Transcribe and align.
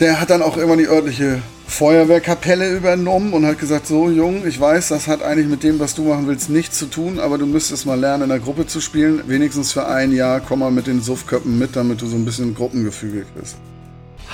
Der 0.00 0.18
hat 0.18 0.30
dann 0.30 0.40
auch 0.40 0.56
irgendwann 0.56 0.78
die 0.78 0.88
örtliche 0.88 1.42
Feuerwehrkapelle 1.66 2.74
übernommen 2.74 3.34
und 3.34 3.44
hat 3.44 3.58
gesagt, 3.58 3.86
so 3.86 4.08
Jung, 4.08 4.46
ich 4.46 4.58
weiß, 4.58 4.88
das 4.88 5.06
hat 5.06 5.22
eigentlich 5.22 5.46
mit 5.46 5.62
dem, 5.62 5.78
was 5.78 5.94
du 5.94 6.04
machen 6.04 6.26
willst, 6.26 6.48
nichts 6.48 6.78
zu 6.78 6.86
tun, 6.86 7.20
aber 7.20 7.36
du 7.36 7.44
müsstest 7.44 7.84
mal 7.84 8.00
lernen, 8.00 8.22
in 8.22 8.28
der 8.30 8.38
Gruppe 8.38 8.66
zu 8.66 8.80
spielen. 8.80 9.22
Wenigstens 9.26 9.72
für 9.72 9.86
ein 9.86 10.12
Jahr 10.12 10.40
komm 10.40 10.60
mal 10.60 10.70
mit 10.70 10.86
den 10.86 11.02
Suffköppen 11.02 11.58
mit, 11.58 11.76
damit 11.76 12.00
du 12.00 12.06
so 12.06 12.16
ein 12.16 12.24
bisschen 12.24 12.54
Gruppengefüge 12.54 13.26
kriegst. 13.34 13.58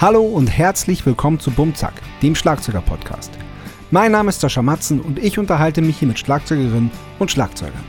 Hallo 0.01 0.23
und 0.23 0.47
herzlich 0.47 1.05
willkommen 1.05 1.41
zu 1.41 1.51
Bumzack, 1.51 1.95
dem 2.23 2.37
Schlagzeuger-Podcast. 2.37 3.33
Mein 3.91 4.13
Name 4.13 4.29
ist 4.29 4.41
Sascha 4.41 4.63
Matzen 4.63 5.01
und 5.01 5.19
ich 5.19 5.37
unterhalte 5.37 5.83
mich 5.83 5.99
hier 5.99 6.07
mit 6.07 6.21
Schlagzeugerinnen 6.21 6.93
und 7.19 7.33
Schlagzeugern. 7.33 7.85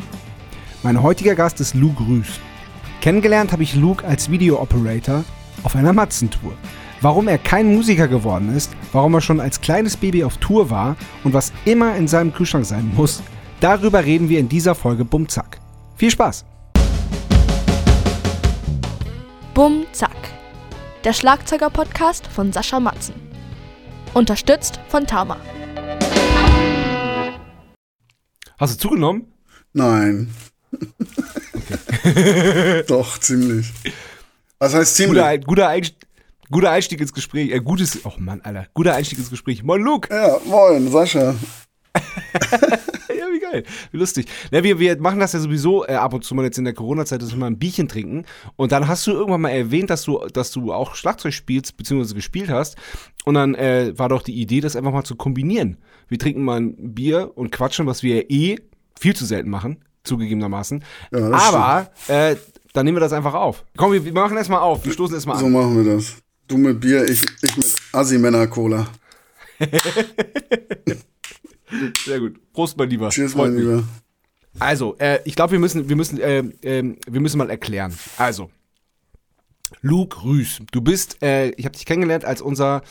Mein 0.82 1.04
heutiger 1.04 1.36
Gast 1.36 1.62
ist 1.62 1.76
Luke 1.76 2.02
Rüß. 2.02 2.40
Kennengelernt 3.02 3.52
habe 3.52 3.62
ich 3.62 3.76
Luke 3.76 4.04
als 4.04 4.32
Video-Operator 4.32 5.24
auf 5.62 5.76
einer 5.76 5.94
Matzentour. 5.94 6.54
Warum 7.02 7.28
er 7.28 7.38
kein 7.38 7.76
Musiker 7.76 8.08
geworden 8.08 8.56
ist, 8.56 8.72
warum 8.92 9.14
er 9.14 9.22
schon 9.22 9.40
als 9.40 9.62
kleines 9.62 9.96
Baby 9.96 10.24
auf 10.24 10.38
Tour 10.38 10.72
war 10.72 10.96
und 11.24 11.34
was 11.34 11.54
immer 11.66 11.96
in 11.96 12.08
seinem 12.08 12.34
Kühlschrank 12.34 12.66
sein 12.66 12.92
muss, 12.96 13.22
darüber 13.60 14.04
reden 14.04 14.30
wir 14.30 14.40
in 14.40 14.50
dieser 14.50 14.74
Folge 14.74 15.06
Bumzack. 15.06 15.60
Viel 15.96 16.10
Spaß! 16.10 16.44
Bumzack, 19.54 20.10
der 21.04 21.14
Schlagzeuger-Podcast 21.14 22.26
von 22.28 22.52
Sascha 22.52 22.80
Matzen. 22.80 23.14
Unterstützt 24.16 24.80
von 24.88 25.06
Tama. 25.06 25.38
Hast 28.58 28.74
du 28.74 28.90
zugenommen? 28.90 29.32
Nein. 29.74 30.34
Okay. 30.74 32.84
Doch, 32.88 33.20
ziemlich. 33.20 33.72
Was 34.60 34.74
heißt 34.74 34.96
ziemlich? 34.96 35.22
Guter, 35.22 35.38
guter, 35.40 35.68
Einstieg, 35.68 35.97
guter 36.52 36.72
Einstieg 36.72 37.02
ins 37.02 37.14
Gespräch. 37.14 37.52
Äh, 37.52 37.60
gutes, 37.60 38.06
oh 38.06 38.14
Mann, 38.18 38.42
Alter. 38.42 38.68
Guter 38.74 38.96
Einstieg 38.96 39.20
ins 39.20 39.30
Gespräch. 39.30 39.64
Moin, 39.64 39.82
Luke. 39.82 40.14
Ja, 40.14 40.38
moin, 40.46 40.90
Sascha. 40.90 41.36
ja, 41.94 43.26
wie 43.34 43.40
geil. 43.40 43.64
Wie 43.92 43.98
lustig. 43.98 44.28
Na, 44.52 44.64
wir, 44.64 44.80
wir 44.80 45.00
machen 45.00 45.20
das 45.20 45.34
ja 45.34 45.40
sowieso 45.40 45.86
äh, 45.86 45.94
ab 45.94 46.14
und 46.14 46.24
zu 46.24 46.36
mal 46.36 46.46
jetzt 46.46 46.58
in 46.58 46.66
der 46.66 46.74
Corona-Zeit, 46.74 47.22
dass 47.22 47.32
wir 47.32 47.38
mal 47.38 47.48
ein 47.48 47.60
Bierchen 47.60 47.88
trinken. 47.88 48.26
Und 48.56 48.72
dann 48.72 48.88
hast 48.88 49.06
du 49.08 49.12
irgendwann 49.12 49.42
mal 49.42 49.50
erwähnt, 49.50 49.90
dass 49.90 50.04
du, 50.04 50.20
dass 50.28 50.52
du 50.52 50.74
auch 50.74 50.96
Schlagzeug 50.96 51.34
spielst, 51.34 51.78
beziehungsweise 51.78 52.16
gespielt 52.16 52.50
hast. 52.50 52.78
Und 53.26 53.36
dann 53.36 53.56
äh, 53.56 53.94
war 53.98 54.10
doch 54.10 54.22
die 54.22 54.40
Idee, 54.40 54.62
das 54.62 54.76
einfach 54.76 54.92
mal 54.92 55.04
zu 55.04 55.16
kombinieren. 55.16 55.78
Wir 56.08 56.20
trinken 56.20 56.44
mal 56.44 56.60
ein 56.60 56.94
Bier 56.94 57.32
und 57.36 57.52
quatschen, 57.52 57.88
was 57.88 58.04
wir 58.04 58.30
eh 58.30 58.60
viel 59.00 59.16
zu 59.16 59.26
selten 59.26 59.50
machen, 59.50 59.84
zugegebenermaßen. 60.04 60.84
Ja, 61.12 61.32
Aber 61.32 61.92
äh, 62.08 62.36
dann 62.74 62.86
nehmen 62.86 62.98
wir 62.98 63.02
das 63.02 63.14
einfach 63.14 63.34
auf. 63.34 63.66
Komm, 63.76 63.92
wir, 63.92 64.06
wir 64.06 64.14
machen 64.14 64.38
erstmal 64.38 64.60
auf. 64.60 64.86
Wir 64.86 64.94
stoßen 64.94 65.16
erstmal 65.16 65.38
an. 65.38 65.42
So 65.42 65.50
machen 65.50 65.84
wir 65.84 65.96
das. 65.96 66.18
Du 66.48 66.58
mit 66.58 66.80
Bier, 66.80 67.04
ich, 67.04 67.24
ich 67.42 67.58
mit 67.58 67.76
Assi-Männer-Cola. 67.92 68.88
Sehr 72.06 72.20
gut. 72.20 72.40
Prost, 72.54 72.78
mein 72.78 72.90
Lieber. 72.90 73.10
Cheers, 73.10 73.34
Freut 73.34 73.52
mein 73.52 73.60
Lieber. 73.60 73.84
Also, 74.60 74.96
äh, 74.98 75.20
ich 75.26 75.36
glaube, 75.36 75.52
wir 75.52 75.60
müssen, 75.60 75.90
wir, 75.90 75.96
müssen, 75.96 76.20
äh, 76.20 76.40
äh, 76.62 76.96
wir 77.08 77.22
müssen 77.22 77.38
mal 77.38 77.50
erklären. 77.50 77.94
Also, 78.18 78.50
Luke 79.82 80.24
Rüß, 80.24 80.62
du 80.72 80.82
bist, 80.82 81.22
äh, 81.22 81.50
ich 81.52 81.66
habe 81.66 81.76
dich 81.76 81.86
kennengelernt 81.86 82.24
als 82.26 82.42
unser 82.42 82.82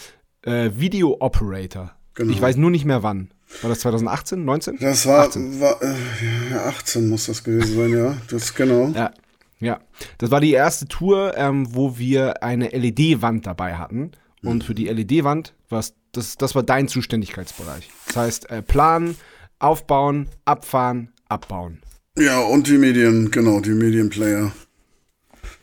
äh, 0.43 0.71
Video-Operator. 0.75 1.93
Genau. 2.15 2.33
Ich 2.33 2.41
weiß 2.41 2.57
nur 2.57 2.71
nicht 2.71 2.85
mehr 2.85 3.03
wann. 3.03 3.31
War 3.63 3.71
das 3.71 3.81
2018, 3.81 4.45
19? 4.45 4.79
Das 4.81 5.07
war 5.07 5.27
18, 5.29 5.61
war, 5.61 5.81
äh, 5.83 6.55
18 6.55 7.09
muss 7.09 7.27
das 7.27 7.43
gewesen 7.43 7.77
sein, 7.77 7.93
ja. 7.93 8.17
Das 8.29 8.55
genau. 8.55 8.89
Ja. 8.89 9.13
Ja, 9.59 9.81
das 10.19 10.31
war 10.31 10.41
die 10.41 10.53
erste 10.53 10.87
Tour, 10.87 11.37
ähm, 11.37 11.75
wo 11.75 11.99
wir 11.99 12.43
eine 12.43 12.69
LED-Wand 12.69 13.47
dabei 13.47 13.77
hatten. 13.77 14.13
Und 14.43 14.63
für 14.63 14.75
die 14.75 14.87
LED-Wand, 14.87 15.55
was 15.69 15.95
das, 16.13 16.37
das 16.37 16.55
war 16.55 16.63
dein 16.63 16.89
Zuständigkeitsbereich. 16.89 17.91
Das 18.07 18.17
heißt, 18.17 18.51
äh, 18.51 18.63
planen, 18.63 19.17
aufbauen, 19.59 20.29
abfahren, 20.45 21.13
abbauen. 21.29 21.81
Ja, 22.17 22.41
und 22.41 22.69
die 22.69 22.79
Medien, 22.79 23.31
genau, 23.31 23.61
die 23.61 23.71
Medienplayer. 23.71 24.53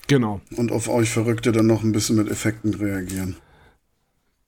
Genau. 0.08 0.42
Und 0.56 0.72
auf 0.72 0.90
euch 0.90 1.10
Verrückte 1.10 1.52
dann 1.52 1.68
noch 1.68 1.84
ein 1.84 1.92
bisschen 1.92 2.18
mit 2.18 2.30
Effekten 2.30 2.74
reagieren. 2.74 3.38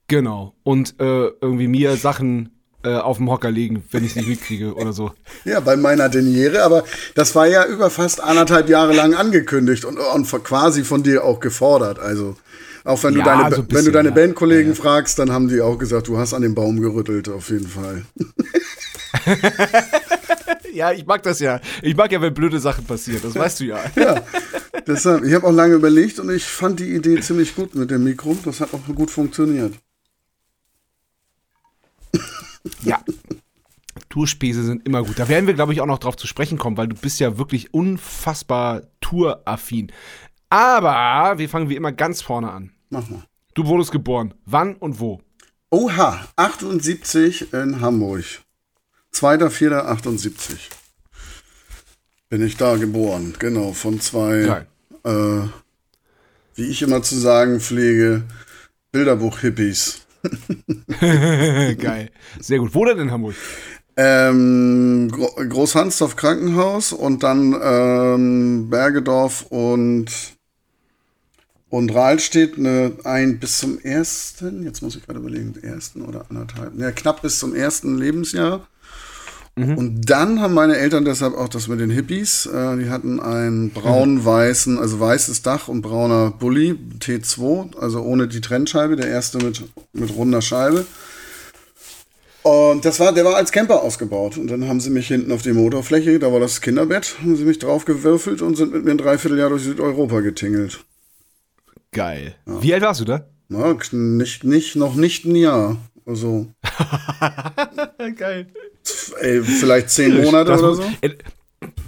Genau. 0.08 0.54
Und 0.64 1.00
äh, 1.00 1.28
irgendwie 1.42 1.68
mir 1.68 1.96
Sachen 1.96 2.55
äh, 2.86 2.98
auf 2.98 3.18
dem 3.18 3.30
Hocker 3.32 3.50
legen, 3.50 3.84
wenn 3.92 4.04
ich 4.04 4.12
es 4.12 4.16
nicht 4.16 4.28
mitkriege 4.28 4.76
oder 4.76 4.94
so. 4.94 5.12
Ja, 5.44 5.60
bei 5.60 5.76
meiner 5.76 6.10
Deniere, 6.10 6.64
aber 6.64 6.84
das 7.14 7.36
war 7.36 7.48
ja 7.48 7.66
über 7.66 7.90
fast 7.90 8.22
anderthalb 8.22 8.70
Jahre 8.70 8.94
lang 8.94 9.14
angekündigt 9.14 9.86
und, 9.86 9.98
und 9.98 10.44
quasi 10.44 10.84
von 10.84 11.04
dir 11.04 11.24
auch 11.24 11.40
gefordert. 11.40 12.00
Also 12.00 12.36
auch 12.84 13.04
wenn 13.04 13.14
du 13.16 13.20
ja, 13.20 13.26
deine, 13.26 13.56
so 13.56 13.64
bisschen, 13.64 13.78
wenn 13.78 13.86
du 13.86 13.92
deine 13.92 14.10
ja. 14.10 14.16
Bandkollegen 14.16 14.74
ja, 14.74 14.76
fragst, 14.76 15.20
dann 15.20 15.32
haben 15.32 15.48
die 15.48 15.62
auch 15.62 15.78
gesagt, 15.78 16.08
du 16.08 16.18
hast 16.18 16.34
an 16.34 16.44
dem 16.44 16.56
Baum 16.56 16.80
gerüttelt, 16.80 17.30
auf 17.30 17.50
jeden 17.50 17.68
Fall. 17.68 18.06
ja, 20.74 20.92
ich 20.92 21.06
mag 21.06 21.24
das 21.24 21.40
ja. 21.40 21.60
Ich 21.82 21.96
mag 21.96 22.12
ja, 22.12 22.22
wenn 22.22 22.34
blöde 22.34 22.60
Sachen 22.60 22.86
passieren, 22.86 23.22
das 23.24 23.36
weißt 23.36 23.60
du 23.62 23.66
ja. 23.66 23.80
ja, 23.96 24.24
deshalb, 24.86 25.24
ich 25.24 25.34
habe 25.34 25.48
auch 25.48 25.54
lange 25.54 25.76
überlegt 25.76 26.20
und 26.20 26.30
ich 26.30 26.44
fand 26.46 26.80
die 26.80 26.94
Idee 26.94 27.20
ziemlich 27.22 27.56
gut 27.56 27.74
mit 27.76 27.90
dem 27.90 28.04
Mikro. 28.04 28.38
Das 28.46 28.62
hat 28.62 28.74
auch 28.74 28.96
gut 28.96 29.10
funktioniert. 29.10 29.74
Ja. 32.84 33.04
Tourspäße 34.10 34.64
sind 34.64 34.86
immer 34.86 35.04
gut. 35.04 35.20
Da 35.20 35.28
werden 35.28 35.48
wir, 35.48 35.54
glaube 35.54 35.74
ich, 35.74 35.82
auch 35.82 35.86
noch 35.86 36.00
drauf 36.00 36.16
zu 36.16 36.28
sprechen 36.28 36.58
kommen, 36.58 36.78
weil 36.78 36.88
du 36.88 36.96
bist 36.96 37.20
ja 37.20 37.38
wirklich 37.38 37.74
unfassbar 37.74 38.84
touraffin. 39.02 39.92
Aber 40.50 41.38
wir 41.38 41.50
fangen 41.50 41.70
wie 41.70 41.76
immer 41.76 41.92
ganz 41.92 42.22
vorne 42.22 42.52
an. 42.52 42.72
Mach 42.90 43.10
mal. 43.10 43.24
Du 43.54 43.66
wurdest 43.66 43.92
geboren. 43.92 44.34
Wann 44.46 44.76
und 44.76 45.00
wo? 45.00 45.22
Oha, 45.70 46.26
78 46.36 47.54
in 47.54 47.82
Hamburg. 47.82 48.24
2.4.78 49.14 50.70
bin 52.30 52.46
ich 52.46 52.58
da 52.58 52.76
geboren. 52.76 53.34
Genau, 53.40 53.74
von 53.74 54.00
zwei, 54.02 54.66
äh, 55.04 55.42
wie 56.56 56.66
ich 56.66 56.82
immer 56.82 57.02
zu 57.02 57.16
sagen 57.16 57.60
pflege, 57.60 58.24
Bilderbuch-Hippies. 58.92 60.05
Geil. 61.80 62.10
Sehr 62.40 62.60
gut. 62.60 62.74
Wo 62.74 62.86
denn 62.86 63.00
in 63.00 63.12
Hamburg? 63.12 63.36
Ähm, 63.98 65.10
Gro 65.12 65.30
Großhansdorf 65.36 66.16
Krankenhaus 66.16 66.92
und 66.92 67.24
dann 67.24 67.56
ähm, 67.62 68.70
Bergedorf 68.70 69.46
und 69.50 70.12
und 71.70 71.94
Rahlstedt 71.94 72.58
eine, 72.58 72.94
ein 73.04 73.40
bis 73.40 73.58
zum 73.58 73.80
ersten, 73.80 74.64
jetzt 74.64 74.82
muss 74.82 74.96
ich 74.96 75.06
gerade 75.06 75.20
überlegen, 75.20 75.56
ersten 75.62 76.04
oder 76.04 76.26
anderthalb, 76.30 76.78
ja, 76.80 76.92
knapp 76.92 77.22
bis 77.22 77.40
zum 77.40 77.54
ersten 77.54 77.98
Lebensjahr. 77.98 78.68
Mhm. 79.56 79.78
Und 79.78 80.10
dann 80.10 80.42
haben 80.42 80.54
meine 80.54 80.78
Eltern 80.78 81.06
deshalb 81.06 81.34
auch 81.36 81.48
das 81.48 81.68
mit 81.68 81.80
den 81.80 81.90
Hippies. 81.90 82.46
Äh, 82.46 82.78
die 82.78 82.90
hatten 82.90 83.22
einen 83.22 83.70
braun-weißen, 83.72 84.78
also 84.78 85.00
weißes 85.00 85.44
Dach 85.44 85.70
und 85.70 85.82
brauner 85.82 86.32
Bulli, 86.32 86.78
T2, 87.00 87.78
also 87.78 88.02
ohne 88.02 88.28
die 88.28 88.42
Trennscheibe, 88.42 88.98
der 88.98 89.08
erste 89.08 89.38
mit, 89.38 89.64
mit 89.94 90.14
runder 90.16 90.42
Scheibe. 90.42 90.86
Und 92.44 92.86
das 92.86 93.00
war, 93.00 93.14
der 93.14 93.26
war 93.26 93.38
als 93.38 93.52
Camper 93.52 93.82
ausgebaut. 93.82 94.38
Und 94.38 94.48
dann 94.48 94.68
haben 94.68 94.82
sie 94.82 94.90
mich 94.90 95.08
hinten 95.08 95.32
auf 95.32 95.42
die 95.42 95.54
Motorfläche, 95.54 96.20
da 96.20 96.32
war 96.32 96.42
das 96.42 96.60
Kinderbett, 96.60 97.16
haben 97.22 97.38
sie 97.38 97.46
mich 97.46 97.60
drauf 97.60 97.86
gewürfelt 97.86 98.42
und 98.42 98.56
sind 98.56 98.74
mit 98.74 98.84
mir 98.84 98.92
ein 98.92 98.98
Dreivierteljahr 98.98 99.50
durch 99.50 99.64
Südeuropa 99.64 100.20
getingelt. 100.20 100.86
Geil. 101.92 102.36
Ja. 102.46 102.62
Wie 102.62 102.74
alt 102.74 102.84
warst 102.84 103.00
du 103.00 103.06
da? 103.06 103.26
Na, 103.48 103.78
nicht, 103.92 104.44
nicht, 104.44 104.76
noch 104.76 104.96
nicht 104.96 105.24
ein 105.26 105.36
Jahr. 105.36 105.78
Also. 106.06 106.48
Geil. 108.18 108.48
Ey, 109.20 109.42
vielleicht 109.42 109.90
zehn 109.90 110.22
Monate 110.24 110.52
das 110.52 110.62
oder 110.62 110.76
so. 110.76 110.84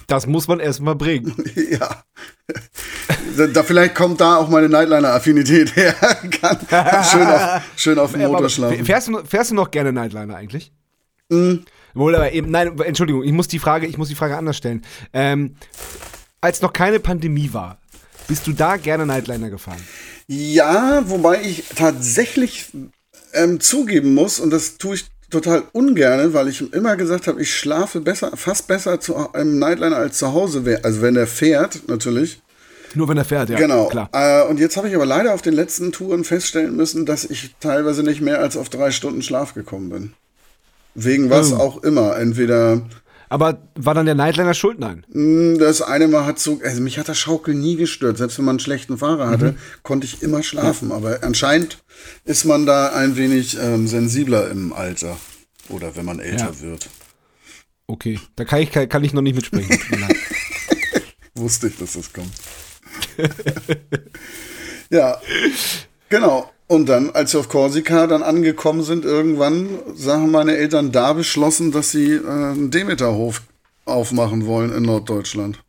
Das 0.08 0.26
muss 0.26 0.48
man 0.48 0.60
erstmal 0.60 0.96
bringen. 0.96 1.36
ja. 1.72 2.04
Da, 3.54 3.64
vielleicht 3.64 3.94
kommt 3.94 4.22
da 4.22 4.38
auch 4.38 4.50
meine 4.50 4.70
Nightliner-Affinität 4.70 5.76
her. 5.76 5.94
Kann, 6.42 6.58
schön 7.04 7.28
auf, 7.28 7.62
schön 7.76 8.00
auf 8.00 8.12
dem 8.14 8.22
Motor 8.22 8.50
schlafen. 8.50 8.86
Fährst 8.86 9.10
du, 9.10 9.24
fährst 9.26 9.52
du 9.52 9.56
noch 9.56 9.70
gerne 9.70 9.92
Nightliner 9.92 10.36
eigentlich? 10.36 10.72
Mhm. 11.30 11.66
Wohl, 11.94 12.16
aber 12.16 12.32
eben, 12.32 12.52
nein, 12.52 12.80
Entschuldigung, 12.80 13.24
ich 13.24 13.32
muss 13.32 13.48
die 13.48 13.60
Frage, 13.60 13.86
ich 13.86 13.98
muss 13.98 14.08
die 14.08 14.16
Frage 14.16 14.38
anders 14.38 14.58
stellen. 14.58 14.84
Ähm, 15.14 15.56
als 16.42 16.62
noch 16.62 16.74
keine 16.74 17.00
Pandemie 17.00 17.52
war, 17.52 17.80
bist 18.28 18.48
du 18.48 18.54
da 18.54 18.78
gerne 18.78 19.06
Nightliner 19.06 19.50
gefahren? 19.50 19.82
Ja, 20.28 21.04
wobei 21.06 21.42
ich 21.42 21.66
tatsächlich 21.76 22.68
ähm, 23.34 23.60
zugeben 23.60 24.14
muss, 24.14 24.40
und 24.40 24.52
das 24.52 24.78
tue 24.78 24.96
ich 24.96 25.06
total 25.30 25.64
ungern, 25.74 26.34
weil 26.34 26.48
ich 26.48 26.74
immer 26.74 26.96
gesagt 26.96 27.28
habe, 27.28 27.42
ich 27.42 27.54
schlafe 27.54 28.00
besser, 28.02 28.32
fast 28.36 28.68
besser 28.68 29.00
zu 29.00 29.34
einem 29.34 29.60
Nightliner 29.60 29.98
als 29.98 30.18
zu 30.18 30.34
Hause, 30.34 30.80
also 30.84 31.02
wenn 31.02 31.16
er 31.16 31.28
fährt, 31.28 31.88
natürlich. 31.88 32.42
Nur 32.96 33.10
wenn 33.10 33.18
er 33.18 33.26
fährt, 33.26 33.50
ja. 33.50 33.58
Genau. 33.58 33.88
Klar. 33.88 34.10
Äh, 34.14 34.50
und 34.50 34.60
jetzt 34.60 34.78
habe 34.78 34.88
ich 34.88 34.96
aber 34.96 35.06
leider 35.06 35.34
auf 35.34 35.42
den 35.42 35.54
letzten 35.54 35.92
Touren 35.92 36.24
feststellen 36.24 36.76
müssen, 36.76 37.06
dass 37.06 37.26
ich 37.26 37.56
teilweise 37.60 38.02
nicht 38.04 38.22
mehr 38.22 38.40
als 38.40 38.56
auf 38.56 38.70
drei 38.70 38.92
Stunden 38.92 39.22
Schlaf 39.22 39.54
gekommen 39.54 39.90
bin. 39.90 40.14
Wegen 40.96 41.30
was 41.30 41.52
oh. 41.52 41.58
auch 41.58 41.84
immer. 41.84 42.18
Entweder 42.18 42.82
Aber 43.30 43.62
war 43.76 43.94
dann 43.94 44.06
der 44.06 44.16
Nightliner 44.16 44.54
schuld? 44.54 44.80
Nein. 44.80 45.06
Mm, 45.10 45.58
Das 45.60 45.82
eine 45.82 46.08
Mal 46.08 46.26
hat 46.26 46.40
so, 46.40 46.60
also 46.64 46.82
mich 46.82 46.98
hat 46.98 47.10
das 47.10 47.18
Schaukeln 47.18 47.60
nie 47.60 47.76
gestört. 47.76 48.18
Selbst 48.18 48.38
wenn 48.38 48.46
man 48.46 48.54
einen 48.54 48.60
schlechten 48.60 48.98
Fahrer 48.98 49.30
hatte, 49.30 49.56
konnte 49.84 50.06
ich 50.06 50.22
immer 50.24 50.44
schlafen. 50.44 50.92
Aber 50.92 51.20
anscheinend 51.24 51.80
ist 52.26 52.46
man 52.46 52.66
da 52.66 52.94
ein 52.94 53.18
wenig 53.18 53.58
ähm, 53.60 53.88
sensibler 53.88 54.50
im 54.50 54.72
Alter. 54.74 55.18
Oder 55.70 55.96
wenn 55.96 56.06
man 56.06 56.20
älter 56.20 56.52
Ja. 56.54 56.60
wird. 56.62 56.90
Okay, 57.88 58.20
da 58.36 58.46
kann 58.46 58.60
ich, 58.62 58.72
kann 58.72 59.04
ich 59.04 59.14
noch 59.14 59.22
nicht 59.22 59.36
mitsprechen. 59.36 59.78
Wusste 61.36 61.68
ich, 61.68 61.78
dass 61.78 61.94
das 61.94 62.12
kommt. 62.12 62.32
ja, 64.90 65.20
genau. 66.10 66.52
Und 66.68 66.90
dann, 66.90 67.12
als 67.12 67.34
wir 67.34 67.40
auf 67.40 67.50
Korsika 67.50 68.08
dann 68.08 68.24
angekommen 68.24 68.84
sind, 68.84 69.06
irgendwann 69.06 69.70
haben 70.06 70.32
meine 70.32 70.58
Eltern 70.58 70.92
da 70.92 71.14
beschlossen, 71.14 71.72
dass 71.72 71.92
sie 71.92 72.14
äh, 72.14 72.28
einen 72.28 72.72
Demeterhof 72.72 73.42
aufmachen 73.86 74.46
wollen 74.46 74.74
in 74.74 74.84
Norddeutschland. 74.84 75.64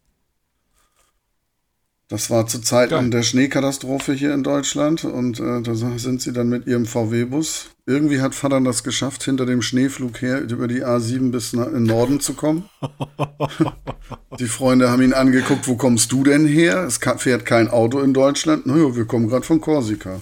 Das 2.10 2.30
war 2.30 2.46
zu 2.46 2.60
Zeiten 2.62 2.90
Geil. 2.94 3.10
der 3.10 3.22
Schneekatastrophe 3.22 4.14
hier 4.14 4.32
in 4.32 4.42
Deutschland 4.42 5.04
und 5.04 5.40
äh, 5.40 5.60
da 5.60 5.74
sind 5.74 6.22
sie 6.22 6.32
dann 6.32 6.48
mit 6.48 6.66
ihrem 6.66 6.86
VW-Bus. 6.86 7.66
Irgendwie 7.84 8.22
hat 8.22 8.34
Vater 8.34 8.62
das 8.62 8.82
geschafft, 8.82 9.22
hinter 9.24 9.44
dem 9.44 9.60
Schneeflug 9.60 10.22
her 10.22 10.40
über 10.40 10.68
die 10.68 10.82
A7 10.82 11.30
bis 11.30 11.52
nach, 11.52 11.66
in 11.66 11.74
den 11.74 11.82
Norden 11.84 12.20
zu 12.20 12.32
kommen. 12.32 12.64
Die 14.38 14.46
Freunde 14.46 14.90
haben 14.90 15.02
ihn 15.02 15.12
angeguckt, 15.12 15.66
wo 15.68 15.76
kommst 15.76 16.12
du 16.12 16.22
denn 16.22 16.46
her? 16.46 16.84
Es 16.84 16.98
fährt 16.98 17.44
kein 17.44 17.68
Auto 17.68 18.00
in 18.00 18.14
Deutschland. 18.14 18.66
Naja, 18.66 18.94
wir 18.94 19.04
kommen 19.04 19.28
gerade 19.28 19.44
von 19.44 19.60
Korsika. 19.60 20.20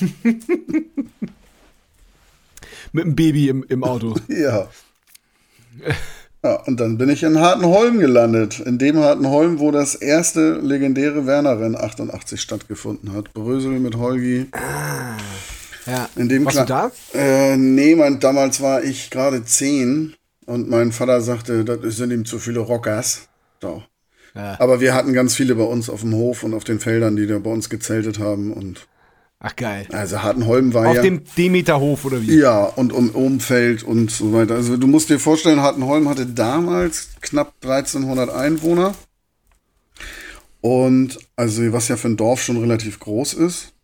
Mit 2.92 3.04
dem 3.04 3.14
Baby 3.16 3.48
im, 3.48 3.64
im 3.68 3.84
Auto. 3.84 4.14
Ja. 4.28 4.68
Ja, 6.42 6.54
und 6.66 6.78
dann 6.80 6.98
bin 6.98 7.08
ich 7.08 7.22
in 7.24 7.38
Hartenholm 7.40 7.98
gelandet. 7.98 8.60
In 8.60 8.78
dem 8.78 8.96
Hartenholm, 8.98 9.58
wo 9.58 9.70
das 9.72 9.94
erste 9.96 10.54
legendäre 10.60 11.26
Werner-Rennen 11.26 11.76
88 11.76 12.40
stattgefunden 12.40 13.12
hat. 13.12 13.32
Brösel 13.34 13.78
mit 13.80 13.96
Holgi. 13.96 14.46
Ja. 15.86 16.08
In 16.16 16.28
dem 16.28 16.44
Warst 16.44 16.56
du 16.58 16.62
Kla- 16.62 16.90
da? 17.12 17.18
Äh, 17.18 17.56
nee, 17.56 17.94
mein, 17.96 18.20
damals 18.20 18.60
war 18.60 18.82
ich 18.84 19.10
gerade 19.10 19.44
zehn 19.44 20.14
und 20.46 20.68
mein 20.68 20.92
Vater 20.92 21.20
sagte, 21.20 21.64
das 21.64 21.96
sind 21.96 22.12
ihm 22.12 22.24
zu 22.24 22.38
viele 22.38 22.60
Rockers. 22.60 23.28
So. 23.60 23.82
Ja. 24.34 24.56
Aber 24.60 24.80
wir 24.80 24.94
hatten 24.94 25.12
ganz 25.14 25.34
viele 25.34 25.54
bei 25.56 25.64
uns 25.64 25.90
auf 25.90 26.00
dem 26.02 26.14
Hof 26.14 26.44
und 26.44 26.54
auf 26.54 26.64
den 26.64 26.78
Feldern, 26.78 27.16
die 27.16 27.26
da 27.26 27.38
bei 27.40 27.50
uns 27.50 27.68
gezeltet 27.68 28.18
haben. 28.20 28.52
Und 28.52 28.86
Ach 29.40 29.54
geil. 29.54 29.86
also 29.92 30.20
Hartenholm 30.22 30.74
war 30.74 30.88
Auf 30.88 30.96
ja. 30.96 31.02
dem 31.02 31.22
Demeterhof 31.36 32.04
oder 32.04 32.20
wie? 32.22 32.38
Ja, 32.38 32.64
und 32.64 32.92
um 32.92 33.10
Umfeld 33.10 33.84
und 33.84 34.10
so 34.10 34.32
weiter. 34.32 34.56
Also 34.56 34.76
du 34.76 34.88
musst 34.88 35.10
dir 35.10 35.20
vorstellen, 35.20 35.60
Hartenholm 35.60 36.08
hatte 36.08 36.26
damals 36.26 37.10
knapp 37.20 37.54
1300 37.62 38.30
Einwohner. 38.30 38.94
Und 40.60 41.18
also 41.36 41.72
was 41.72 41.86
ja 41.86 41.96
für 41.96 42.08
ein 42.08 42.16
Dorf 42.16 42.42
schon 42.42 42.56
relativ 42.58 42.98
groß 42.98 43.34
ist. 43.34 43.74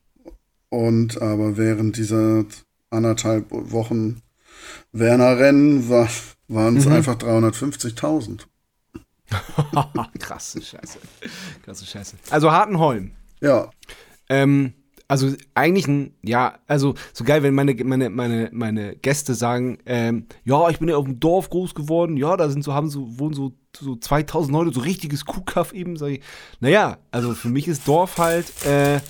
Und 0.71 1.23
aber 1.23 1.57
während 1.57 1.97
dieser 1.97 2.45
anderthalb 2.91 3.47
Wochen 3.51 4.23
Werner-Rennen 4.91 5.89
war, 5.89 6.09
waren 6.49 6.77
es 6.77 6.87
einfach 6.89 7.15
350.000. 7.15 8.41
Krasse 10.19 10.61
Scheiße. 10.61 10.99
Krasse 11.65 11.87
Scheiße. 11.87 12.17
Also 12.31 12.51
Hartenholm. 12.51 13.13
Ja, 13.41 13.71
Ähm, 14.29 14.73
also 15.09 15.29
eigentlich 15.55 15.87
ein, 15.87 16.15
ja, 16.23 16.55
also 16.67 16.95
so 17.13 17.25
geil, 17.25 17.43
wenn 17.43 17.55
meine, 17.55 17.75
meine, 17.85 18.11
meine, 18.11 18.49
meine 18.53 18.97
Gäste 18.97 19.35
sagen, 19.35 19.79
ähm, 19.87 20.27
ja, 20.45 20.69
ich 20.71 20.79
bin 20.79 20.89
ja 20.89 20.97
auf 20.97 21.05
dem 21.05 21.21
Dorf 21.21 21.51
groß 21.51 21.75
geworden, 21.75 22.17
ja, 22.17 22.37
da 22.37 22.49
sind 22.49 22.63
so, 22.65 22.73
haben 22.75 22.89
so, 22.89 23.19
wohnen 23.19 23.35
so, 23.35 23.53
so 23.77 23.97
2000 23.97 24.53
Leute, 24.53 24.73
so 24.73 24.81
richtiges 24.81 25.25
Kuhkaff 25.25 25.73
eben, 25.73 25.97
sag 25.97 26.09
ich, 26.09 26.21
naja, 26.61 26.99
also 27.11 27.35
für 27.35 27.49
mich 27.49 27.69
ist 27.69 27.87
Dorf 27.87 28.17
halt, 28.19 28.47
äh, 28.67 29.01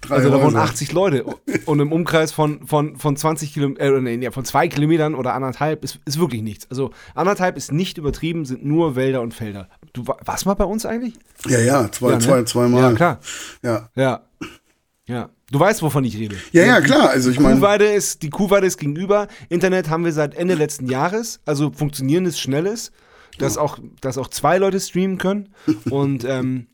drei 0.00 0.16
also 0.16 0.30
da 0.30 0.36
wohnen 0.38 0.46
Häuser. 0.56 0.62
80 0.62 0.92
Leute 0.92 1.24
und 1.66 1.78
im 1.78 1.92
Umkreis 1.92 2.32
von, 2.32 2.66
von, 2.66 2.96
von 2.96 3.16
20 3.16 3.52
Kilometern, 3.52 4.06
äh, 4.06 4.16
nee, 4.16 4.30
von 4.30 4.44
zwei 4.44 4.66
Kilometern 4.66 5.14
oder 5.14 5.34
anderthalb 5.34 5.84
ist, 5.84 6.00
ist 6.06 6.18
wirklich 6.18 6.42
nichts. 6.42 6.66
Also 6.70 6.90
anderthalb 7.14 7.56
ist 7.56 7.70
nicht 7.70 7.98
übertrieben, 7.98 8.46
sind 8.46 8.64
nur 8.64 8.96
Wälder 8.96 9.20
und 9.20 9.34
Felder. 9.34 9.68
Du 9.92 10.06
wa- 10.08 10.16
warst 10.24 10.46
mal 10.46 10.54
bei 10.54 10.64
uns 10.64 10.86
eigentlich? 10.86 11.14
Ja, 11.46 11.58
ja, 11.60 11.92
zwei, 11.92 12.12
Ja, 12.12 12.16
ne? 12.16 12.20
zwei, 12.24 12.42
zweimal. 12.44 12.82
Ja, 12.82 12.92
klar. 12.92 13.20
Ja. 13.62 13.90
Ja. 13.94 14.22
Ja. 15.10 15.30
Du 15.50 15.58
weißt, 15.58 15.82
wovon 15.82 16.04
ich 16.04 16.16
rede. 16.16 16.36
Ja, 16.52 16.64
ja, 16.64 16.80
klar. 16.80 17.10
Also 17.10 17.30
ich 17.30 17.40
meine, 17.40 17.56
Kuhweide 17.56 17.86
ist, 17.86 18.22
die 18.22 18.30
Kuhweide 18.30 18.66
ist 18.66 18.78
gegenüber. 18.78 19.26
Internet 19.48 19.90
haben 19.90 20.04
wir 20.04 20.12
seit 20.12 20.34
Ende 20.36 20.54
letzten 20.54 20.86
Jahres, 20.88 21.40
also 21.44 21.72
funktionierendes, 21.72 22.38
schnelles, 22.38 22.92
dass 23.38 23.58
auch, 23.58 23.78
dass 24.00 24.16
auch 24.16 24.28
zwei 24.28 24.58
Leute 24.58 24.78
streamen 24.78 25.18
können. 25.18 25.48
Und 25.90 26.24
ähm, 26.24 26.66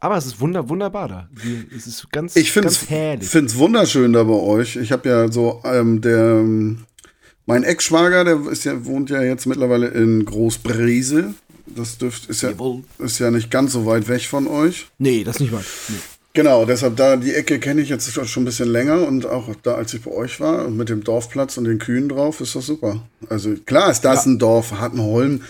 aber 0.00 0.16
es 0.16 0.26
ist 0.26 0.40
wunder, 0.40 0.68
wunderbar 0.68 1.08
da. 1.08 1.28
Es 1.76 1.86
ist 1.86 2.10
ganz, 2.12 2.36
Ich 2.36 2.50
finde 2.52 2.68
ganz 2.68 2.88
herrlich. 2.88 3.34
es 3.34 3.56
wunderschön 3.56 4.12
da 4.12 4.22
bei 4.24 4.34
euch. 4.34 4.76
Ich 4.76 4.90
habe 4.92 5.08
ja 5.08 5.30
so, 5.30 5.62
ähm, 5.64 6.00
der, 6.00 6.40
ähm, 6.40 6.84
mein 7.46 7.62
Ex-Schwager, 7.62 8.24
der 8.24 8.40
ist 8.50 8.64
ja, 8.64 8.84
wohnt 8.86 9.10
ja 9.10 9.22
jetzt 9.22 9.46
mittlerweile 9.46 9.88
in 9.88 10.24
Großbresel. 10.24 11.34
Das 11.66 11.96
dürft, 11.98 12.26
ist 12.28 12.42
ja, 12.42 12.50
Jawohl. 12.50 12.82
ist 12.98 13.18
ja 13.18 13.30
nicht 13.30 13.50
ganz 13.50 13.72
so 13.72 13.86
weit 13.86 14.08
weg 14.08 14.22
von 14.26 14.46
euch. 14.46 14.88
Nee, 14.98 15.24
das 15.24 15.40
nicht 15.40 15.52
mal. 15.52 15.64
Nee. 15.88 15.94
Genau, 16.36 16.64
deshalb 16.66 16.96
da 16.96 17.16
die 17.16 17.32
Ecke 17.32 17.60
kenne 17.60 17.80
ich 17.80 17.88
jetzt 17.88 18.12
schon 18.12 18.42
ein 18.42 18.44
bisschen 18.44 18.68
länger 18.68 19.06
und 19.06 19.24
auch 19.24 19.54
da, 19.62 19.74
als 19.76 19.94
ich 19.94 20.02
bei 20.02 20.10
euch 20.10 20.40
war 20.40 20.66
und 20.66 20.76
mit 20.76 20.88
dem 20.88 21.04
Dorfplatz 21.04 21.56
und 21.56 21.64
den 21.64 21.78
Kühen 21.78 22.08
drauf, 22.08 22.40
ist 22.40 22.56
das 22.56 22.66
super. 22.66 23.06
Also 23.28 23.54
klar 23.66 23.90
ist 23.92 24.00
das 24.00 24.24
Ja. 24.24 24.32
ein 24.32 24.38
Dorf, 24.40 24.72
Hartenholm. 24.72 25.42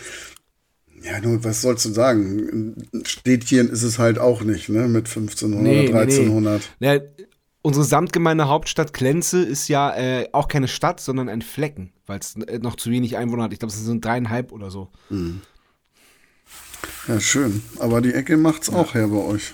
Ja, 1.02 1.20
nur 1.20 1.42
was 1.42 1.62
sollst 1.62 1.86
du 1.86 1.90
sagen? 1.90 2.74
Städtchen 3.06 3.70
ist 3.70 3.82
es 3.82 3.98
halt 3.98 4.18
auch 4.18 4.42
nicht, 4.42 4.68
ne? 4.68 4.86
Mit 4.88 5.06
1500, 5.08 5.62
Nee, 5.62 5.82
nee, 5.84 5.92
nee. 5.92 5.98
1300. 5.98 6.62
Ja, 6.80 6.98
unsere 7.62 7.84
Samtgemeinde 7.86 8.48
Hauptstadt 8.48 8.92
Klenze 8.92 9.42
ist 9.42 9.68
ja 9.68 9.94
äh, 9.96 10.28
auch 10.32 10.48
keine 10.48 10.68
Stadt, 10.68 11.00
sondern 11.00 11.30
ein 11.30 11.40
Flecken, 11.40 11.92
weil 12.06 12.18
es 12.20 12.36
äh, 12.36 12.58
noch 12.58 12.76
zu 12.76 12.90
wenig 12.90 13.16
Einwohner 13.16 13.44
hat. 13.44 13.54
Ich 13.54 13.58
glaube, 13.58 13.72
es 13.72 13.82
sind 13.82 14.04
dreieinhalb 14.04 14.52
oder 14.52 14.70
so. 14.70 14.90
Ja, 17.08 17.20
schön. 17.20 17.62
Aber 17.78 18.02
die 18.02 18.12
Ecke 18.12 18.36
macht's 18.36 18.68
auch 18.70 18.92
her 18.94 19.08
bei 19.08 19.16
euch. 19.16 19.52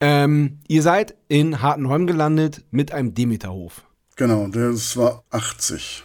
Ähm, 0.00 0.60
ihr 0.68 0.82
seid 0.82 1.14
in 1.28 1.60
Hartenholm 1.60 2.06
gelandet 2.06 2.64
mit 2.70 2.92
einem 2.92 3.14
Demeterhof. 3.14 3.82
Genau, 4.16 4.46
das 4.48 4.96
war 4.96 5.24
80. 5.30 6.04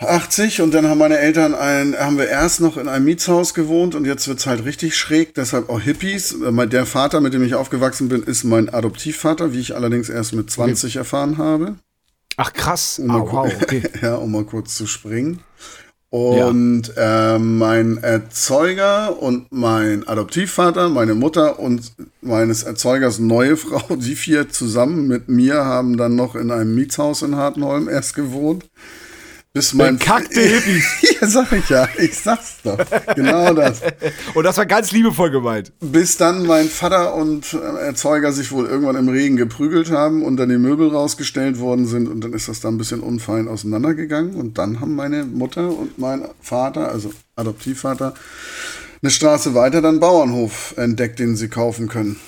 80 0.00 0.60
und 0.60 0.72
dann 0.72 0.86
haben 0.86 0.98
meine 0.98 1.18
Eltern 1.18 1.54
ein, 1.56 1.96
haben 1.98 2.18
wir 2.18 2.28
erst 2.28 2.60
noch 2.60 2.76
in 2.76 2.86
einem 2.86 3.04
Mietshaus 3.04 3.52
gewohnt 3.52 3.96
und 3.96 4.04
jetzt 4.04 4.28
wird's 4.28 4.46
halt 4.46 4.64
richtig 4.64 4.96
schräg, 4.96 5.34
deshalb 5.34 5.68
auch 5.68 5.80
Hippies. 5.80 6.36
Äh, 6.40 6.66
Der 6.68 6.86
Vater, 6.86 7.20
mit 7.20 7.34
dem 7.34 7.42
ich 7.42 7.56
aufgewachsen 7.56 8.08
bin, 8.08 8.22
ist 8.22 8.44
mein 8.44 8.68
Adoptivvater, 8.72 9.52
wie 9.52 9.58
ich 9.58 9.74
allerdings 9.74 10.08
erst 10.08 10.34
mit 10.34 10.50
20 10.50 10.96
erfahren 10.96 11.36
habe. 11.36 11.76
Ach 12.36 12.52
krass. 12.52 13.00
Um 13.00 13.10
Ah, 13.10 13.18
wow, 13.20 13.52
okay. 13.62 13.82
ja, 14.02 14.14
um 14.14 14.30
mal 14.30 14.44
kurz 14.44 14.76
zu 14.76 14.86
springen. 14.86 15.40
Und 16.10 16.90
ähm, 16.96 17.58
mein 17.58 17.98
Erzeuger 17.98 19.20
und 19.20 19.52
mein 19.52 20.08
Adoptivvater, 20.08 20.88
meine 20.88 21.14
Mutter 21.14 21.58
und 21.58 21.92
meines 22.22 22.62
Erzeugers 22.62 23.18
neue 23.18 23.56
Frau, 23.58 23.94
die 23.94 24.16
vier 24.16 24.48
zusammen 24.48 25.06
mit 25.06 25.28
mir 25.28 25.64
haben 25.66 25.98
dann 25.98 26.16
noch 26.16 26.34
in 26.34 26.50
einem 26.50 26.74
Mietshaus 26.74 27.20
in 27.22 27.36
Hartenholm 27.36 27.88
erst 27.88 28.14
gewohnt. 28.14 28.64
Bis 29.54 29.72
mein 29.72 29.96
Bekackte 29.96 30.40
Hippies. 30.40 31.16
ja, 31.20 31.26
sag 31.26 31.52
ich 31.52 31.68
ja, 31.68 31.88
ich 31.98 32.16
sag's 32.18 32.56
doch. 32.62 32.78
Genau 33.14 33.54
das. 33.54 33.80
Und 34.34 34.44
das 34.44 34.58
war 34.58 34.66
ganz 34.66 34.92
liebevoll 34.92 35.30
gemeint. 35.30 35.72
Bis 35.80 36.16
dann 36.18 36.46
mein 36.46 36.68
Vater 36.68 37.14
und 37.14 37.54
äh, 37.54 37.86
Erzeuger 37.86 38.32
sich 38.32 38.52
wohl 38.52 38.66
irgendwann 38.66 38.96
im 38.96 39.08
Regen 39.08 39.36
geprügelt 39.36 39.90
haben 39.90 40.22
und 40.22 40.36
dann 40.36 40.48
die 40.50 40.58
Möbel 40.58 40.90
rausgestellt 40.90 41.58
worden 41.58 41.86
sind 41.86 42.08
und 42.08 42.22
dann 42.22 42.34
ist 42.34 42.48
das 42.48 42.60
da 42.60 42.68
ein 42.68 42.78
bisschen 42.78 43.00
unfein 43.00 43.48
auseinandergegangen 43.48 44.34
und 44.34 44.58
dann 44.58 44.80
haben 44.80 44.94
meine 44.94 45.24
Mutter 45.24 45.68
und 45.68 45.98
mein 45.98 46.28
Vater, 46.40 46.90
also 46.90 47.12
Adoptivvater, 47.36 48.14
eine 49.02 49.10
Straße 49.10 49.54
weiter 49.54 49.80
dann 49.80 50.00
Bauernhof 50.00 50.74
entdeckt, 50.76 51.18
den 51.18 51.36
sie 51.36 51.48
kaufen 51.48 51.88
können. 51.88 52.20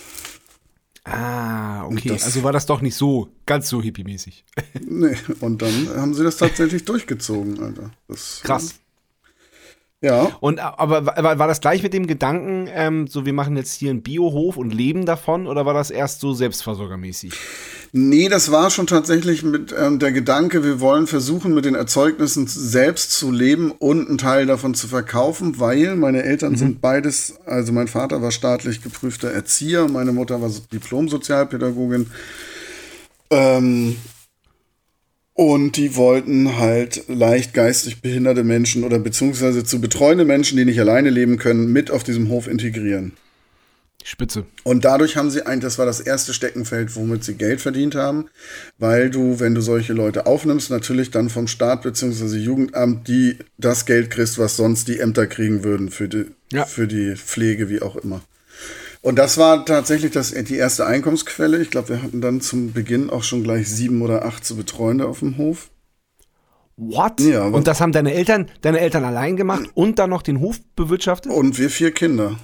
Ah, 1.10 1.84
okay. 1.86 2.12
Also 2.12 2.42
war 2.42 2.52
das 2.52 2.66
doch 2.66 2.80
nicht 2.80 2.94
so, 2.94 3.28
ganz 3.46 3.68
so 3.68 3.82
hippiemäßig. 3.82 4.44
Nee, 4.88 5.16
und 5.40 5.62
dann 5.62 5.88
haben 5.96 6.14
sie 6.14 6.24
das 6.24 6.36
tatsächlich 6.36 6.84
durchgezogen, 6.84 7.60
Alter. 7.62 7.90
Das, 8.08 8.40
Krass. 8.42 8.74
Ja, 10.02 10.36
Und 10.40 10.58
aber 10.60 11.04
war, 11.04 11.38
war 11.38 11.46
das 11.46 11.60
gleich 11.60 11.82
mit 11.82 11.92
dem 11.92 12.06
Gedanken, 12.06 12.68
ähm, 12.72 13.06
so 13.06 13.26
wir 13.26 13.34
machen 13.34 13.56
jetzt 13.56 13.74
hier 13.74 13.90
einen 13.90 14.02
Biohof 14.02 14.56
und 14.56 14.72
leben 14.72 15.04
davon, 15.04 15.46
oder 15.46 15.66
war 15.66 15.74
das 15.74 15.90
erst 15.90 16.20
so 16.20 16.32
selbstversorgermäßig? 16.32 17.34
Nee, 17.92 18.28
das 18.28 18.52
war 18.52 18.70
schon 18.70 18.86
tatsächlich 18.86 19.42
mit 19.42 19.74
ähm, 19.76 19.98
der 19.98 20.12
Gedanke, 20.12 20.62
wir 20.62 20.78
wollen 20.78 21.08
versuchen, 21.08 21.54
mit 21.54 21.64
den 21.64 21.74
Erzeugnissen 21.74 22.46
selbst 22.46 23.10
zu 23.12 23.32
leben 23.32 23.72
und 23.72 24.08
einen 24.08 24.18
Teil 24.18 24.46
davon 24.46 24.74
zu 24.74 24.86
verkaufen, 24.86 25.58
weil 25.58 25.96
meine 25.96 26.22
Eltern 26.22 26.54
sind 26.54 26.80
beides, 26.80 27.34
also 27.46 27.72
mein 27.72 27.88
Vater 27.88 28.22
war 28.22 28.30
staatlich 28.30 28.82
geprüfter 28.82 29.32
Erzieher, 29.32 29.88
meine 29.88 30.12
Mutter 30.12 30.40
war 30.40 30.50
so- 30.50 30.62
Diplom-Sozialpädagogin. 30.72 32.06
Ähm, 33.30 33.96
Und 35.34 35.76
die 35.76 35.96
wollten 35.96 36.58
halt 36.58 37.04
leicht 37.08 37.54
geistig 37.54 38.02
behinderte 38.02 38.44
Menschen 38.44 38.84
oder 38.84 38.98
beziehungsweise 38.98 39.64
zu 39.64 39.80
betreuende 39.80 40.24
Menschen, 40.26 40.58
die 40.58 40.64
nicht 40.66 40.78
alleine 40.78 41.08
leben 41.10 41.38
können, 41.38 41.72
mit 41.72 41.90
auf 41.90 42.04
diesem 42.04 42.28
Hof 42.28 42.46
integrieren. 42.46 43.12
Spitze. 44.04 44.46
Und 44.64 44.84
dadurch 44.84 45.16
haben 45.16 45.30
sie 45.30 45.46
ein, 45.46 45.60
das 45.60 45.78
war 45.78 45.86
das 45.86 46.00
erste 46.00 46.32
Steckenfeld, 46.32 46.96
womit 46.96 47.24
sie 47.24 47.34
Geld 47.34 47.60
verdient 47.60 47.94
haben, 47.94 48.28
weil 48.78 49.10
du, 49.10 49.40
wenn 49.40 49.54
du 49.54 49.60
solche 49.60 49.92
Leute 49.92 50.26
aufnimmst, 50.26 50.70
natürlich 50.70 51.10
dann 51.10 51.28
vom 51.28 51.46
Staat 51.46 51.82
bzw. 51.82 52.36
Jugendamt 52.38 53.08
die 53.08 53.38
das 53.58 53.86
Geld 53.86 54.10
kriegst, 54.10 54.38
was 54.38 54.56
sonst 54.56 54.88
die 54.88 55.00
Ämter 55.00 55.26
kriegen 55.26 55.64
würden 55.64 55.90
für 55.90 56.08
die, 56.08 56.26
ja. 56.52 56.64
für 56.64 56.86
die 56.86 57.16
Pflege, 57.16 57.68
wie 57.68 57.82
auch 57.82 57.96
immer. 57.96 58.22
Und 59.02 59.18
das 59.18 59.38
war 59.38 59.64
tatsächlich 59.64 60.12
das, 60.12 60.32
die 60.32 60.56
erste 60.56 60.86
Einkommensquelle. 60.86 61.60
Ich 61.62 61.70
glaube, 61.70 61.88
wir 61.88 62.02
hatten 62.02 62.20
dann 62.20 62.40
zum 62.40 62.72
Beginn 62.72 63.08
auch 63.08 63.22
schon 63.22 63.42
gleich 63.42 63.68
sieben 63.68 64.02
oder 64.02 64.24
acht 64.26 64.44
zu 64.44 64.56
Betreuende 64.56 65.06
auf 65.06 65.20
dem 65.20 65.38
Hof. 65.38 65.70
What? 66.76 67.20
Ja, 67.20 67.44
und 67.44 67.66
das 67.66 67.80
haben 67.80 67.92
deine 67.92 68.14
Eltern, 68.14 68.50
deine 68.62 68.80
Eltern 68.80 69.04
allein 69.04 69.36
gemacht 69.36 69.70
und 69.74 69.98
dann 69.98 70.10
noch 70.10 70.22
den 70.22 70.40
Hof 70.40 70.60
bewirtschaftet? 70.76 71.30
Und 71.30 71.58
wir 71.58 71.68
vier 71.68 71.92
Kinder. 71.92 72.36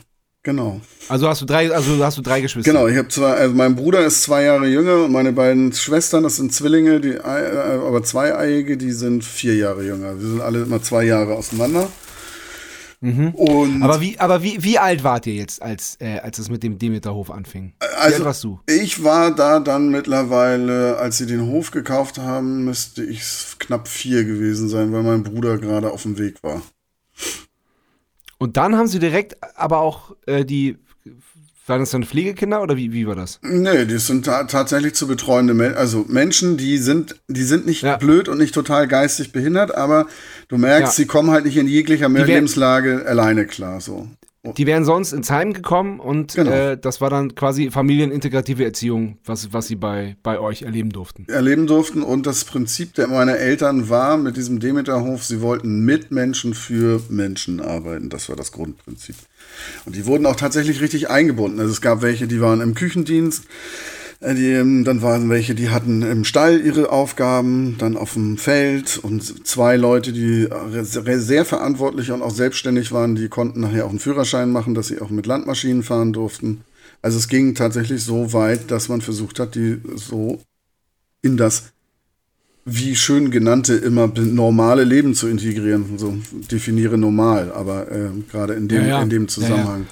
Genau. 0.47 0.81
Also 1.09 1.29
hast 1.29 1.43
du 1.43 1.45
drei, 1.45 1.73
also 1.73 2.05
hast 2.05 2.19
du 2.19 2.23
drei 2.23 2.41
Geschwister. 2.41 2.71
Genau, 2.71 2.87
ich 2.87 2.97
habe 2.97 3.09
zwei, 3.09 3.33
also 3.33 3.53
mein 3.53 3.75
Bruder 3.75 4.07
ist 4.07 4.23
zwei 4.23 4.45
Jahre 4.45 4.69
jünger 4.69 5.03
und 5.05 5.11
meine 5.11 5.33
beiden 5.33 5.73
Schwestern, 5.73 6.23
das 6.23 6.37
sind 6.37 6.53
Zwillinge, 6.53 7.01
die, 7.01 7.15
äh, 7.15 7.19
aber 7.19 8.05
zweieiige, 8.05 8.77
die 8.77 8.93
sind 8.93 9.25
vier 9.25 9.57
Jahre 9.57 9.85
jünger. 9.85 10.21
Wir 10.21 10.29
sind 10.29 10.41
alle 10.41 10.63
immer 10.63 10.81
zwei 10.81 11.03
Jahre 11.03 11.35
auseinander. 11.35 11.89
Mhm. 13.01 13.31
Und 13.31 13.83
aber 13.83 14.01
wie, 14.01 14.21
aber 14.21 14.45
wie, 14.45 14.63
wie 14.63 14.79
alt 14.79 15.03
wart 15.03 15.27
ihr 15.27 15.35
jetzt, 15.35 15.61
als, 15.61 15.97
äh, 15.99 16.21
als 16.21 16.39
es 16.39 16.49
mit 16.49 16.63
dem 16.63 16.79
Demeterhof 16.79 17.33
anfing? 17.33 17.73
Wie 17.81 17.87
also, 17.97 18.19
alt 18.19 18.25
warst 18.25 18.45
du? 18.45 18.61
Ich 18.67 19.03
war 19.03 19.35
da 19.35 19.59
dann 19.59 19.89
mittlerweile, 19.89 20.97
als 20.99 21.19
sie 21.19 21.27
den 21.27 21.49
Hof 21.49 21.73
gekauft 21.73 22.19
haben, 22.19 22.65
müsste 22.65 23.03
ich 23.03 23.21
knapp 23.59 23.89
vier 23.89 24.23
gewesen 24.23 24.69
sein, 24.69 24.93
weil 24.93 25.03
mein 25.03 25.25
Bruder 25.25 25.59
gerade 25.59 25.91
auf 25.91 26.03
dem 26.03 26.19
Weg 26.19 26.41
war. 26.45 26.63
Und 28.39 28.57
dann 28.57 28.77
haben 28.77 28.87
sie 28.87 28.99
direkt 28.99 29.37
aber 29.57 29.79
auch 29.79 30.15
äh, 30.27 30.45
die, 30.45 30.77
waren 31.67 31.81
das 31.81 31.91
dann 31.91 32.05
Pflegekinder 32.05 32.63
oder 32.63 32.77
wie, 32.77 32.93
wie 32.93 33.07
war 33.07 33.17
das? 33.17 33.41
Nee, 33.43 33.87
die 33.87 33.99
sind 33.99 34.27
ta 34.27 34.45
tatsächlich 34.45 34.95
zu 34.95 35.07
betreuende 35.07 35.55
Menschen, 35.55 35.77
also 35.77 36.05
Menschen, 36.09 36.57
die 36.57 36.79
sind, 36.79 37.17
die 37.29 37.43
sind 37.43 37.67
nicht 37.67 37.83
ja. 37.83 37.97
blöd 37.97 38.29
und 38.29 38.39
nicht 38.39 38.55
total 38.55 38.87
geistig 38.87 39.33
behindert, 39.33 39.75
aber 39.75 40.07
du 40.49 40.59
merkst, 40.59 40.93
ja. 40.93 40.97
sie 40.97 41.07
kommen 41.07 41.31
halt 41.31 41.45
nicht 41.45 41.57
in 41.57 41.67
jeglicher 41.67 42.09
Lebenslage 42.09 43.05
alleine 43.07 43.47
klar, 43.47 43.81
so. 43.81 44.09
Die 44.55 44.67
wären 44.67 44.85
sonst 44.85 45.13
ins 45.13 45.31
Heim 45.31 45.53
gekommen 45.53 46.01
und 46.01 46.35
genau. 46.35 46.51
äh, 46.51 46.79
das 46.79 47.01
war 47.01 47.11
dann 47.11 47.35
quasi 47.35 47.71
familienintegrative 47.71 48.65
Erziehung, 48.65 49.19
was, 49.25 49.53
was 49.53 49.67
sie 49.67 49.77
bei, 49.77 50.17
bei 50.23 50.39
euch 50.39 50.63
erleben 50.63 50.91
durften. 50.91 51.27
Erleben 51.29 51.67
durften 51.67 52.03
und 52.03 52.27
das 52.27 52.45
Prinzip 52.45 52.95
der 52.95 53.09
meiner 53.09 53.37
Eltern 53.37 53.89
war 53.89 54.17
mit 54.17 54.37
diesem 54.37 54.61
Demeterhof, 54.61 55.25
sie 55.25 55.41
wollten 55.41 55.85
mit 55.85 56.11
Menschen 56.11 56.55
für 56.55 57.01
Menschen 57.09 57.61
arbeiten. 57.61 58.09
Das 58.09 58.29
war 58.29 58.37
das 58.37 58.53
Grundprinzip. 58.53 59.17
Und 59.85 59.97
die 59.97 60.07
wurden 60.07 60.27
auch 60.27 60.37
tatsächlich 60.37 60.81
richtig 60.81 61.11
eingebunden. 61.11 61.61
Also 61.61 61.73
es 61.73 61.81
gab 61.81 62.03
welche, 62.03 62.27
die 62.27 62.41
waren 62.41 62.61
im 62.61 62.75
Küchendienst. 62.75 63.45
Äh, 64.21 64.35
die, 64.35 64.53
ähm, 64.53 64.85
dann 64.85 65.03
waren 65.03 65.29
welche, 65.29 65.55
die 65.55 65.71
hatten 65.71 66.03
im 66.03 66.25
Stall 66.25 66.61
ihre 66.61 66.91
Aufgaben, 66.91 67.77
dann 67.79 67.97
auf 67.97 68.15
dem 68.15 68.39
Feld 68.39 68.99
und 68.99 69.47
zwei 69.47 69.77
Leute, 69.77 70.13
die 70.13 70.49
sehr 70.71 71.45
verantwortlich 71.45 72.11
und 72.11 72.23
auch 72.23 72.35
selbstständig 72.35 72.93
waren, 72.93 73.15
die 73.15 73.29
konnten 73.29 73.61
nachher 73.61 73.85
auch 73.85 73.91
einen 73.91 73.99
Führerschein 73.99 74.51
machen, 74.51 74.75
dass 74.75 74.89
sie 74.89 75.01
auch 75.01 75.11
mit 75.11 75.27
Landmaschinen 75.27 75.83
fahren 75.83 76.13
durften. 76.13 76.63
Also 77.03 77.19
es 77.19 77.29
ging 77.29 77.55
tatsächlich 77.55 78.03
so 78.03 78.33
weit, 78.33 78.71
dass 78.71 78.89
man 78.89 79.01
versucht 79.01 79.39
hat, 79.39 79.55
die 79.55 79.81
so 79.95 80.41
in 81.23 81.37
das 81.37 81.73
wie 82.65 82.97
schön 82.97 83.31
genannte 83.31 83.75
immer 83.75 84.09
normale 84.09 84.83
Leben 84.83 85.15
zu 85.15 85.29
integrieren. 85.29 85.99
So 85.99 86.19
definiere 86.51 86.99
normal, 86.99 87.53
aber 87.53 87.91
äh, 87.93 88.09
gerade 88.31 88.55
in 88.55 88.67
dem, 88.67 88.83
ja, 88.83 88.89
ja. 88.89 89.03
in 89.03 89.11
dem 89.11 89.29
Zusammenhang. 89.29 89.87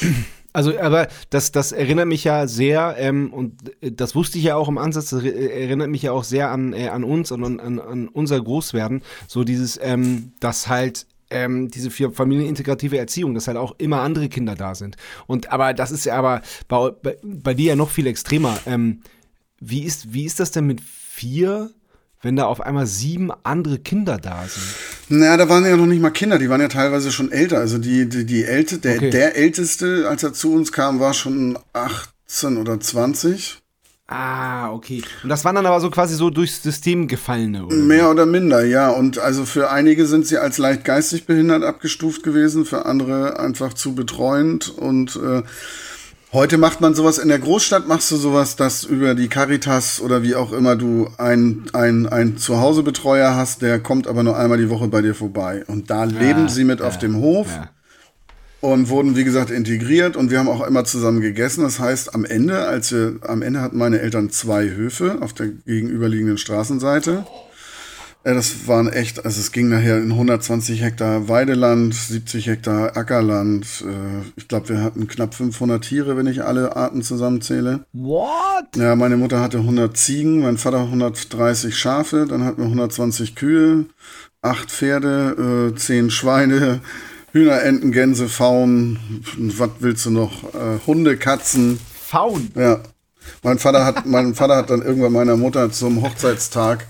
Ja, 0.00 0.08
also, 0.54 0.78
aber 0.78 1.08
das, 1.30 1.52
das 1.52 1.72
erinnert 1.72 2.06
mich 2.06 2.24
ja 2.24 2.46
sehr, 2.46 2.94
ähm, 2.96 3.32
und 3.32 3.54
das 3.82 4.14
wusste 4.14 4.38
ich 4.38 4.44
ja 4.44 4.56
auch 4.56 4.68
im 4.68 4.78
Ansatz, 4.78 5.10
das 5.10 5.22
erinnert 5.22 5.90
mich 5.90 6.02
ja 6.02 6.12
auch 6.12 6.24
sehr 6.24 6.50
an, 6.50 6.72
äh, 6.72 6.88
an 6.88 7.04
uns 7.04 7.30
und 7.32 7.44
an, 7.60 7.80
an 7.80 8.08
unser 8.08 8.40
Großwerden. 8.40 9.02
So 9.26 9.44
dieses, 9.44 9.78
ähm, 9.82 10.32
dass 10.40 10.68
halt 10.68 11.06
ähm, 11.30 11.70
diese 11.70 11.90
familienintegrative 11.90 12.96
Erziehung, 12.96 13.34
dass 13.34 13.48
halt 13.48 13.58
auch 13.58 13.74
immer 13.78 14.00
andere 14.00 14.28
Kinder 14.28 14.54
da 14.54 14.74
sind. 14.74 14.96
Und 15.26 15.52
aber 15.52 15.74
das 15.74 15.90
ist 15.90 16.06
ja 16.06 16.16
aber 16.16 16.40
bei, 16.68 16.90
bei, 16.90 17.18
bei 17.22 17.54
dir 17.54 17.70
ja 17.70 17.76
noch 17.76 17.90
viel 17.90 18.06
extremer. 18.06 18.56
Ähm, 18.64 19.02
wie, 19.60 19.82
ist, 19.82 20.14
wie 20.14 20.24
ist 20.24 20.40
das 20.40 20.52
denn 20.52 20.66
mit 20.66 20.80
vier 20.80 21.70
wenn 22.24 22.36
da 22.36 22.46
auf 22.46 22.62
einmal 22.62 22.86
sieben 22.86 23.30
andere 23.42 23.78
Kinder 23.78 24.16
da 24.16 24.46
sind? 24.48 24.74
Naja, 25.08 25.36
da 25.36 25.48
waren 25.48 25.64
ja 25.64 25.76
noch 25.76 25.86
nicht 25.86 26.00
mal 26.00 26.10
Kinder, 26.10 26.38
die 26.38 26.48
waren 26.48 26.60
ja 26.60 26.68
teilweise 26.68 27.12
schon 27.12 27.30
älter. 27.30 27.58
Also 27.58 27.78
die, 27.78 28.08
die, 28.08 28.24
die 28.24 28.44
Älte, 28.44 28.78
der, 28.78 28.96
okay. 28.96 29.10
der 29.10 29.36
Älteste, 29.36 30.06
als 30.08 30.22
er 30.22 30.32
zu 30.32 30.52
uns 30.52 30.72
kam, 30.72 31.00
war 31.00 31.14
schon 31.14 31.58
18 31.72 32.56
oder 32.56 32.80
20. 32.80 33.58
Ah, 34.06 34.70
okay. 34.70 35.02
Und 35.22 35.30
das 35.30 35.44
waren 35.44 35.54
dann 35.54 35.64
aber 35.64 35.80
so 35.80 35.90
quasi 35.90 36.14
so 36.14 36.28
durchs 36.28 36.62
System 36.62 37.08
gefallene, 37.08 37.64
oder? 37.64 37.74
Mehr 37.74 38.10
oder 38.10 38.26
minder, 38.26 38.62
ja. 38.64 38.90
Und 38.90 39.18
also 39.18 39.46
für 39.46 39.70
einige 39.70 40.06
sind 40.06 40.26
sie 40.26 40.36
als 40.36 40.58
leicht 40.58 40.84
geistig 40.84 41.24
behindert 41.24 41.62
abgestuft 41.62 42.22
gewesen, 42.22 42.66
für 42.66 42.84
andere 42.84 43.38
einfach 43.40 43.72
zu 43.72 43.94
betreuend 43.94 44.68
und 44.68 45.16
äh, 45.16 45.42
Heute 46.34 46.58
macht 46.58 46.80
man 46.80 46.96
sowas, 46.96 47.18
in 47.18 47.28
der 47.28 47.38
Großstadt 47.38 47.86
machst 47.86 48.10
du 48.10 48.16
sowas, 48.16 48.56
dass 48.56 48.82
über 48.82 49.14
die 49.14 49.28
Caritas 49.28 50.00
oder 50.00 50.24
wie 50.24 50.34
auch 50.34 50.52
immer 50.52 50.74
du 50.74 51.08
einen 51.16 51.68
ein 51.72 52.38
Zuhausebetreuer 52.38 53.36
hast, 53.36 53.62
der 53.62 53.78
kommt 53.78 54.08
aber 54.08 54.24
nur 54.24 54.36
einmal 54.36 54.58
die 54.58 54.68
Woche 54.68 54.88
bei 54.88 55.00
dir 55.00 55.14
vorbei. 55.14 55.62
Und 55.68 55.90
da 55.90 56.06
ja, 56.06 56.10
leben 56.10 56.48
sie 56.48 56.64
mit 56.64 56.80
ja, 56.80 56.88
auf 56.88 56.98
dem 56.98 57.18
Hof 57.18 57.46
ja. 57.46 57.70
und 58.60 58.88
wurden, 58.88 59.14
wie 59.14 59.22
gesagt, 59.22 59.50
integriert 59.50 60.16
und 60.16 60.32
wir 60.32 60.40
haben 60.40 60.48
auch 60.48 60.66
immer 60.66 60.84
zusammen 60.84 61.20
gegessen. 61.20 61.62
Das 61.62 61.78
heißt, 61.78 62.16
am 62.16 62.24
Ende, 62.24 62.66
als 62.66 62.90
wir, 62.90 63.20
am 63.28 63.40
Ende 63.40 63.60
hatten 63.60 63.78
meine 63.78 64.00
Eltern 64.00 64.28
zwei 64.30 64.70
Höfe 64.70 65.18
auf 65.20 65.34
der 65.34 65.50
gegenüberliegenden 65.66 66.38
Straßenseite. 66.38 67.24
Ja, 68.26 68.32
das 68.32 68.66
waren 68.66 68.88
echt, 68.90 69.26
also 69.26 69.38
es 69.38 69.52
ging 69.52 69.68
nachher 69.68 69.98
in 69.98 70.12
120 70.12 70.82
Hektar 70.82 71.28
Weideland, 71.28 71.94
70 71.94 72.46
Hektar 72.46 72.96
Ackerland. 72.96 73.66
Äh, 73.86 74.26
ich 74.36 74.48
glaube, 74.48 74.70
wir 74.70 74.82
hatten 74.82 75.06
knapp 75.06 75.34
500 75.34 75.84
Tiere, 75.84 76.16
wenn 76.16 76.26
ich 76.26 76.42
alle 76.42 76.74
Arten 76.74 77.02
zusammenzähle. 77.02 77.84
What? 77.92 78.76
Ja, 78.76 78.96
meine 78.96 79.18
Mutter 79.18 79.40
hatte 79.40 79.58
100 79.58 79.94
Ziegen, 79.94 80.40
mein 80.40 80.56
Vater 80.56 80.80
130 80.80 81.76
Schafe, 81.76 82.24
dann 82.26 82.44
hatten 82.44 82.62
wir 82.62 82.64
120 82.64 83.34
Kühe, 83.34 83.84
8 84.40 84.70
Pferde, 84.70 85.72
äh, 85.74 85.78
10 85.78 86.08
Schweine, 86.08 86.80
Hühner, 87.32 87.62
Enten, 87.62 87.92
Gänse, 87.92 88.30
Pfauen, 88.30 89.22
was 89.36 89.70
willst 89.80 90.06
du 90.06 90.10
noch? 90.10 90.54
Äh, 90.54 90.78
Hunde, 90.86 91.18
Katzen. 91.18 91.78
Pfauen? 92.08 92.50
Ja. 92.54 92.80
Mein 93.42 93.58
Vater 93.58 93.84
hat, 93.84 94.06
mein 94.06 94.34
Vater 94.34 94.56
hat 94.56 94.70
dann 94.70 94.80
irgendwann 94.80 95.12
meiner 95.12 95.36
Mutter 95.36 95.70
zum 95.70 96.00
Hochzeitstag 96.02 96.86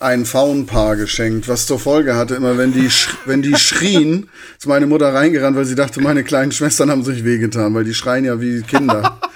ein 0.00 0.24
Faunpaar 0.24 0.96
geschenkt, 0.96 1.48
was 1.48 1.66
zur 1.66 1.78
Folge 1.78 2.16
hatte, 2.16 2.34
immer 2.34 2.58
wenn 2.58 2.72
die, 2.72 2.90
wenn 3.24 3.42
die 3.42 3.56
schrien, 3.56 4.28
ist 4.58 4.66
meine 4.66 4.86
Mutter 4.86 5.12
reingerannt, 5.14 5.56
weil 5.56 5.64
sie 5.64 5.74
dachte, 5.74 6.00
meine 6.00 6.24
kleinen 6.24 6.52
Schwestern 6.52 6.90
haben 6.90 7.02
sich 7.02 7.24
wehgetan, 7.24 7.74
weil 7.74 7.84
die 7.84 7.94
schreien 7.94 8.24
ja 8.24 8.40
wie 8.40 8.62
Kinder. 8.62 9.20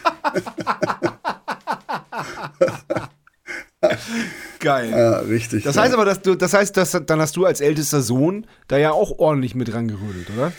Geil. 4.61 4.91
Ja, 4.91 5.19
richtig. 5.21 5.65
Das 5.65 5.77
heißt 5.79 5.95
aber, 5.95 6.05
dass 6.05 6.21
du, 6.21 6.35
das 6.35 6.53
heißt, 6.53 6.77
dass, 6.77 6.91
dann 7.07 7.21
hast 7.21 7.37
du 7.37 7.47
als 7.47 7.63
ältester 7.63 8.03
Sohn 8.03 8.47
da 8.69 8.77
ja 8.77 8.93
auch 8.93 9.19
ordentlich 9.19 9.55
mit 9.55 9.73
rangerüttelt, 9.73 10.29
oder? 10.37 10.53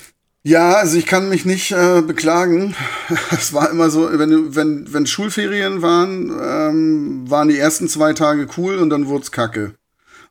Ja, 0.43 0.73
also 0.73 0.97
ich 0.97 1.05
kann 1.05 1.29
mich 1.29 1.45
nicht 1.45 1.71
äh, 1.71 2.01
beklagen. 2.01 2.75
Es 3.31 3.53
war 3.53 3.69
immer 3.69 3.91
so, 3.91 4.09
wenn, 4.17 4.55
wenn, 4.55 4.91
wenn 4.91 5.05
Schulferien 5.05 5.83
waren, 5.83 6.31
ähm, 6.41 7.29
waren 7.29 7.49
die 7.49 7.59
ersten 7.59 7.87
zwei 7.87 8.13
Tage 8.13 8.47
cool 8.57 8.77
und 8.77 8.89
dann 8.89 9.07
wurde 9.07 9.23
es 9.23 9.31
kacke. 9.31 9.75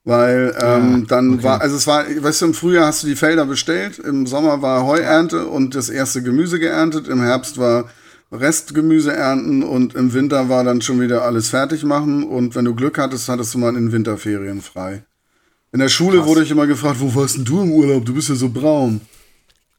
Weil 0.04 0.56
ähm, 0.60 1.02
ah, 1.02 1.06
dann 1.08 1.34
okay. 1.34 1.42
war, 1.42 1.60
also 1.60 1.76
es 1.76 1.86
war, 1.86 2.04
weißt 2.08 2.40
du, 2.40 2.46
im 2.46 2.54
Frühjahr 2.54 2.86
hast 2.86 3.02
du 3.02 3.06
die 3.06 3.16
Felder 3.16 3.44
bestellt, 3.44 3.98
im 3.98 4.26
Sommer 4.26 4.62
war 4.62 4.86
Heuernte 4.86 5.46
und 5.46 5.74
das 5.74 5.90
erste 5.90 6.22
Gemüse 6.22 6.58
geerntet, 6.58 7.06
im 7.06 7.20
Herbst 7.20 7.58
war 7.58 7.90
Restgemüse 8.32 9.12
ernten 9.12 9.62
und 9.62 9.94
im 9.94 10.14
Winter 10.14 10.48
war 10.48 10.64
dann 10.64 10.80
schon 10.80 11.00
wieder 11.00 11.22
alles 11.22 11.50
fertig 11.50 11.84
machen 11.84 12.24
und 12.24 12.54
wenn 12.54 12.64
du 12.64 12.74
Glück 12.74 12.96
hattest, 12.96 13.28
hattest 13.28 13.52
du 13.52 13.58
mal 13.58 13.76
in 13.76 13.92
Winterferien 13.92 14.62
frei. 14.62 15.02
In 15.72 15.80
der 15.80 15.88
Schule 15.88 16.18
Krass. 16.18 16.26
wurde 16.26 16.42
ich 16.44 16.50
immer 16.50 16.66
gefragt, 16.66 17.00
wo 17.00 17.14
warst 17.14 17.36
denn 17.36 17.44
du 17.44 17.62
im 17.62 17.72
Urlaub? 17.72 18.04
Du 18.04 18.14
bist 18.14 18.28
ja 18.28 18.34
so 18.34 18.48
braun. 18.48 19.02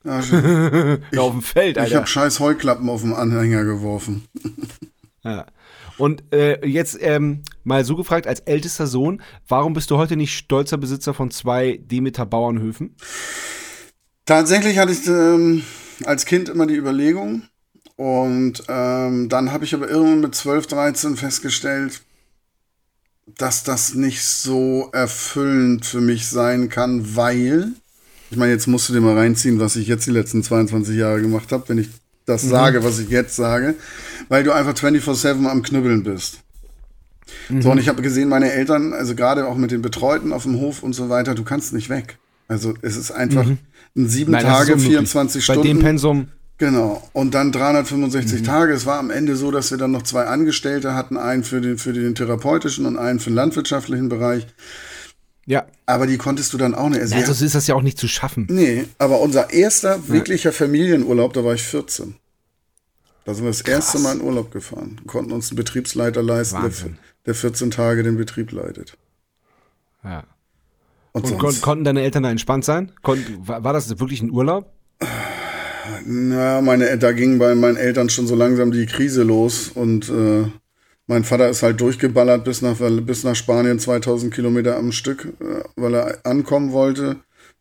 Ja, 0.03 0.19
ich, 0.19 0.31
auf 1.19 1.31
dem 1.31 1.41
Feld, 1.41 1.77
Alter. 1.77 1.89
Ich 1.89 1.95
habe 1.95 2.07
scheiß 2.07 2.39
Heuklappen 2.39 2.89
auf 2.89 3.01
dem 3.01 3.13
Anhänger 3.13 3.63
geworfen. 3.63 4.25
ja. 5.23 5.45
Und 6.01 6.23
äh, 6.33 6.65
jetzt 6.65 6.97
ähm, 6.99 7.43
mal 7.63 7.85
so 7.85 7.95
gefragt, 7.95 8.25
als 8.25 8.39
ältester 8.39 8.87
Sohn, 8.87 9.21
warum 9.47 9.73
bist 9.73 9.91
du 9.91 9.97
heute 9.97 10.15
nicht 10.15 10.35
stolzer 10.35 10.79
Besitzer 10.79 11.13
von 11.13 11.29
zwei 11.29 11.79
Demeter 11.79 12.25
Bauernhöfen? 12.25 12.95
Tatsächlich 14.25 14.79
hatte 14.79 14.93
ich 14.93 15.05
ähm, 15.05 15.61
als 16.03 16.25
Kind 16.25 16.49
immer 16.49 16.65
die 16.65 16.73
Überlegung. 16.73 17.43
Und 17.97 18.63
ähm, 18.67 19.29
dann 19.29 19.51
habe 19.51 19.63
ich 19.63 19.75
aber 19.75 19.91
irgendwann 19.91 20.21
mit 20.21 20.33
12, 20.33 20.65
13 20.65 21.17
festgestellt, 21.17 22.01
dass 23.37 23.63
das 23.63 23.93
nicht 23.93 24.23
so 24.23 24.89
erfüllend 24.93 25.85
für 25.85 26.01
mich 26.01 26.27
sein 26.27 26.69
kann, 26.69 27.15
weil, 27.15 27.73
ich 28.31 28.37
meine, 28.37 28.53
jetzt 28.53 28.65
musst 28.65 28.89
du 28.89 28.93
dir 28.93 29.01
mal 29.01 29.15
reinziehen, 29.15 29.59
was 29.59 29.75
ich 29.75 29.87
jetzt 29.87 30.07
die 30.07 30.11
letzten 30.11 30.41
22 30.41 30.97
Jahre 30.97 31.21
gemacht 31.21 31.51
habe, 31.51 31.69
wenn 31.69 31.77
ich 31.77 31.89
das 32.25 32.43
mhm. 32.43 32.49
sage, 32.49 32.83
was 32.83 32.99
ich 32.99 33.09
jetzt 33.09 33.35
sage, 33.35 33.75
weil 34.29 34.43
du 34.43 34.51
einfach 34.51 34.73
24-7 34.73 35.45
am 35.47 35.63
Knüppeln 35.63 36.03
bist. 36.03 36.39
Mhm. 37.49 37.61
So, 37.61 37.71
und 37.71 37.77
ich 37.77 37.89
habe 37.89 38.01
gesehen, 38.01 38.29
meine 38.29 38.51
Eltern, 38.51 38.93
also 38.93 39.15
gerade 39.15 39.47
auch 39.47 39.55
mit 39.55 39.71
den 39.71 39.81
Betreuten 39.81 40.33
auf 40.33 40.43
dem 40.43 40.59
Hof 40.59 40.83
und 40.83 40.93
so 40.93 41.09
weiter, 41.09 41.35
du 41.35 41.43
kannst 41.43 41.73
nicht 41.73 41.89
weg. 41.89 42.17
Also 42.47 42.73
es 42.81 42.97
ist 42.97 43.11
einfach 43.11 43.45
mhm. 43.45 43.57
ein 43.95 44.07
sieben 44.07 44.31
Nein, 44.31 44.43
Tage, 44.43 44.77
24 44.77 45.43
Stunden. 45.43 45.61
Bei 45.61 45.67
dem 45.67 45.79
Pensum. 45.79 46.27
Genau. 46.57 47.01
Und 47.13 47.33
dann 47.33 47.51
365 47.51 48.41
mhm. 48.41 48.45
Tage. 48.45 48.73
Es 48.73 48.85
war 48.85 48.99
am 48.99 49.09
Ende 49.09 49.35
so, 49.35 49.49
dass 49.49 49.71
wir 49.71 49.79
dann 49.79 49.91
noch 49.91 50.03
zwei 50.03 50.25
Angestellte 50.25 50.93
hatten, 50.93 51.17
einen 51.17 51.43
für 51.43 51.59
den, 51.59 51.79
für 51.79 51.91
den 51.91 52.13
therapeutischen 52.13 52.85
und 52.85 52.99
einen 52.99 53.19
für 53.19 53.31
den 53.31 53.35
landwirtschaftlichen 53.35 54.09
Bereich. 54.09 54.45
Ja. 55.45 55.65
Aber 55.85 56.07
die 56.07 56.17
konntest 56.17 56.53
du 56.53 56.57
dann 56.57 56.75
auch 56.75 56.89
nicht. 56.89 57.01
Also, 57.01 57.15
also 57.15 57.33
so 57.33 57.45
ist 57.45 57.55
das 57.55 57.67
ja 57.67 57.75
auch 57.75 57.81
nicht 57.81 57.97
zu 57.97 58.07
schaffen. 58.07 58.47
Nee, 58.49 58.85
aber 58.97 59.19
unser 59.19 59.51
erster 59.51 60.07
wirklicher 60.07 60.51
Familienurlaub, 60.51 61.33
da 61.33 61.43
war 61.43 61.53
ich 61.53 61.63
14. 61.63 62.15
Da 63.25 63.33
sind 63.33 63.43
wir 63.43 63.49
das 63.49 63.63
Krass. 63.63 63.73
erste 63.73 63.99
Mal 63.99 64.15
in 64.17 64.21
Urlaub 64.21 64.51
gefahren. 64.51 64.99
konnten 65.07 65.31
uns 65.31 65.49
einen 65.49 65.57
Betriebsleiter 65.57 66.23
leisten, 66.23 66.61
der, 66.61 66.71
der 67.25 67.35
14 67.35 67.71
Tage 67.71 68.03
den 68.03 68.17
Betrieb 68.17 68.51
leitet. 68.51 68.97
Ja. 70.03 70.23
Und, 71.11 71.25
und 71.25 71.37
kon 71.37 71.61
konnten 71.61 71.83
deine 71.83 72.01
Eltern 72.01 72.23
da 72.23 72.31
entspannt 72.31 72.65
sein? 72.65 72.91
Kon 73.01 73.23
war, 73.39 73.63
war 73.63 73.73
das 73.73 73.99
wirklich 73.99 74.21
ein 74.21 74.31
Urlaub? 74.31 74.71
Na, 76.05 76.61
meine, 76.61 76.97
da 76.97 77.11
ging 77.11 77.37
bei 77.37 77.53
meinen 77.53 77.75
Eltern 77.75 78.09
schon 78.09 78.27
so 78.27 78.35
langsam 78.35 78.71
die 78.71 78.85
Krise 78.85 79.23
los 79.23 79.69
und 79.69 80.09
äh, 80.09 80.45
mein 81.07 81.23
Vater 81.23 81.49
ist 81.49 81.63
halt 81.63 81.81
durchgeballert 81.81 82.43
bis 82.43 82.61
nach, 82.61 82.77
bis 83.01 83.23
nach 83.23 83.35
Spanien 83.35 83.79
2000 83.79 84.33
Kilometer 84.33 84.77
am 84.77 84.91
Stück, 84.91 85.33
äh, 85.39 85.63
weil 85.75 85.95
er 85.95 86.25
ankommen 86.25 86.71
wollte. 86.71 87.17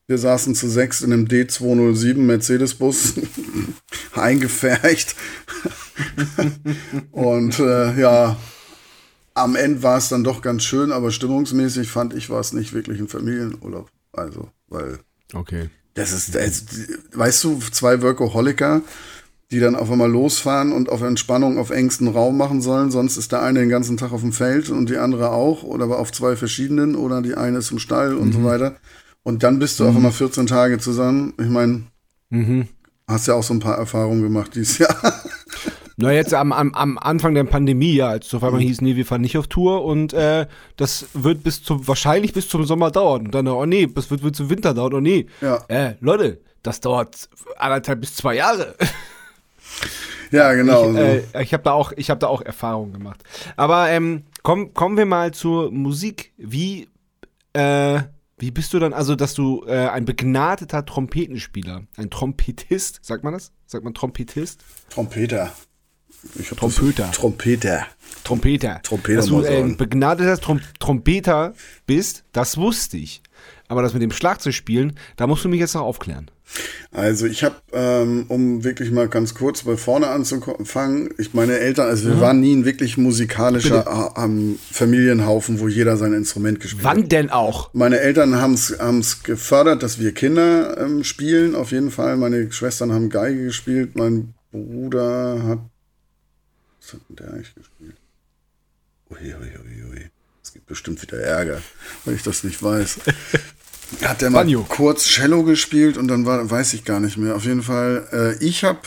Wir 0.06 0.18
saßen 0.18 0.54
zu 0.56 0.68
sechs 0.68 1.02
in 1.02 1.12
einem 1.12 1.26
D207 1.26 2.16
Mercedes-Bus, 2.16 3.14
eingefärcht. 4.14 5.14
und 7.12 7.58
äh, 7.60 8.00
ja, 8.00 8.36
am 9.34 9.56
Ende 9.56 9.82
war 9.82 9.98
es 9.98 10.08
dann 10.08 10.24
doch 10.24 10.42
ganz 10.42 10.64
schön, 10.64 10.92
aber 10.92 11.10
stimmungsmäßig 11.10 11.90
fand 11.90 12.14
ich, 12.14 12.28
war 12.28 12.40
es 12.40 12.52
nicht 12.52 12.72
wirklich 12.72 12.98
ein 13.00 13.08
Familienurlaub. 13.08 13.90
Also, 14.12 14.48
weil. 14.68 14.98
Okay. 15.32 15.70
Das 15.94 16.12
ist, 16.12 16.34
das, 16.34 16.64
weißt 17.12 17.44
du, 17.44 17.58
zwei 17.70 18.02
Workaholiker, 18.02 18.82
die 19.50 19.58
dann 19.58 19.74
auf 19.74 19.90
einmal 19.90 20.10
losfahren 20.10 20.72
und 20.72 20.88
auf 20.88 21.02
Entspannung 21.02 21.58
auf 21.58 21.70
engstem 21.70 22.08
Raum 22.08 22.36
machen 22.36 22.60
sollen. 22.60 22.90
Sonst 22.90 23.16
ist 23.16 23.32
der 23.32 23.42
eine 23.42 23.60
den 23.60 23.68
ganzen 23.68 23.96
Tag 23.96 24.12
auf 24.12 24.20
dem 24.20 24.32
Feld 24.32 24.70
und 24.70 24.88
die 24.88 24.96
andere 24.96 25.30
auch 25.30 25.64
oder 25.64 25.84
aber 25.84 25.98
auf 25.98 26.12
zwei 26.12 26.36
verschiedenen 26.36 26.94
oder 26.94 27.20
die 27.20 27.34
eine 27.34 27.58
ist 27.58 27.72
im 27.72 27.80
Stall 27.80 28.14
und 28.14 28.28
mhm. 28.28 28.32
so 28.32 28.44
weiter. 28.44 28.76
Und 29.22 29.42
dann 29.42 29.58
bist 29.58 29.80
du 29.80 29.84
mhm. 29.84 29.90
auf 29.90 29.96
einmal 29.96 30.12
14 30.12 30.46
Tage 30.46 30.78
zusammen. 30.78 31.34
Ich 31.38 31.48
meine, 31.48 31.82
mhm. 32.30 32.68
hast 33.08 33.26
ja 33.26 33.34
auch 33.34 33.42
so 33.42 33.52
ein 33.52 33.60
paar 33.60 33.76
Erfahrungen 33.76 34.22
gemacht 34.22 34.54
dieses 34.54 34.78
Jahr. 34.78 34.96
Na, 35.96 36.12
jetzt 36.12 36.32
am, 36.32 36.52
am, 36.52 36.72
am 36.74 36.96
Anfang 36.96 37.34
der 37.34 37.44
Pandemie, 37.44 37.92
ja, 37.92 38.08
als 38.08 38.28
es 38.28 38.34
auf 38.34 38.42
einmal 38.42 38.62
hieß, 38.62 38.80
nee, 38.80 38.96
wir 38.96 39.04
fahren 39.04 39.20
nicht 39.20 39.36
auf 39.36 39.48
Tour 39.48 39.84
und 39.84 40.14
äh, 40.14 40.46
das 40.76 41.08
wird 41.12 41.42
bis 41.42 41.62
zum, 41.62 41.86
wahrscheinlich 41.86 42.32
bis 42.32 42.48
zum 42.48 42.64
Sommer 42.64 42.90
dauern. 42.90 43.26
Und 43.26 43.34
dann, 43.34 43.46
oh 43.48 43.66
nee, 43.66 43.86
das 43.86 44.10
wird, 44.10 44.22
wird 44.22 44.34
zum 44.34 44.48
Winter 44.48 44.72
dauern, 44.72 44.94
oh 44.94 45.00
nee. 45.00 45.26
Ja. 45.42 45.62
Äh, 45.68 45.96
Leute, 46.00 46.40
das 46.62 46.80
dauert 46.80 47.28
anderthalb 47.58 48.00
bis 48.00 48.14
zwei 48.14 48.36
Jahre. 48.36 48.76
Ja, 50.30 50.52
genau. 50.54 50.90
Ich, 50.90 50.96
äh, 50.96 51.42
ich 51.42 51.52
habe 51.52 51.62
da 51.62 51.72
auch, 51.72 51.92
ich 51.96 52.10
habe 52.10 52.20
da 52.20 52.28
auch 52.28 52.42
Erfahrungen 52.42 52.92
gemacht. 52.92 53.22
Aber 53.56 53.90
ähm, 53.90 54.24
komm, 54.42 54.74
kommen 54.74 54.96
wir 54.96 55.06
mal 55.06 55.32
zur 55.32 55.70
Musik. 55.70 56.32
Wie, 56.36 56.88
äh, 57.52 58.00
wie 58.38 58.50
bist 58.50 58.72
du 58.72 58.78
dann, 58.78 58.92
also, 58.92 59.16
dass 59.16 59.34
du 59.34 59.64
äh, 59.66 59.88
ein 59.88 60.04
begnadeter 60.04 60.86
Trompetenspieler, 60.86 61.82
ein 61.96 62.10
Trompetist, 62.10 63.00
sagt 63.02 63.24
man 63.24 63.32
das? 63.32 63.52
Sagt 63.66 63.84
man 63.84 63.94
Trompetist? 63.94 64.60
Trompeter. 64.90 65.52
Trompeter. 66.56 67.10
Trompeter. 67.12 67.86
Trompeter. 68.24 68.80
Trompeter. 68.82 69.16
Dass 69.16 69.26
du 69.26 69.44
ein 69.44 69.76
begnadeter 69.76 70.38
Trom 70.38 70.60
Trompeter 70.78 71.54
bist, 71.86 72.24
das 72.32 72.56
wusste 72.56 72.98
ich. 72.98 73.22
Aber 73.70 73.82
das 73.82 73.94
mit 73.94 74.02
dem 74.02 74.10
Schlagzeug 74.10 74.54
spielen, 74.54 74.94
da 75.16 75.26
musst 75.26 75.44
du 75.44 75.48
mich 75.48 75.60
jetzt 75.60 75.74
noch 75.74 75.82
aufklären. 75.82 76.30
Also 76.90 77.26
ich 77.26 77.44
habe, 77.44 77.54
ähm, 77.72 78.24
um 78.26 78.64
wirklich 78.64 78.90
mal 78.90 79.08
ganz 79.08 79.34
kurz 79.34 79.62
bei 79.62 79.76
vorne 79.76 80.08
anzufangen, 80.08 81.14
ich 81.18 81.34
meine 81.34 81.58
Eltern, 81.58 81.86
also 81.86 82.08
wir 82.08 82.16
mhm. 82.16 82.20
waren 82.20 82.40
nie 82.40 82.56
ein 82.56 82.64
wirklich 82.64 82.98
musikalischer 82.98 84.12
ähm, 84.16 84.58
Familienhaufen, 84.72 85.60
wo 85.60 85.68
jeder 85.68 85.96
sein 85.96 86.12
Instrument 86.12 86.58
gespielt 86.58 86.82
Wann 86.82 86.90
hat. 86.90 87.02
Wann 87.04 87.08
denn 87.08 87.30
auch? 87.30 87.72
Meine 87.72 88.00
Eltern 88.00 88.34
haben 88.34 88.54
es 88.54 89.22
gefördert, 89.22 89.84
dass 89.84 90.00
wir 90.00 90.12
Kinder 90.12 90.76
ähm, 90.78 91.04
spielen, 91.04 91.54
auf 91.54 91.70
jeden 91.70 91.92
Fall. 91.92 92.16
Meine 92.16 92.50
Schwestern 92.50 92.92
haben 92.92 93.08
Geige 93.08 93.44
gespielt, 93.44 93.94
mein 93.94 94.34
Bruder 94.50 95.44
hat 95.46 95.60
was 96.80 96.94
hat 96.94 97.00
denn 97.08 97.16
der 97.16 97.32
eigentlich 97.32 97.54
gespielt? 97.54 97.96
Ui, 99.10 99.18
ui, 99.18 99.58
ui, 99.58 99.84
ui. 99.90 100.10
Es 100.42 100.52
gibt 100.52 100.66
bestimmt 100.66 101.00
wieder 101.02 101.18
Ärger, 101.18 101.62
weil 102.04 102.14
ich 102.14 102.22
das 102.22 102.42
nicht 102.44 102.62
weiß. 102.62 103.00
Hat 104.02 104.20
der 104.20 104.30
mal 104.30 104.40
Banjo. 104.40 104.64
kurz 104.68 105.04
Cello 105.04 105.42
gespielt 105.42 105.96
und 105.96 106.08
dann 106.08 106.26
war, 106.26 106.48
weiß 106.48 106.74
ich 106.74 106.84
gar 106.84 107.00
nicht 107.00 107.16
mehr. 107.16 107.36
Auf 107.36 107.44
jeden 107.44 107.62
Fall, 107.62 108.08
äh, 108.12 108.44
ich 108.44 108.64
habe 108.64 108.80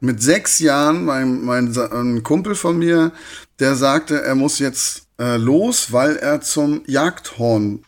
mit 0.00 0.22
sechs 0.22 0.58
Jahren, 0.58 1.04
mein, 1.04 1.44
mein 1.44 1.76
ein 1.76 2.22
Kumpel 2.22 2.54
von 2.54 2.78
mir, 2.78 3.12
der 3.58 3.74
sagte, 3.74 4.22
er 4.22 4.34
muss 4.34 4.58
jetzt 4.58 5.06
äh, 5.18 5.36
los, 5.36 5.92
weil 5.92 6.16
er 6.16 6.40
zum 6.40 6.82
Jagdhorn 6.86 7.84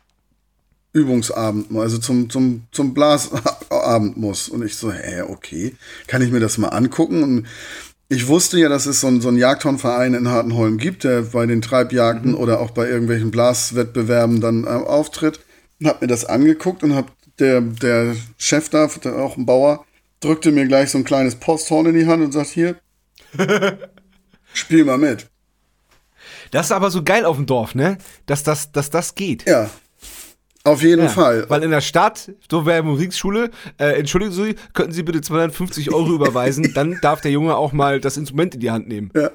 Übungsabend, 0.92 1.66
also 1.76 1.98
zum, 1.98 2.28
zum, 2.30 2.62
zum 2.72 2.94
Blasabend 2.94 4.16
muss. 4.16 4.48
Und 4.48 4.64
ich 4.64 4.76
so, 4.76 4.92
hä, 4.92 5.22
okay, 5.22 5.76
kann 6.08 6.22
ich 6.22 6.32
mir 6.32 6.40
das 6.40 6.58
mal 6.58 6.68
angucken? 6.68 7.22
Und 7.22 7.46
ich 8.08 8.26
wusste 8.26 8.58
ja, 8.58 8.68
dass 8.68 8.86
es 8.86 9.00
so, 9.00 9.06
ein, 9.06 9.20
so 9.20 9.28
einen 9.28 9.36
Jagdhornverein 9.36 10.14
in 10.14 10.28
Hartenholm 10.28 10.78
gibt, 10.78 11.04
der 11.04 11.22
bei 11.22 11.46
den 11.46 11.62
Treibjagden 11.62 12.32
mhm. 12.32 12.38
oder 12.38 12.58
auch 12.58 12.72
bei 12.72 12.88
irgendwelchen 12.88 13.30
Blaswettbewerben 13.30 14.40
dann 14.40 14.64
äh, 14.64 14.68
auftritt. 14.68 15.38
Hab 15.84 16.00
mir 16.00 16.08
das 16.08 16.24
angeguckt 16.24 16.82
und 16.82 16.94
hab 16.94 17.10
der, 17.38 17.60
der 17.60 18.16
Chef 18.36 18.68
da, 18.68 18.86
auch 18.86 19.36
ein 19.36 19.46
Bauer, 19.46 19.84
drückte 20.20 20.52
mir 20.52 20.66
gleich 20.66 20.90
so 20.90 20.98
ein 20.98 21.04
kleines 21.04 21.36
Posthorn 21.36 21.86
in 21.86 21.94
die 21.94 22.06
Hand 22.06 22.22
und 22.22 22.32
sagt, 22.32 22.50
hier, 22.50 22.76
spiel 24.52 24.84
mal 24.84 24.98
mit. 24.98 25.26
Das 26.50 26.66
ist 26.66 26.72
aber 26.72 26.90
so 26.90 27.02
geil 27.02 27.24
auf 27.24 27.36
dem 27.36 27.46
Dorf, 27.46 27.74
ne? 27.74 27.98
Dass 28.26 28.42
das, 28.42 28.72
dass 28.72 28.90
das 28.90 29.14
geht. 29.14 29.48
Ja, 29.48 29.70
auf 30.62 30.82
jeden 30.82 31.04
ja, 31.04 31.08
Fall. 31.08 31.48
Weil 31.48 31.62
in 31.62 31.70
der 31.70 31.80
Stadt, 31.80 32.32
so 32.50 32.66
wäre 32.66 32.82
Musikschule, 32.82 33.50
äh, 33.78 33.98
entschuldigen 33.98 34.32
Sie, 34.32 34.54
könnten 34.74 34.92
Sie 34.92 35.02
bitte 35.02 35.22
250 35.22 35.92
Euro 35.92 36.12
überweisen, 36.12 36.72
dann 36.74 36.98
darf 37.00 37.22
der 37.22 37.30
Junge 37.30 37.56
auch 37.56 37.72
mal 37.72 38.00
das 38.00 38.16
Instrument 38.16 38.54
in 38.54 38.60
die 38.60 38.70
Hand 38.70 38.86
nehmen. 38.86 39.10
Ja. 39.14 39.30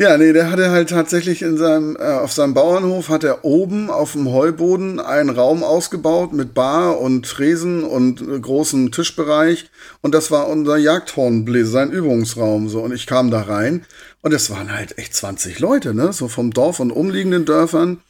Ja, 0.00 0.16
nee, 0.16 0.32
der 0.32 0.50
hatte 0.50 0.70
halt 0.70 0.88
tatsächlich 0.88 1.42
in 1.42 1.58
seinem, 1.58 1.94
äh, 1.94 2.00
auf 2.00 2.32
seinem 2.32 2.54
Bauernhof 2.54 3.10
hat 3.10 3.22
er 3.22 3.44
oben 3.44 3.90
auf 3.90 4.12
dem 4.12 4.32
Heuboden 4.32 4.98
einen 4.98 5.28
Raum 5.28 5.62
ausgebaut 5.62 6.32
mit 6.32 6.54
Bar 6.54 6.98
und 6.98 7.26
Tresen 7.26 7.84
und 7.84 8.22
äh, 8.22 8.40
großem 8.40 8.92
Tischbereich. 8.92 9.68
Und 10.00 10.14
das 10.14 10.30
war 10.30 10.48
unser 10.48 10.78
Jagdhornbläser, 10.78 11.70
sein 11.70 11.90
Übungsraum, 11.90 12.70
so. 12.70 12.80
Und 12.80 12.94
ich 12.94 13.06
kam 13.06 13.30
da 13.30 13.42
rein 13.42 13.84
und 14.22 14.32
es 14.32 14.48
waren 14.48 14.74
halt 14.74 14.96
echt 14.96 15.14
20 15.14 15.58
Leute, 15.58 15.92
ne, 15.92 16.14
so 16.14 16.28
vom 16.28 16.50
Dorf 16.50 16.80
und 16.80 16.92
umliegenden 16.92 17.44
Dörfern. 17.44 18.00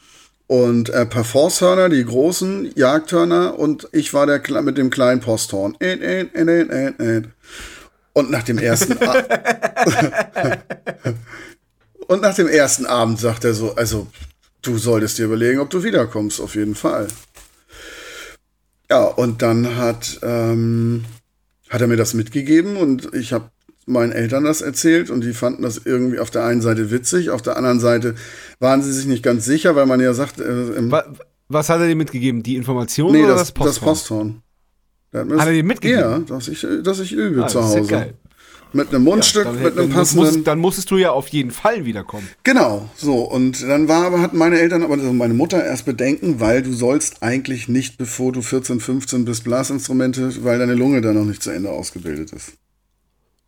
Und 0.46 0.90
äh, 0.90 1.06
Perforce-Hörner, 1.06 1.88
die 1.88 2.04
großen 2.04 2.70
Jagdhörner 2.76 3.58
und 3.58 3.88
ich 3.90 4.14
war 4.14 4.26
der 4.26 4.40
mit 4.62 4.78
dem 4.78 4.90
kleinen 4.90 5.20
Posthorn. 5.20 5.76
Und 8.12 8.30
nach 8.30 8.42
dem 8.44 8.58
ersten 8.58 8.96
Und 12.10 12.22
nach 12.22 12.34
dem 12.34 12.48
ersten 12.48 12.86
Abend 12.86 13.20
sagt 13.20 13.44
er 13.44 13.54
so, 13.54 13.76
also 13.76 14.08
du 14.62 14.78
solltest 14.78 15.18
dir 15.18 15.26
überlegen, 15.26 15.60
ob 15.60 15.70
du 15.70 15.84
wiederkommst, 15.84 16.40
auf 16.40 16.56
jeden 16.56 16.74
Fall. 16.74 17.06
Ja, 18.90 19.04
und 19.04 19.42
dann 19.42 19.76
hat, 19.76 20.18
ähm, 20.24 21.04
hat 21.68 21.80
er 21.80 21.86
mir 21.86 21.96
das 21.96 22.14
mitgegeben 22.14 22.76
und 22.76 23.14
ich 23.14 23.32
habe 23.32 23.52
meinen 23.86 24.10
Eltern 24.10 24.42
das 24.42 24.60
erzählt 24.60 25.08
und 25.08 25.20
die 25.20 25.32
fanden 25.32 25.62
das 25.62 25.82
irgendwie 25.84 26.18
auf 26.18 26.32
der 26.32 26.44
einen 26.44 26.62
Seite 26.62 26.90
witzig, 26.90 27.30
auf 27.30 27.42
der 27.42 27.56
anderen 27.56 27.78
Seite 27.78 28.16
waren 28.58 28.82
sie 28.82 28.92
sich 28.92 29.06
nicht 29.06 29.22
ganz 29.22 29.44
sicher, 29.44 29.76
weil 29.76 29.86
man 29.86 30.00
ja 30.00 30.12
sagt. 30.12 30.40
Äh, 30.40 30.90
was 31.46 31.68
hat 31.68 31.80
er 31.80 31.86
dir 31.86 31.94
mitgegeben? 31.94 32.42
Die 32.42 32.56
Information 32.56 33.12
nee, 33.12 33.22
oder 33.22 33.34
das, 33.34 33.54
das 33.54 33.78
Posthorn? 33.78 34.42
Das 35.12 35.22
Posthorn. 35.22 35.40
Hat 35.40 35.46
er 35.46 35.52
dir 35.52 35.62
mitgegeben? 35.62 36.00
Ja, 36.00 36.18
dass 36.18 36.48
ich, 36.48 36.66
dass 36.82 36.98
ich 36.98 37.12
übe 37.12 37.44
ah, 37.44 37.46
zu 37.46 37.62
Hause. 37.62 37.78
Ist 37.78 37.90
ja 37.92 37.98
geil. 38.00 38.14
Mit 38.72 38.88
einem 38.88 39.04
Mundstück, 39.04 39.46
ja, 39.46 39.52
dann, 39.52 39.62
mit 39.62 39.78
einem 39.78 39.90
passenden. 39.90 40.24
Musst, 40.24 40.46
dann 40.46 40.58
musstest 40.58 40.90
du 40.90 40.96
ja 40.96 41.10
auf 41.10 41.28
jeden 41.28 41.50
Fall 41.50 41.84
wiederkommen. 41.84 42.28
Genau, 42.44 42.88
so. 42.96 43.22
Und 43.22 43.62
dann 43.62 43.88
war 43.88 44.06
aber, 44.06 44.20
hatten 44.20 44.36
meine 44.36 44.60
Eltern, 44.60 44.82
aber 44.82 44.94
also 44.94 45.12
meine 45.12 45.34
Mutter 45.34 45.64
erst 45.64 45.86
Bedenken, 45.86 46.40
weil 46.40 46.62
du 46.62 46.72
sollst 46.72 47.22
eigentlich 47.22 47.68
nicht, 47.68 47.98
bevor 47.98 48.32
du 48.32 48.42
14, 48.42 48.80
15 48.80 49.24
bist, 49.24 49.44
Blasinstrumente, 49.44 50.44
weil 50.44 50.58
deine 50.58 50.74
Lunge 50.74 51.00
da 51.00 51.12
noch 51.12 51.24
nicht 51.24 51.42
zu 51.42 51.50
Ende 51.50 51.70
ausgebildet 51.70 52.32
ist. 52.32 52.52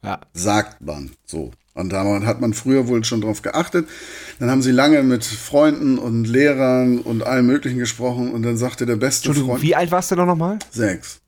Ja. 0.02 0.20
Sagt 0.32 0.80
man 0.80 1.12
so. 1.24 1.52
Und 1.74 1.90
da 1.90 2.04
hat 2.26 2.40
man 2.40 2.52
früher 2.52 2.86
wohl 2.88 3.02
schon 3.04 3.22
drauf 3.22 3.40
geachtet. 3.40 3.88
Dann 4.38 4.50
haben 4.50 4.60
sie 4.60 4.72
lange 4.72 5.02
mit 5.02 5.24
Freunden 5.24 5.98
und 5.98 6.26
Lehrern 6.26 6.98
und 6.98 7.22
allem 7.22 7.46
Möglichen 7.46 7.78
gesprochen 7.78 8.30
und 8.32 8.42
dann 8.42 8.58
sagte 8.58 8.84
der 8.84 8.96
beste 8.96 9.32
Freund. 9.32 9.62
wie 9.62 9.74
alt 9.74 9.90
warst 9.90 10.10
du 10.10 10.16
noch 10.16 10.26
nochmal? 10.26 10.58
Sechs. 10.70 11.20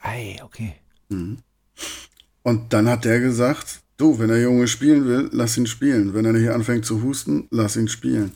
Ei, 0.00 0.38
okay. 0.42 0.74
Und 2.42 2.72
dann 2.72 2.88
hat 2.88 3.04
der 3.04 3.20
gesagt, 3.20 3.80
du, 3.96 4.18
wenn 4.18 4.28
der 4.28 4.40
Junge 4.40 4.66
spielen 4.66 5.06
will, 5.06 5.28
lass 5.32 5.56
ihn 5.56 5.66
spielen. 5.66 6.14
Wenn 6.14 6.24
er 6.24 6.32
nicht 6.32 6.50
anfängt 6.50 6.86
zu 6.86 7.02
husten, 7.02 7.48
lass 7.50 7.76
ihn 7.76 7.88
spielen. 7.88 8.32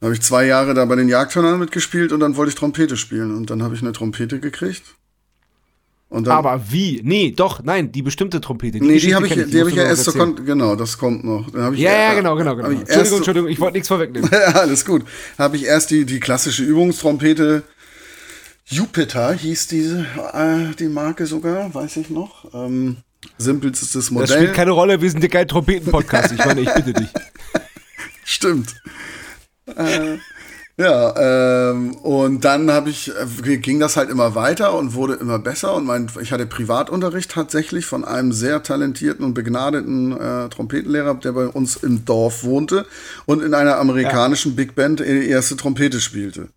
Dann 0.00 0.08
habe 0.08 0.14
ich 0.14 0.22
zwei 0.22 0.46
Jahre 0.46 0.74
da 0.74 0.84
bei 0.84 0.96
den 0.96 1.08
Jagdhörnern 1.08 1.58
mitgespielt 1.58 2.12
und 2.12 2.20
dann 2.20 2.36
wollte 2.36 2.50
ich 2.50 2.54
Trompete 2.54 2.96
spielen. 2.96 3.34
Und 3.34 3.50
dann 3.50 3.62
habe 3.62 3.74
ich 3.74 3.82
eine 3.82 3.92
Trompete 3.92 4.40
gekriegt. 4.40 4.82
Aber 6.08 6.62
wie? 6.70 7.00
Nee, 7.02 7.32
doch, 7.36 7.62
nein, 7.64 7.90
die 7.90 8.02
bestimmte 8.02 8.40
Trompete. 8.40 8.78
nee, 8.78 8.98
die 8.98 9.14
habe 9.14 9.26
ich, 9.26 9.34
die 9.34 9.60
hab 9.60 9.68
ich 9.68 9.74
ja 9.74 9.82
erst 9.82 10.04
so, 10.04 10.34
genau, 10.34 10.76
das 10.76 10.96
kommt 10.98 11.24
noch. 11.24 11.48
Ich, 11.48 11.80
Ja, 11.80 11.92
ja, 11.92 12.14
genau, 12.14 12.36
genau, 12.36 12.54
genau. 12.54 12.70
ich 12.70 12.80
Entschuldigung, 12.80 13.16
Entschuldigung, 13.16 13.50
ich 13.50 13.58
wollte 13.58 13.74
nichts 13.74 13.88
vorwegnehmen. 13.88 14.30
ja, 14.32 14.52
alles 14.52 14.84
gut. 14.84 15.04
Habe 15.36 15.56
ich 15.56 15.64
erst 15.64 15.90
die, 15.90 16.04
die 16.04 16.20
klassische 16.20 16.62
Übungstrompete. 16.62 17.64
Jupiter 18.68 19.32
hieß 19.32 19.68
diese, 19.68 20.06
äh, 20.32 20.74
die 20.78 20.88
Marke 20.88 21.26
sogar, 21.26 21.72
weiß 21.72 21.98
ich 21.98 22.10
noch. 22.10 22.52
Ähm, 22.52 22.98
simpelstes 23.38 23.92
Das 23.92 24.10
Modell. 24.10 24.28
spielt 24.36 24.54
keine 24.54 24.72
Rolle, 24.72 25.00
wir 25.00 25.10
sind 25.10 25.22
der 25.22 25.30
geil 25.30 25.46
Trompeten-Podcast. 25.46 26.32
Ich 26.32 26.44
meine, 26.44 26.60
ich 26.60 26.74
bitte 26.74 26.92
dich. 26.92 27.08
Stimmt. 28.24 28.74
äh, 29.66 30.18
ja, 30.78 31.70
ähm, 31.70 31.94
und 31.94 32.44
dann 32.44 32.70
habe 32.70 32.90
ich, 32.90 33.10
äh, 33.44 33.56
ging 33.56 33.80
das 33.80 33.96
halt 33.96 34.10
immer 34.10 34.34
weiter 34.34 34.74
und 34.76 34.94
wurde 34.94 35.14
immer 35.14 35.38
besser. 35.38 35.74
Und 35.74 35.86
mein, 35.86 36.10
ich 36.20 36.32
hatte 36.32 36.44
Privatunterricht 36.44 37.30
tatsächlich 37.30 37.86
von 37.86 38.04
einem 38.04 38.32
sehr 38.32 38.62
talentierten 38.64 39.24
und 39.24 39.32
begnadeten 39.32 40.12
äh, 40.12 40.48
Trompetenlehrer, 40.50 41.14
der 41.14 41.32
bei 41.32 41.46
uns 41.46 41.76
im 41.76 42.04
Dorf 42.04 42.42
wohnte 42.42 42.84
und 43.24 43.42
in 43.42 43.54
einer 43.54 43.78
amerikanischen 43.78 44.56
Big 44.56 44.74
Band 44.74 45.00
die 45.00 45.28
erste 45.28 45.56
Trompete 45.56 46.00
spielte. 46.00 46.48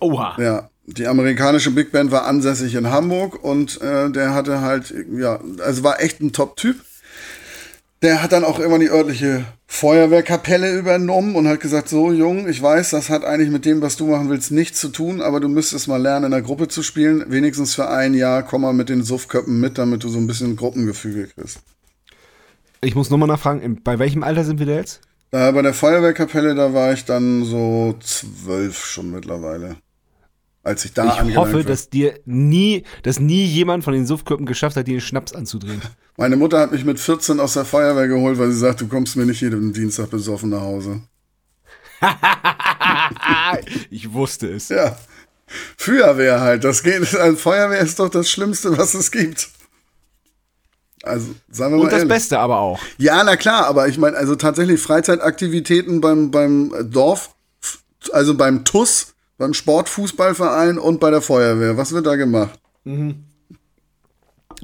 Oha. 0.00 0.34
Ja, 0.38 0.70
die 0.96 1.06
amerikanische 1.06 1.70
Big 1.70 1.92
Band 1.92 2.10
war 2.10 2.24
ansässig 2.24 2.74
in 2.74 2.90
Hamburg 2.90 3.44
und 3.44 3.80
äh, 3.82 4.10
der 4.10 4.32
hatte 4.32 4.62
halt, 4.62 4.94
ja, 5.12 5.38
also 5.64 5.84
war 5.84 6.00
echt 6.00 6.20
ein 6.20 6.32
Top-Typ. 6.32 6.76
Der 8.00 8.22
hat 8.22 8.32
dann 8.32 8.44
auch 8.44 8.58
immer 8.58 8.78
die 8.78 8.88
örtliche 8.88 9.44
Feuerwehrkapelle 9.66 10.72
übernommen 10.78 11.34
und 11.34 11.46
hat 11.46 11.60
gesagt, 11.60 11.88
so 11.88 12.12
Jung, 12.12 12.48
ich 12.48 12.62
weiß, 12.62 12.90
das 12.90 13.10
hat 13.10 13.24
eigentlich 13.24 13.50
mit 13.50 13.66
dem, 13.66 13.82
was 13.82 13.96
du 13.96 14.06
machen 14.06 14.30
willst, 14.30 14.50
nichts 14.50 14.80
zu 14.80 14.88
tun, 14.88 15.20
aber 15.20 15.40
du 15.40 15.48
müsstest 15.48 15.88
mal 15.88 16.00
lernen, 16.00 16.26
in 16.26 16.30
der 16.30 16.42
Gruppe 16.42 16.68
zu 16.68 16.82
spielen. 16.82 17.24
Wenigstens 17.28 17.74
für 17.74 17.90
ein 17.90 18.14
Jahr 18.14 18.44
komm 18.44 18.62
mal 18.62 18.72
mit 18.72 18.88
den 18.88 19.02
Suffköppen 19.02 19.60
mit, 19.60 19.76
damit 19.76 20.04
du 20.04 20.08
so 20.08 20.18
ein 20.18 20.26
bisschen 20.26 20.56
Gruppengefüge 20.56 21.26
kriegst. 21.26 21.58
Ich 22.80 22.94
muss 22.94 23.10
nochmal 23.10 23.28
nachfragen, 23.28 23.80
bei 23.82 23.98
welchem 23.98 24.22
Alter 24.22 24.44
sind 24.44 24.58
wir 24.58 24.66
da 24.66 24.76
jetzt? 24.76 25.00
Da 25.32 25.50
bei 25.50 25.60
der 25.60 25.74
Feuerwehrkapelle, 25.74 26.54
da 26.54 26.72
war 26.72 26.92
ich 26.92 27.04
dann 27.04 27.44
so 27.44 27.96
zwölf 28.00 28.86
schon 28.86 29.10
mittlerweile. 29.10 29.76
Als 30.68 30.84
ich 30.84 30.92
da 30.92 31.06
Ich 31.06 31.34
hoffe, 31.34 31.54
war. 31.54 31.62
dass 31.62 31.88
dir 31.88 32.20
nie, 32.26 32.84
dass 33.02 33.18
nie 33.18 33.46
jemand 33.46 33.84
von 33.84 33.94
den 33.94 34.06
Suffköppen 34.06 34.44
geschafft 34.44 34.76
hat, 34.76 34.86
dir 34.86 34.92
einen 34.92 35.00
Schnaps 35.00 35.32
anzudrehen. 35.32 35.80
Meine 36.18 36.36
Mutter 36.36 36.60
hat 36.60 36.72
mich 36.72 36.84
mit 36.84 37.00
14 37.00 37.40
aus 37.40 37.54
der 37.54 37.64
Feuerwehr 37.64 38.06
geholt, 38.06 38.38
weil 38.38 38.50
sie 38.52 38.58
sagt, 38.58 38.82
du 38.82 38.86
kommst 38.86 39.16
mir 39.16 39.24
nicht 39.24 39.40
jeden 39.40 39.72
Dienstag 39.72 40.10
besoffen 40.10 40.50
nach 40.50 40.60
Hause. 40.60 41.00
ich 43.90 44.12
wusste 44.12 44.48
es. 44.48 44.68
Ja. 44.68 44.98
Feuerwehr 45.78 46.42
halt. 46.42 46.64
Das 46.64 46.82
geht. 46.82 47.16
Ein 47.16 47.38
Feuerwehr 47.38 47.80
ist 47.80 47.98
doch 47.98 48.10
das 48.10 48.28
Schlimmste, 48.28 48.76
was 48.76 48.92
es 48.92 49.10
gibt. 49.10 49.48
Also, 51.02 51.34
sagen 51.50 51.72
wir 51.72 51.78
mal 51.78 51.84
Und 51.84 51.92
das 51.92 52.00
ehrlich. 52.00 52.12
Beste 52.12 52.38
aber 52.38 52.58
auch. 52.58 52.80
Ja, 52.98 53.24
na 53.24 53.36
klar, 53.36 53.66
aber 53.66 53.88
ich 53.88 53.96
meine, 53.96 54.18
also 54.18 54.34
tatsächlich 54.36 54.82
Freizeitaktivitäten 54.82 56.02
beim, 56.02 56.30
beim 56.30 56.74
Dorf, 56.90 57.34
also 58.12 58.36
beim 58.36 58.66
TUS, 58.66 59.14
beim 59.38 59.54
Sportfußballverein 59.54 60.78
und 60.78 61.00
bei 61.00 61.10
der 61.10 61.22
Feuerwehr. 61.22 61.76
Was 61.76 61.92
wird 61.92 62.06
da 62.06 62.16
gemacht? 62.16 62.58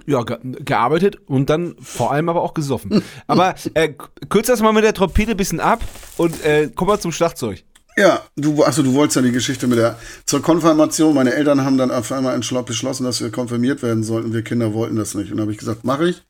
Ja, 0.07 0.23
ge 0.23 0.39
gearbeitet 0.43 1.19
und 1.27 1.49
dann 1.49 1.77
vor 1.81 2.13
allem 2.13 2.29
aber 2.29 2.43
auch 2.43 2.53
gesoffen. 2.53 3.03
Aber 3.29 3.55
äh, 3.75 3.93
kürz 4.29 4.49
das 4.49 4.61
mal 4.61 4.73
mit 4.73 4.83
der 4.83 4.93
Trompete 4.93 5.31
ein 5.31 5.37
bisschen 5.37 5.61
ab 5.61 5.81
und 6.17 6.45
äh, 6.45 6.69
komm 6.75 6.89
mal 6.89 6.99
zum 6.99 7.13
Schlagzeug. 7.13 7.65
Ja, 7.97 8.23
du, 8.35 8.65
achso, 8.65 8.83
du 8.83 8.93
wolltest 8.95 9.17
ja 9.17 9.23
die 9.23 9.31
Geschichte 9.31 9.69
mit 9.69 9.79
der, 9.79 9.97
zur 10.27 10.43
Konfirmation, 10.43 11.15
meine 11.15 11.33
Eltern 11.33 11.65
haben 11.65 11.79
dann 11.79 11.93
auf 11.93 12.11
einmal 12.11 12.37
beschlossen, 12.37 13.05
dass 13.05 13.21
wir 13.21 13.31
konfirmiert 13.31 13.85
werden 13.85 14.03
sollten. 14.03 14.33
Wir 14.33 14.43
Kinder 14.43 14.75
wollten 14.75 14.97
das 14.97 15.15
nicht. 15.15 15.31
Und 15.31 15.37
da 15.37 15.43
habe 15.43 15.53
ich 15.53 15.59
gesagt, 15.59 15.85
mache 15.85 16.09
ich. 16.09 16.23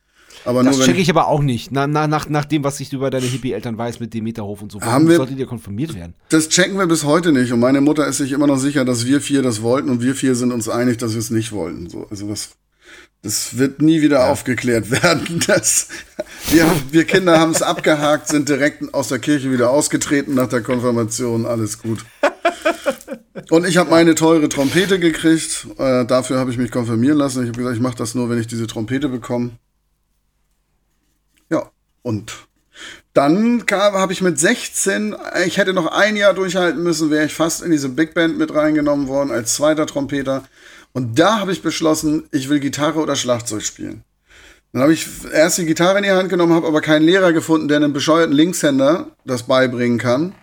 Aber 0.45 0.63
Das 0.63 0.79
checke 0.81 1.01
ich 1.01 1.09
aber 1.11 1.29
auch 1.29 1.41
nicht. 1.43 1.73
Na, 1.73 1.87
na, 1.87 2.07
nach, 2.07 2.29
nach 2.29 2.45
dem, 2.45 2.65
was 2.65 2.79
ich 2.81 2.93
über 2.93 3.11
deine 3.11 3.27
Hippie-Eltern 3.27 3.79
weiß 3.79 4.01
mit 4.01 4.13
Demeterhof 4.13 4.61
und 4.63 4.71
so. 4.73 4.81
Haben 4.81 5.09
wir- 5.09 5.17
solltet 5.17 5.39
ihr 5.39 5.47
konfirmiert 5.47 5.95
werden? 5.95 6.15
Das 6.29 6.49
checken 6.49 6.77
wir 6.79 6.87
bis 6.87 7.05
heute 7.05 7.33
nicht. 7.33 7.53
Und 7.53 7.61
meine 7.61 7.81
Mutter 7.81 8.07
ist 8.07 8.19
sich 8.19 8.33
immer 8.33 8.47
noch 8.47 8.59
sicher, 8.59 8.85
dass 8.85 9.07
wir 9.07 9.21
vier 9.21 9.43
das 9.43 9.63
wollten 9.63 9.89
und 9.89 10.03
wir 10.03 10.15
vier 10.15 10.35
sind 10.35 10.53
uns 10.53 10.69
einig, 10.69 10.99
dass 10.99 11.13
wir 11.13 11.19
es 11.21 11.31
nicht 11.31 11.53
wollten. 11.53 11.89
So, 11.89 12.07
also 12.11 12.29
das, 12.29 12.51
das 13.23 13.57
wird 13.57 13.81
nie 13.81 14.03
wieder 14.03 14.29
aufgeklärt 14.29 14.91
werden. 15.03 15.41
Das, 15.47 15.89
wir, 16.51 16.67
wir 16.91 17.05
Kinder 17.05 17.39
haben 17.41 17.53
es 17.53 17.63
abgehakt, 17.63 18.29
sind 18.29 18.49
direkt 18.49 18.93
aus 18.93 19.09
der 19.09 19.19
Kirche 19.21 19.51
wieder 19.51 19.71
ausgetreten 19.71 20.35
nach 20.35 20.49
der 20.49 20.61
Konfirmation. 20.61 21.47
Alles 21.47 21.79
gut. 21.81 22.05
Und 23.51 23.67
ich 23.67 23.77
habe 23.79 23.91
meine 23.91 24.15
teure 24.15 24.49
Trompete 24.49 24.99
gekriegt. 24.99 25.67
Äh, 25.79 26.05
dafür 26.07 26.39
habe 26.39 26.51
ich 26.51 26.59
mich 26.59 26.71
konfirmieren 26.71 27.19
lassen. 27.19 27.43
Ich 27.43 27.49
habe 27.49 27.59
gesagt, 27.59 27.77
ich 27.77 27.83
mache 27.83 27.97
das 27.97 28.15
nur, 28.15 28.29
wenn 28.31 28.39
ich 28.39 28.47
diese 28.47 28.67
Trompete 28.67 29.09
bekomme. 29.09 29.51
Und 32.05 32.33
dann 33.15 33.65
habe 33.71 34.13
ich 34.13 34.21
mit 34.21 34.39
16, 34.39 35.17
ich 35.47 35.57
hätte 35.57 35.73
noch 35.73 35.87
ein 35.87 36.17
Jahr 36.17 36.35
durchhalten 36.35 36.83
müssen, 36.83 37.11
wäre 37.11 37.25
ich 37.27 37.35
fast 37.35 37.63
in 37.63 37.71
diese 37.71 37.89
Big 37.89 38.13
Band 38.13 38.37
mit 38.37 38.55
reingenommen 38.55 39.09
worden 39.09 39.31
als 39.31 39.55
zweiter 39.55 39.87
Trompeter. 39.87 40.45
Und 40.93 41.19
da 41.19 41.41
habe 41.41 41.51
ich 41.53 41.63
beschlossen, 41.63 42.29
ich 42.31 42.49
will 42.49 42.61
Gitarre 42.61 43.01
oder 43.01 43.17
Schlagzeug 43.17 43.63
spielen. 43.63 44.05
Dann 44.73 44.83
habe 44.83 44.93
ich 44.93 45.07
erst 45.33 45.59
die 45.59 45.65
Gitarre 45.65 45.99
in 45.99 46.05
die 46.05 46.11
Hand 46.11 46.29
genommen, 46.29 46.53
habe 46.53 46.67
aber 46.67 46.81
keinen 46.81 47.07
Lehrer 47.07 47.33
gefunden, 47.33 47.69
der 47.69 47.79
einem 47.79 47.93
bescheuerten 47.93 48.35
Linkshänder 48.35 49.09
das 49.25 49.45
beibringen 49.45 49.99
kann. 49.99 50.35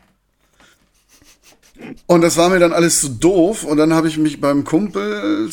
Und 2.07 2.21
das 2.21 2.37
war 2.37 2.49
mir 2.49 2.59
dann 2.59 2.73
alles 2.73 3.01
zu 3.01 3.09
doof. 3.09 3.63
Und 3.63 3.77
dann 3.77 3.93
habe 3.93 4.07
ich 4.07 4.17
mich 4.17 4.41
beim 4.41 4.63
Kumpel 4.63 5.49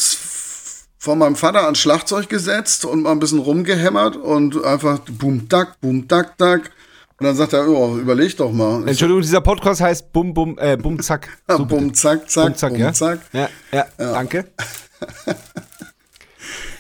von 0.99 1.19
meinem 1.19 1.37
Vater 1.37 1.65
ans 1.65 1.79
Schlagzeug 1.79 2.29
gesetzt 2.29 2.85
und 2.85 3.03
mal 3.03 3.13
ein 3.13 3.21
bisschen 3.21 3.39
rumgehämmert 3.39 4.17
und 4.17 4.63
einfach 4.65 4.99
boom, 5.11 5.49
dack, 5.49 5.81
boom, 5.81 6.09
dack, 6.09 6.37
dack. 6.39 6.71
Und 7.21 7.27
dann 7.27 7.35
sagt 7.35 7.53
er, 7.53 7.69
oh, 7.69 7.97
überleg 7.97 8.37
doch 8.37 8.53
mal. 8.53 8.87
Entschuldigung, 8.87 9.23
dieser 9.23 9.41
Podcast 9.41 9.81
heißt 9.81 10.13
Bum 10.13 10.35
Bum, 10.35 10.57
äh, 10.59 10.77
Bum 10.77 11.01
Zack. 11.01 11.29
so, 11.49 11.65
bumm, 11.65 11.93
zack, 11.93 12.31
zack, 12.31 12.45
Bum 12.47 12.55
Zack, 12.57 12.71
bumm, 12.71 12.81
ja? 12.81 12.93
zack. 12.93 13.21
Ja, 13.33 13.49
ja, 13.73 13.87
danke. 13.99 14.45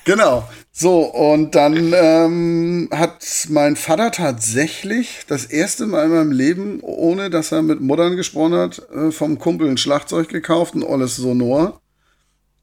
Genau. 0.09 0.49
So, 0.73 1.01
und 1.03 1.55
dann 1.55 1.93
ähm, 1.95 2.89
hat 2.91 3.47
mein 3.51 3.77
Vater 3.77 4.11
tatsächlich 4.11 5.25
das 5.29 5.45
erste 5.45 5.85
Mal 5.85 6.07
in 6.07 6.13
meinem 6.13 6.33
Leben, 6.33 6.81
ohne 6.81 7.29
dass 7.29 7.53
er 7.53 7.61
mit 7.61 7.83
Muttern 7.83 8.17
gesprochen 8.17 8.55
hat, 8.55 8.81
äh, 8.91 9.11
vom 9.11 9.39
Kumpel 9.39 9.69
ein 9.69 9.77
Schlagzeug 9.77 10.31
gekauft, 10.31 10.75
ein 10.75 10.83
Olles 10.83 11.17
Sonor. 11.17 11.83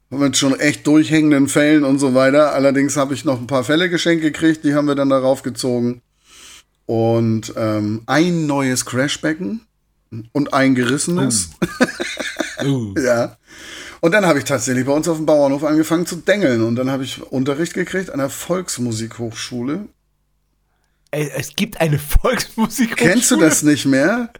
Mit 0.08 0.36
schon 0.36 0.58
echt 0.58 0.86
durchhängenden 0.86 1.48
Fällen 1.48 1.84
und 1.84 1.98
so 1.98 2.14
weiter. 2.14 2.52
Allerdings 2.52 2.96
habe 2.96 3.14
ich 3.14 3.24
noch 3.24 3.40
ein 3.40 3.48
paar 3.48 3.64
Fälle 3.64 3.90
geschenkt 3.90 4.22
gekriegt, 4.22 4.62
die 4.64 4.74
haben 4.74 4.86
wir 4.86 4.94
dann 4.94 5.10
darauf 5.10 5.42
gezogen. 5.42 6.00
Und 6.86 7.52
ähm, 7.56 8.02
ein 8.06 8.46
neues 8.46 8.84
Crashbecken 8.86 9.66
und 10.32 10.54
ein 10.54 10.74
gerissenes. 10.74 11.50
Uh. 12.64 12.94
Ja. 12.98 13.36
Und 14.00 14.12
dann 14.12 14.26
habe 14.26 14.38
ich 14.38 14.44
tatsächlich 14.44 14.86
bei 14.86 14.92
uns 14.92 15.08
auf 15.08 15.18
dem 15.18 15.26
Bauernhof 15.26 15.64
angefangen 15.64 16.06
zu 16.06 16.16
dengeln. 16.16 16.62
Und 16.62 16.76
dann 16.76 16.90
habe 16.90 17.04
ich 17.04 17.22
Unterricht 17.22 17.74
gekriegt 17.74 18.10
an 18.10 18.18
der 18.18 18.30
Volksmusikhochschule. 18.30 19.88
Es 21.10 21.54
gibt 21.54 21.80
eine 21.80 21.98
Volksmusik. 22.22 22.96
Kennst 22.96 23.30
du 23.30 23.36
das 23.36 23.62
nicht 23.62 23.86
mehr? 23.86 24.30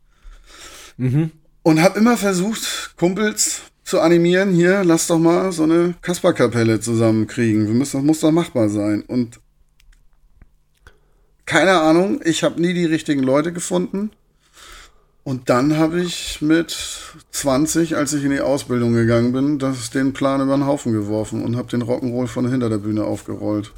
Mhm. 0.98 1.32
Und 1.64 1.82
habe 1.82 2.00
immer 2.00 2.18
versucht, 2.18 2.96
Kumpels 2.98 3.62
zu 3.84 4.00
animieren, 4.00 4.54
hier, 4.54 4.84
lass 4.84 5.08
doch 5.08 5.18
mal 5.18 5.52
so 5.52 5.64
eine 5.64 5.96
Kasperkapelle 6.02 6.80
zusammenkriegen. 6.80 7.68
Wir 7.68 7.74
müssen, 7.74 7.98
das 7.98 8.06
muss 8.06 8.20
doch 8.20 8.32
machbar 8.32 8.70
sein. 8.70 9.02
Und 9.02 9.40
keine 11.46 11.80
Ahnung, 11.80 12.22
ich 12.24 12.44
habe 12.44 12.62
nie 12.62 12.74
die 12.74 12.86
richtigen 12.86 13.24
Leute 13.24 13.52
gefunden. 13.52 14.12
Und 15.24 15.50
dann 15.50 15.78
habe 15.78 16.02
ich 16.02 16.42
mit 16.42 16.78
20, 17.32 17.96
als 17.96 18.14
ich 18.14 18.24
in 18.24 18.32
die 18.32 18.42
Ausbildung 18.42 18.94
gegangen 18.94 19.32
bin, 19.32 19.60
das, 19.60 19.90
den 19.90 20.14
Plan 20.14 20.42
über 20.42 20.56
den 20.56 20.66
Haufen 20.66 20.94
geworfen 20.94 21.44
und 21.44 21.56
habe 21.56 21.70
den 21.70 21.84
Rock'n'Roll 21.84 22.28
von 22.28 22.50
hinter 22.50 22.70
der 22.70 22.78
Bühne 22.78 23.04
aufgerollt. 23.04 23.74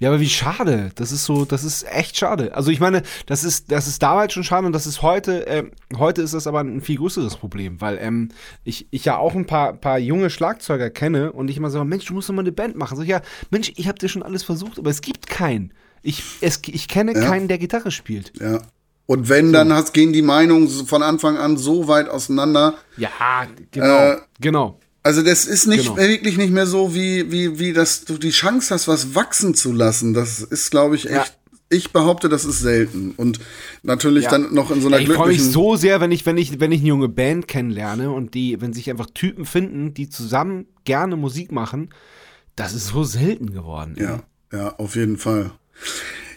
Ja, 0.00 0.10
aber 0.10 0.20
wie 0.20 0.28
schade. 0.28 0.90
Das 0.94 1.10
ist 1.10 1.24
so, 1.24 1.44
das 1.44 1.64
ist 1.64 1.84
echt 1.90 2.16
schade. 2.16 2.54
Also 2.54 2.70
ich 2.70 2.78
meine, 2.78 3.02
das 3.26 3.42
ist, 3.42 3.72
das 3.72 3.88
ist 3.88 4.02
damals 4.02 4.32
schon 4.32 4.44
schade 4.44 4.66
und 4.66 4.72
das 4.72 4.86
ist 4.86 5.02
heute, 5.02 5.46
äh, 5.46 5.64
heute 5.96 6.22
ist 6.22 6.34
das 6.34 6.46
aber 6.46 6.60
ein 6.60 6.80
viel 6.80 6.98
größeres 6.98 7.36
Problem, 7.36 7.80
weil 7.80 7.98
ähm, 8.00 8.28
ich, 8.62 8.86
ich 8.90 9.04
ja 9.04 9.16
auch 9.16 9.34
ein 9.34 9.46
paar, 9.46 9.72
paar 9.72 9.98
junge 9.98 10.30
Schlagzeuger 10.30 10.90
kenne 10.90 11.32
und 11.32 11.48
ich 11.48 11.56
immer 11.56 11.70
sage, 11.70 11.84
Mensch, 11.84 12.04
du 12.04 12.14
musst 12.14 12.28
doch 12.28 12.34
mal 12.34 12.42
eine 12.42 12.52
Band 12.52 12.76
machen. 12.76 12.96
Sag 12.96 13.04
ich, 13.04 13.10
ja, 13.10 13.22
Mensch, 13.50 13.72
ich 13.74 13.88
habe 13.88 13.98
dir 13.98 14.08
schon 14.08 14.22
alles 14.22 14.44
versucht, 14.44 14.78
aber 14.78 14.90
es 14.90 15.00
gibt 15.00 15.26
keinen. 15.26 15.72
Ich, 16.02 16.22
es, 16.40 16.60
ich 16.66 16.86
kenne 16.86 17.14
ja. 17.14 17.20
keinen, 17.20 17.48
der 17.48 17.58
Gitarre 17.58 17.90
spielt. 17.90 18.32
Ja. 18.40 18.62
Und 19.06 19.28
wenn, 19.28 19.52
dann 19.54 19.72
hast, 19.72 19.94
gehen 19.94 20.12
die 20.12 20.22
Meinungen 20.22 20.68
von 20.68 21.02
Anfang 21.02 21.38
an 21.38 21.56
so 21.56 21.88
weit 21.88 22.08
auseinander. 22.08 22.74
Ja, 22.98 23.08
genau. 23.70 24.12
Äh, 24.12 24.16
genau. 24.38 24.78
Also 25.02 25.22
das 25.22 25.46
ist 25.46 25.66
nicht 25.66 25.84
genau. 25.84 25.96
wirklich 25.96 26.36
nicht 26.36 26.50
mehr 26.50 26.66
so, 26.66 26.94
wie, 26.94 27.30
wie, 27.30 27.58
wie 27.58 27.72
dass 27.72 28.04
du 28.04 28.18
die 28.18 28.30
Chance 28.30 28.74
hast, 28.74 28.88
was 28.88 29.14
wachsen 29.14 29.54
zu 29.54 29.72
lassen. 29.72 30.12
Das 30.14 30.40
ist, 30.40 30.70
glaube 30.70 30.96
ich, 30.96 31.06
echt. 31.06 31.14
Ja. 31.14 31.24
Ich 31.70 31.92
behaupte, 31.92 32.30
das 32.30 32.46
ist 32.46 32.60
selten. 32.60 33.12
Und 33.16 33.40
natürlich 33.82 34.24
ja. 34.24 34.30
dann 34.30 34.54
noch 34.54 34.70
in 34.70 34.80
so 34.80 34.88
einer 34.88 34.96
Ey, 34.96 35.02
Ich 35.02 35.12
freue 35.12 35.28
mich 35.28 35.42
so 35.42 35.76
sehr, 35.76 36.00
wenn 36.00 36.10
ich, 36.10 36.24
wenn 36.24 36.38
ich, 36.38 36.60
wenn 36.60 36.72
ich 36.72 36.80
eine 36.80 36.88
junge 36.88 37.08
Band 37.08 37.46
kennenlerne 37.46 38.10
und 38.10 38.32
die, 38.32 38.58
wenn 38.62 38.72
sich 38.72 38.88
einfach 38.88 39.06
Typen 39.12 39.44
finden, 39.44 39.92
die 39.92 40.08
zusammen 40.08 40.66
gerne 40.84 41.16
Musik 41.16 41.52
machen. 41.52 41.90
Das 42.56 42.72
ist 42.72 42.88
so 42.88 43.04
selten 43.04 43.52
geworden. 43.52 43.96
Ja, 43.98 44.22
ey. 44.50 44.58
ja, 44.58 44.74
auf 44.78 44.96
jeden 44.96 45.18
Fall. 45.18 45.50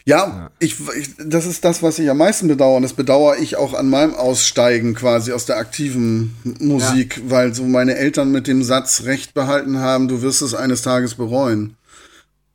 Ja, 0.06 0.18
ja. 0.18 0.52
Ich, 0.60 0.78
ich, 0.98 1.10
das 1.18 1.46
ist 1.46 1.64
das, 1.64 1.84
was 1.84 2.00
ich 2.00 2.10
am 2.10 2.18
meisten 2.18 2.48
bedauere. 2.48 2.78
Und 2.78 2.84
das 2.84 2.94
bedauere 2.94 3.38
ich 3.38 3.56
auch 3.58 3.74
an 3.74 3.90
meinem 3.90 4.16
Aussteigen 4.16 4.96
quasi 4.96 5.32
aus 5.32 5.46
der 5.46 5.58
aktiven 5.58 6.36
Musik, 6.60 7.18
ja. 7.18 7.24
weil 7.30 7.54
so 7.54 7.64
meine 7.64 7.96
Eltern 7.96 8.32
mit 8.32 8.48
dem 8.48 8.64
Satz 8.64 9.04
recht 9.04 9.34
behalten 9.34 9.80
haben, 9.80 10.08
du 10.08 10.22
wirst 10.22 10.42
es 10.42 10.54
eines 10.54 10.82
Tages 10.82 11.16
bereuen. 11.16 11.76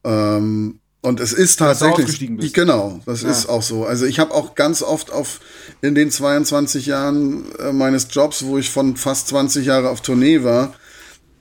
Ähm, 0.04 0.80
und 1.02 1.20
es 1.20 1.32
ist 1.32 1.58
tatsächlich. 1.58 2.52
Genau, 2.52 3.00
das 3.06 3.22
ja. 3.22 3.30
ist 3.30 3.48
auch 3.48 3.62
so. 3.62 3.84
Also 3.84 4.06
ich 4.06 4.18
habe 4.18 4.34
auch 4.34 4.56
ganz 4.56 4.82
oft 4.82 5.12
auf 5.12 5.38
in 5.80 5.94
den 5.94 6.10
22 6.10 6.86
Jahren 6.86 7.44
äh, 7.60 7.72
meines 7.72 8.08
Jobs, 8.10 8.44
wo 8.44 8.58
ich 8.58 8.70
von 8.70 8.96
fast 8.96 9.28
20 9.28 9.64
Jahre 9.66 9.90
auf 9.90 10.00
Tournee 10.00 10.42
war, 10.42 10.74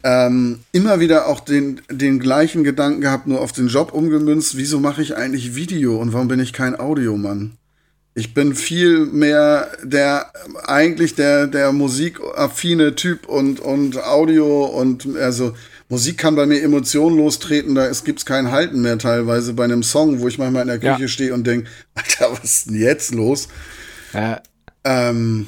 ähm, 0.05 0.59
immer 0.71 0.99
wieder 0.99 1.27
auch 1.27 1.39
den, 1.39 1.81
den 1.89 2.19
gleichen 2.19 2.63
Gedanken 2.63 3.01
gehabt, 3.01 3.25
nur 3.25 3.41
auf 3.41 3.51
den 3.53 3.69
Job 3.69 3.91
umgemünzt. 3.91 4.55
Wieso 4.55 4.79
mache 4.79 5.01
ich 5.01 5.17
eigentlich 5.17 5.55
Video 5.55 5.97
und 5.97 6.13
warum 6.13 6.27
bin 6.27 6.39
ich 6.39 6.53
kein 6.53 6.79
Audiomann? 6.79 7.53
Ich 8.13 8.35
bin 8.35 8.53
viel 8.53 9.07
mehr 9.07 9.67
der, 9.83 10.31
eigentlich 10.63 11.15
der, 11.15 11.47
der 11.47 11.71
musikaffine 11.71 12.93
Typ 12.93 13.27
und, 13.27 13.59
und 13.59 14.01
Audio 14.03 14.65
und, 14.65 15.17
also, 15.17 15.53
Musik 15.87 16.17
kann 16.17 16.35
bei 16.35 16.47
mir 16.47 16.63
emotionlos 16.63 17.37
treten, 17.37 17.75
da 17.75 17.91
gibt 17.91 18.19
es 18.19 18.25
kein 18.25 18.51
Halten 18.51 18.81
mehr 18.81 18.97
teilweise 18.97 19.53
bei 19.53 19.65
einem 19.65 19.83
Song, 19.83 20.19
wo 20.19 20.27
ich 20.27 20.39
manchmal 20.39 20.63
in 20.63 20.67
der 20.67 20.79
Küche 20.79 21.01
ja. 21.01 21.07
stehe 21.07 21.33
und 21.33 21.45
denke, 21.45 21.69
Alter, 21.95 22.31
was 22.31 22.43
ist 22.43 22.69
denn 22.69 22.79
jetzt 22.79 23.13
los? 23.13 23.47
Ja. 24.13 24.41
Ähm, 24.83 25.47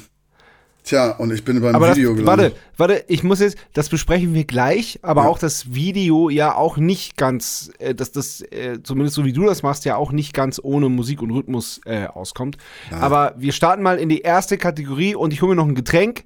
Tja, 0.88 1.12
und 1.18 1.34
ich 1.34 1.44
bin 1.44 1.60
beim 1.60 1.76
aber 1.76 1.94
Video 1.94 2.12
das, 2.12 2.20
gelandet. 2.20 2.56
Warte, 2.78 2.96
warte, 2.96 3.06
ich 3.10 3.22
muss 3.22 3.42
jetzt, 3.42 3.58
das 3.74 3.90
besprechen 3.90 4.34
wir 4.34 4.46
gleich, 4.46 5.00
aber 5.02 5.24
ja. 5.24 5.28
auch 5.28 5.38
das 5.38 5.74
Video 5.74 6.30
ja 6.30 6.56
auch 6.56 6.78
nicht 6.78 7.18
ganz, 7.18 7.70
äh, 7.80 7.94
dass 7.94 8.14
das, 8.14 8.40
äh, 8.40 8.80
zumindest 8.84 9.16
so 9.16 9.26
wie 9.26 9.34
du 9.34 9.46
das 9.46 9.64
machst, 9.64 9.84
ja 9.84 9.98
auch 9.98 10.14
nicht 10.14 10.34
ganz 10.34 10.62
ohne 10.64 10.88
Musik 10.88 11.22
und 11.22 11.32
Rhythmus 11.32 11.82
äh, 11.84 12.06
auskommt. 12.06 12.56
Ja. 12.90 13.00
Aber 13.02 13.36
wir 13.38 13.52
starten 13.52 13.84
mal 13.84 14.00
in 14.00 14.08
die 14.08 14.22
erste 14.22 14.58
Kategorie 14.58 15.14
und 15.14 15.34
ich 15.34 15.42
hole 15.42 15.50
mir 15.50 15.56
noch 15.58 15.68
ein 15.68 15.76
Getränk. 15.76 16.24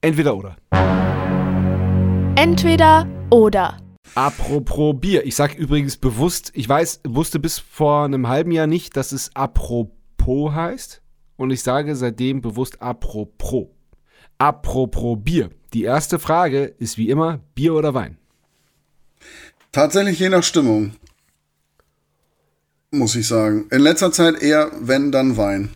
Entweder 0.00 0.36
oder. 0.36 0.56
Entweder 2.34 3.06
oder. 3.30 3.76
Apropos 4.16 4.96
Bier. 4.98 5.24
Ich 5.24 5.36
sag 5.36 5.54
übrigens 5.54 5.96
bewusst, 5.96 6.50
ich 6.54 6.68
weiß, 6.68 7.02
wusste 7.06 7.38
bis 7.38 7.60
vor 7.60 8.06
einem 8.06 8.26
halben 8.26 8.50
Jahr 8.50 8.66
nicht, 8.66 8.96
dass 8.96 9.12
es 9.12 9.30
apropos 9.36 10.52
heißt. 10.52 11.02
Und 11.36 11.52
ich 11.52 11.62
sage 11.62 11.94
seitdem 11.94 12.40
bewusst 12.40 12.82
apropos. 12.82 13.68
Apropos 14.42 15.18
Bier. 15.22 15.50
Die 15.72 15.84
erste 15.84 16.18
Frage 16.18 16.64
ist 16.64 16.98
wie 16.98 17.10
immer 17.10 17.38
Bier 17.54 17.74
oder 17.74 17.94
Wein? 17.94 18.18
Tatsächlich 19.70 20.18
je 20.18 20.30
nach 20.30 20.42
Stimmung. 20.42 20.96
Muss 22.90 23.14
ich 23.14 23.28
sagen. 23.28 23.68
In 23.70 23.78
letzter 23.82 24.10
Zeit 24.10 24.42
eher, 24.42 24.72
wenn, 24.80 25.12
dann 25.12 25.36
Wein. 25.36 25.68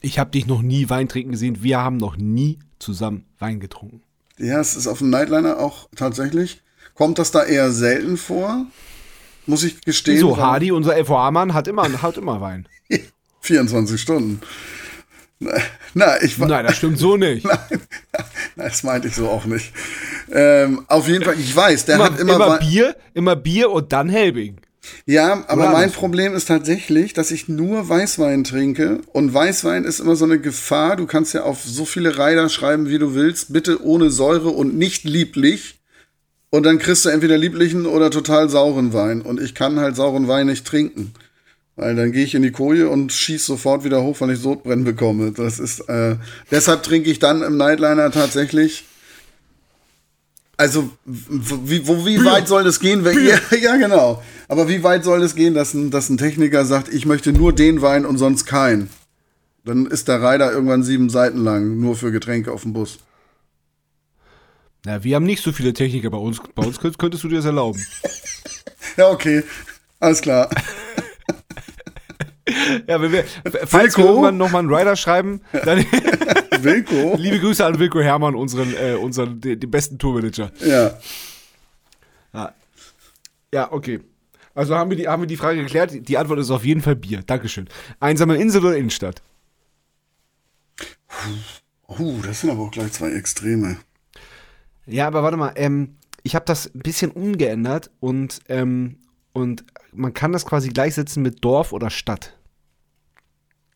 Ich 0.00 0.18
habe 0.18 0.30
dich 0.30 0.46
noch 0.46 0.62
nie 0.62 0.88
Wein 0.88 1.06
trinken 1.06 1.32
gesehen. 1.32 1.62
Wir 1.62 1.80
haben 1.80 1.98
noch 1.98 2.16
nie 2.16 2.60
zusammen 2.78 3.26
Wein 3.38 3.60
getrunken. 3.60 4.00
Ja, 4.38 4.58
es 4.58 4.74
ist 4.74 4.86
auf 4.86 5.00
dem 5.00 5.10
Nightliner 5.10 5.58
auch 5.58 5.90
tatsächlich. 5.94 6.62
Kommt 6.94 7.18
das 7.18 7.30
da 7.30 7.42
eher 7.42 7.72
selten 7.72 8.16
vor? 8.16 8.64
Muss 9.44 9.64
ich 9.64 9.82
gestehen. 9.82 10.18
So, 10.18 10.38
Hardy, 10.38 10.72
unser 10.72 10.96
FOA-Mann, 11.04 11.52
hat 11.52 11.68
immer, 11.68 12.00
hat 12.00 12.16
immer 12.16 12.40
Wein. 12.40 12.66
24 13.42 14.00
Stunden. 14.00 14.40
Na, 15.94 16.22
ich 16.22 16.38
Nein, 16.38 16.66
das 16.66 16.76
stimmt 16.76 16.98
so 16.98 17.16
nicht. 17.16 17.44
Nein, 17.44 17.80
das 18.56 18.82
meinte 18.82 19.08
ich 19.08 19.14
so 19.14 19.28
auch 19.28 19.44
nicht. 19.44 19.72
Ähm, 20.30 20.84
auf 20.88 21.08
jeden 21.08 21.24
Fall, 21.24 21.38
ich 21.38 21.54
weiß, 21.54 21.86
der 21.86 21.96
immer, 21.96 22.04
hat 22.04 22.18
immer, 22.18 22.34
immer 22.34 22.58
Bier, 22.58 22.96
immer 23.14 23.36
Bier 23.36 23.70
und 23.70 23.92
dann 23.92 24.08
Helbing. 24.08 24.58
Ja, 25.06 25.44
aber 25.48 25.70
mein 25.70 25.90
Problem 25.92 26.34
ist 26.34 26.46
tatsächlich, 26.46 27.14
dass 27.14 27.30
ich 27.30 27.48
nur 27.48 27.88
Weißwein 27.88 28.44
trinke 28.44 29.00
und 29.12 29.32
Weißwein 29.32 29.84
ist 29.84 30.00
immer 30.00 30.14
so 30.14 30.26
eine 30.26 30.38
Gefahr. 30.38 30.96
Du 30.96 31.06
kannst 31.06 31.32
ja 31.32 31.44
auf 31.44 31.62
so 31.64 31.86
viele 31.86 32.18
Reiter 32.18 32.50
schreiben, 32.50 32.88
wie 32.88 32.98
du 32.98 33.14
willst, 33.14 33.52
bitte 33.52 33.82
ohne 33.82 34.10
Säure 34.10 34.50
und 34.50 34.76
nicht 34.76 35.04
lieblich. 35.04 35.80
Und 36.50 36.64
dann 36.64 36.78
kriegst 36.78 37.04
du 37.04 37.08
entweder 37.08 37.38
lieblichen 37.38 37.86
oder 37.86 38.10
total 38.10 38.48
sauren 38.48 38.92
Wein. 38.92 39.22
Und 39.22 39.40
ich 39.40 39.54
kann 39.54 39.80
halt 39.80 39.96
sauren 39.96 40.28
Wein 40.28 40.46
nicht 40.46 40.66
trinken. 40.66 41.12
Weil 41.76 41.96
dann 41.96 42.12
gehe 42.12 42.24
ich 42.24 42.34
in 42.34 42.42
die 42.42 42.52
Koje 42.52 42.88
und 42.88 43.12
schieße 43.12 43.46
sofort 43.46 43.82
wieder 43.82 44.02
hoch, 44.02 44.20
weil 44.20 44.30
ich 44.30 44.38
Sodbrennen 44.38 44.84
bekomme. 44.84 45.32
Das 45.32 45.58
ist, 45.58 45.80
äh, 45.88 46.16
deshalb 46.50 46.84
trinke 46.84 47.10
ich 47.10 47.18
dann 47.18 47.42
im 47.42 47.56
Nightliner 47.56 48.12
tatsächlich. 48.12 48.84
Also, 50.56 50.88
wie, 51.04 51.86
wo, 51.88 52.06
wie 52.06 52.24
weit 52.24 52.46
soll 52.46 52.62
das 52.62 52.78
gehen? 52.78 53.04
Wenn, 53.04 53.26
ja, 53.26 53.38
ja, 53.60 53.76
genau. 53.76 54.22
Aber 54.46 54.68
wie 54.68 54.84
weit 54.84 55.02
soll 55.02 55.20
es 55.22 55.34
gehen, 55.34 55.54
dass 55.54 55.74
ein, 55.74 55.90
dass 55.90 56.08
ein 56.08 56.16
Techniker 56.16 56.64
sagt, 56.64 56.94
ich 56.94 57.06
möchte 57.06 57.32
nur 57.32 57.52
den 57.52 57.82
Wein 57.82 58.06
und 58.06 58.18
sonst 58.18 58.44
keinen? 58.44 58.88
Dann 59.64 59.86
ist 59.86 60.06
der 60.06 60.22
Rider 60.22 60.52
irgendwann 60.52 60.84
sieben 60.84 61.10
Seiten 61.10 61.38
lang, 61.38 61.80
nur 61.80 61.96
für 61.96 62.12
Getränke 62.12 62.52
auf 62.52 62.62
dem 62.62 62.72
Bus. 62.72 62.98
Na, 64.84 65.02
wir 65.02 65.16
haben 65.16 65.24
nicht 65.24 65.42
so 65.42 65.50
viele 65.50 65.72
Techniker 65.72 66.10
bei 66.10 66.18
uns. 66.18 66.40
Bei 66.54 66.64
uns 66.64 66.78
könntest 66.78 67.24
du 67.24 67.28
dir 67.28 67.36
das 67.36 67.46
erlauben. 67.46 67.84
ja, 68.96 69.08
okay. 69.08 69.42
Alles 69.98 70.20
klar. 70.20 70.50
Ja, 72.86 73.00
wenn 73.00 73.12
wir, 73.12 73.24
falls 73.64 73.96
Wilko? 73.96 73.98
wir 73.98 74.04
irgendwann 74.06 74.36
nochmal 74.36 74.60
einen 74.60 74.72
Rider 74.72 74.96
schreiben, 74.96 75.40
dann 75.52 75.78
Wilko. 76.60 77.16
liebe 77.16 77.40
Grüße 77.40 77.64
an 77.64 77.78
Wilko 77.78 78.00
Hermann, 78.00 78.34
unseren, 78.34 78.74
äh, 78.74 78.94
unseren, 78.94 79.40
den, 79.40 79.58
den 79.58 79.70
besten 79.70 79.98
Tourmanager. 79.98 80.50
Ja. 80.60 80.98
ja. 82.34 82.54
Ja, 83.52 83.72
okay. 83.72 84.00
Also 84.54 84.76
haben 84.76 84.90
wir, 84.90 84.96
die, 84.96 85.08
haben 85.08 85.22
wir 85.22 85.26
die 85.26 85.36
Frage 85.36 85.62
geklärt. 85.62 86.08
Die 86.08 86.18
Antwort 86.18 86.38
ist 86.38 86.50
auf 86.50 86.64
jeden 86.64 86.80
Fall 86.80 86.96
Bier. 86.96 87.22
Dankeschön. 87.24 87.68
Einsame 88.00 88.36
Insel 88.36 88.64
oder 88.64 88.76
Innenstadt? 88.76 89.22
Uh, 91.88 92.20
das 92.22 92.40
sind 92.40 92.50
aber 92.50 92.62
auch 92.62 92.70
gleich 92.70 92.92
zwei 92.92 93.12
Extreme. 93.12 93.78
Ja, 94.86 95.06
aber 95.06 95.22
warte 95.22 95.36
mal. 95.36 95.52
Ähm, 95.56 95.96
ich 96.22 96.34
habe 96.34 96.44
das 96.44 96.72
ein 96.74 96.80
bisschen 96.80 97.10
umgeändert 97.10 97.90
und, 98.00 98.40
ähm, 98.48 98.96
und 99.32 99.64
man 99.94 100.14
kann 100.14 100.32
das 100.32 100.46
quasi 100.46 100.68
gleichsetzen 100.68 101.22
mit 101.22 101.44
Dorf 101.44 101.72
oder 101.72 101.90
Stadt. 101.90 102.36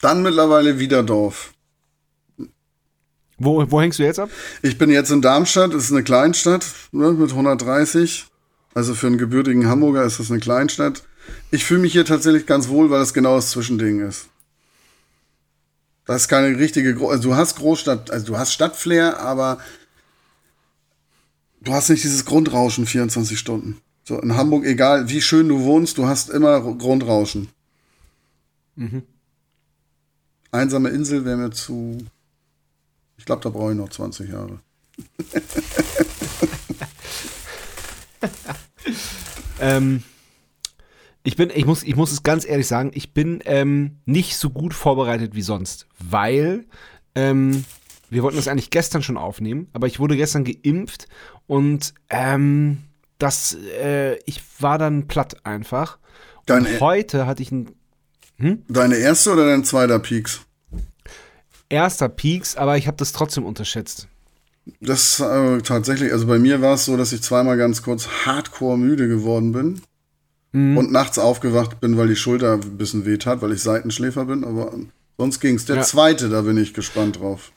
Dann 0.00 0.22
mittlerweile 0.22 0.78
wieder 0.78 1.02
Dorf. 1.02 1.52
Wo, 3.38 3.64
wo 3.70 3.80
hängst 3.80 3.98
du 3.98 4.02
jetzt 4.02 4.18
ab? 4.18 4.30
Ich 4.62 4.78
bin 4.78 4.90
jetzt 4.90 5.10
in 5.10 5.22
Darmstadt, 5.22 5.72
ist 5.72 5.92
eine 5.92 6.02
Kleinstadt 6.02 6.66
ne, 6.92 7.12
mit 7.12 7.30
130. 7.30 8.26
Also 8.74 8.94
für 8.94 9.06
einen 9.06 9.18
gebürtigen 9.18 9.66
Hamburger 9.66 10.04
ist 10.04 10.18
das 10.18 10.30
eine 10.30 10.40
Kleinstadt. 10.40 11.02
Ich 11.50 11.64
fühle 11.64 11.80
mich 11.80 11.92
hier 11.92 12.04
tatsächlich 12.04 12.46
ganz 12.46 12.68
wohl, 12.68 12.90
weil 12.90 13.00
das 13.00 13.14
genau 13.14 13.36
das 13.36 13.50
Zwischending 13.50 14.00
ist. 14.00 14.28
Das 16.04 16.22
ist 16.22 16.28
keine 16.28 16.58
richtige, 16.58 16.94
Gro 16.94 17.10
also 17.10 17.30
du 17.30 17.36
hast 17.36 17.56
Großstadt, 17.56 18.10
also 18.10 18.26
du 18.26 18.38
hast 18.38 18.52
Stadtflair, 18.52 19.20
aber 19.20 19.58
du 21.60 21.72
hast 21.72 21.90
nicht 21.90 22.02
dieses 22.02 22.24
Grundrauschen 22.24 22.86
24 22.86 23.38
Stunden. 23.38 23.80
So 24.08 24.18
in 24.18 24.34
Hamburg, 24.36 24.64
egal 24.64 25.10
wie 25.10 25.20
schön 25.20 25.50
du 25.50 25.64
wohnst, 25.64 25.98
du 25.98 26.06
hast 26.06 26.30
immer 26.30 26.62
Grundrauschen. 26.62 27.50
Mhm. 28.74 29.02
Einsame 30.50 30.88
Insel 30.88 31.26
wäre 31.26 31.36
mir 31.36 31.50
zu. 31.50 31.98
Ich 33.18 33.26
glaube, 33.26 33.42
da 33.42 33.50
brauche 33.50 33.72
ich 33.72 33.76
noch 33.76 33.90
20 33.90 34.30
Jahre. 34.30 34.60
ähm, 39.60 40.02
ich 41.22 41.36
bin, 41.36 41.50
ich 41.54 41.66
muss, 41.66 41.82
ich 41.82 41.94
muss 41.94 42.10
es 42.10 42.22
ganz 42.22 42.46
ehrlich 42.46 42.66
sagen, 42.66 42.92
ich 42.94 43.12
bin 43.12 43.42
ähm, 43.44 43.98
nicht 44.06 44.38
so 44.38 44.48
gut 44.48 44.72
vorbereitet 44.72 45.34
wie 45.34 45.42
sonst, 45.42 45.86
weil 45.98 46.64
ähm, 47.14 47.62
wir 48.08 48.22
wollten 48.22 48.38
das 48.38 48.48
eigentlich 48.48 48.70
gestern 48.70 49.02
schon 49.02 49.18
aufnehmen, 49.18 49.68
aber 49.74 49.86
ich 49.86 50.00
wurde 50.00 50.16
gestern 50.16 50.44
geimpft 50.44 51.08
und 51.46 51.92
ähm, 52.08 52.87
das, 53.18 53.56
äh, 53.80 54.16
ich 54.24 54.42
war 54.60 54.78
dann 54.78 55.06
platt 55.08 55.44
einfach. 55.44 55.98
Und 56.40 56.50
Deine, 56.50 56.80
heute 56.80 57.26
hatte 57.26 57.42
ich 57.42 57.52
ein. 57.52 57.70
Hm? 58.38 58.62
Deine 58.68 58.96
erste 58.96 59.32
oder 59.32 59.46
dein 59.46 59.64
zweiter 59.64 59.98
Peaks? 59.98 60.40
Erster 61.68 62.08
Peaks, 62.08 62.56
aber 62.56 62.78
ich 62.78 62.86
habe 62.86 62.96
das 62.96 63.12
trotzdem 63.12 63.44
unterschätzt. 63.44 64.08
Das 64.80 65.20
äh, 65.20 65.58
tatsächlich, 65.62 66.12
also 66.12 66.26
bei 66.26 66.38
mir 66.38 66.60
war 66.60 66.74
es 66.74 66.84
so, 66.84 66.96
dass 66.96 67.12
ich 67.12 67.22
zweimal 67.22 67.56
ganz 67.56 67.82
kurz 67.82 68.06
hardcore 68.24 68.78
müde 68.78 69.08
geworden 69.08 69.52
bin 69.52 69.80
mhm. 70.52 70.76
und 70.76 70.92
nachts 70.92 71.18
aufgewacht 71.18 71.80
bin, 71.80 71.96
weil 71.96 72.08
die 72.08 72.16
Schulter 72.16 72.54
ein 72.54 72.78
bisschen 72.78 73.04
weht 73.04 73.26
hat, 73.26 73.42
weil 73.42 73.52
ich 73.52 73.62
Seitenschläfer 73.62 74.26
bin, 74.26 74.44
aber 74.44 74.72
sonst 75.16 75.40
ging 75.40 75.56
es. 75.56 75.64
Der 75.64 75.76
ja. 75.76 75.82
zweite, 75.82 76.28
da 76.28 76.42
bin 76.42 76.56
ich 76.56 76.74
gespannt 76.74 77.20
drauf. 77.20 77.52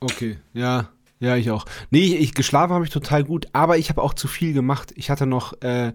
Okay, 0.00 0.38
ja. 0.54 0.88
Ja, 1.20 1.36
ich 1.36 1.50
auch. 1.50 1.66
Nee, 1.90 2.16
ich, 2.16 2.34
geschlafen 2.34 2.72
habe 2.72 2.84
ich 2.84 2.90
total 2.90 3.24
gut, 3.24 3.46
aber 3.52 3.76
ich 3.76 3.90
habe 3.90 4.02
auch 4.02 4.14
zu 4.14 4.26
viel 4.26 4.54
gemacht. 4.54 4.92
Ich 4.96 5.10
hatte 5.10 5.26
noch, 5.26 5.52
äh, 5.62 5.92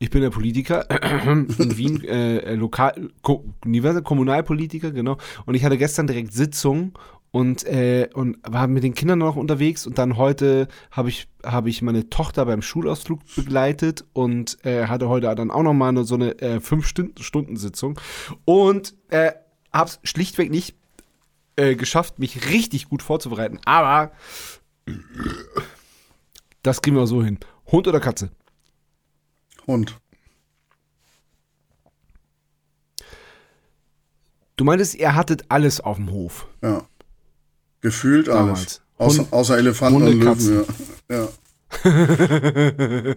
ich 0.00 0.10
bin 0.10 0.20
der 0.20 0.30
Politiker 0.30 0.88
in 1.26 1.76
Wien, 1.78 2.02
äh, 2.02 2.38
äh, 2.38 2.54
lokal, 2.56 3.10
ko, 3.22 3.44
Kommunalpolitiker, 3.62 4.90
genau. 4.90 5.16
Und 5.46 5.54
ich 5.54 5.64
hatte 5.64 5.78
gestern 5.78 6.08
direkt 6.08 6.32
Sitzung 6.32 6.98
und, 7.30 7.64
äh, 7.66 8.08
und 8.14 8.38
war 8.42 8.66
mit 8.66 8.82
den 8.82 8.94
Kindern 8.94 9.20
noch 9.20 9.36
unterwegs 9.36 9.86
und 9.86 9.96
dann 9.96 10.16
heute 10.16 10.66
habe 10.90 11.08
ich, 11.08 11.28
hab 11.44 11.66
ich 11.66 11.80
meine 11.80 12.10
Tochter 12.10 12.44
beim 12.44 12.60
Schulausflug 12.60 13.20
begleitet 13.36 14.04
und 14.12 14.58
äh, 14.64 14.88
hatte 14.88 15.08
heute 15.08 15.32
dann 15.36 15.52
auch 15.52 15.62
nochmal 15.62 16.04
so 16.04 16.16
eine 16.16 16.36
äh, 16.40 16.58
Fünf-Stunden-Sitzung 16.58 17.98
und 18.44 18.94
äh, 19.10 19.32
habe 19.72 19.90
es 19.90 20.00
schlichtweg 20.02 20.50
nicht 20.50 20.74
äh, 21.56 21.76
geschafft, 21.76 22.18
mich 22.18 22.50
richtig 22.50 22.88
gut 22.88 23.02
vorzubereiten. 23.02 23.60
Aber 23.64 24.10
das 26.62 26.82
kriegen 26.82 26.96
wir 26.96 27.06
so 27.06 27.22
hin. 27.22 27.38
Hund 27.70 27.86
oder 27.88 28.00
Katze? 28.00 28.30
Hund. 29.66 29.98
Du 34.56 34.64
meintest, 34.64 34.94
ihr 34.94 35.14
hattet 35.14 35.44
alles 35.48 35.80
auf 35.80 35.96
dem 35.96 36.10
Hof. 36.10 36.46
Ja. 36.62 36.86
Gefühlt 37.80 38.28
alles. 38.28 38.82
Außer, 38.98 39.22
Hund, 39.22 39.32
außer 39.32 39.58
Elefanten 39.58 40.02
Hunde, 40.02 40.12
und 40.12 40.20
Löwen. 40.20 40.64
Ja. 41.10 41.16
ja. 41.16 41.28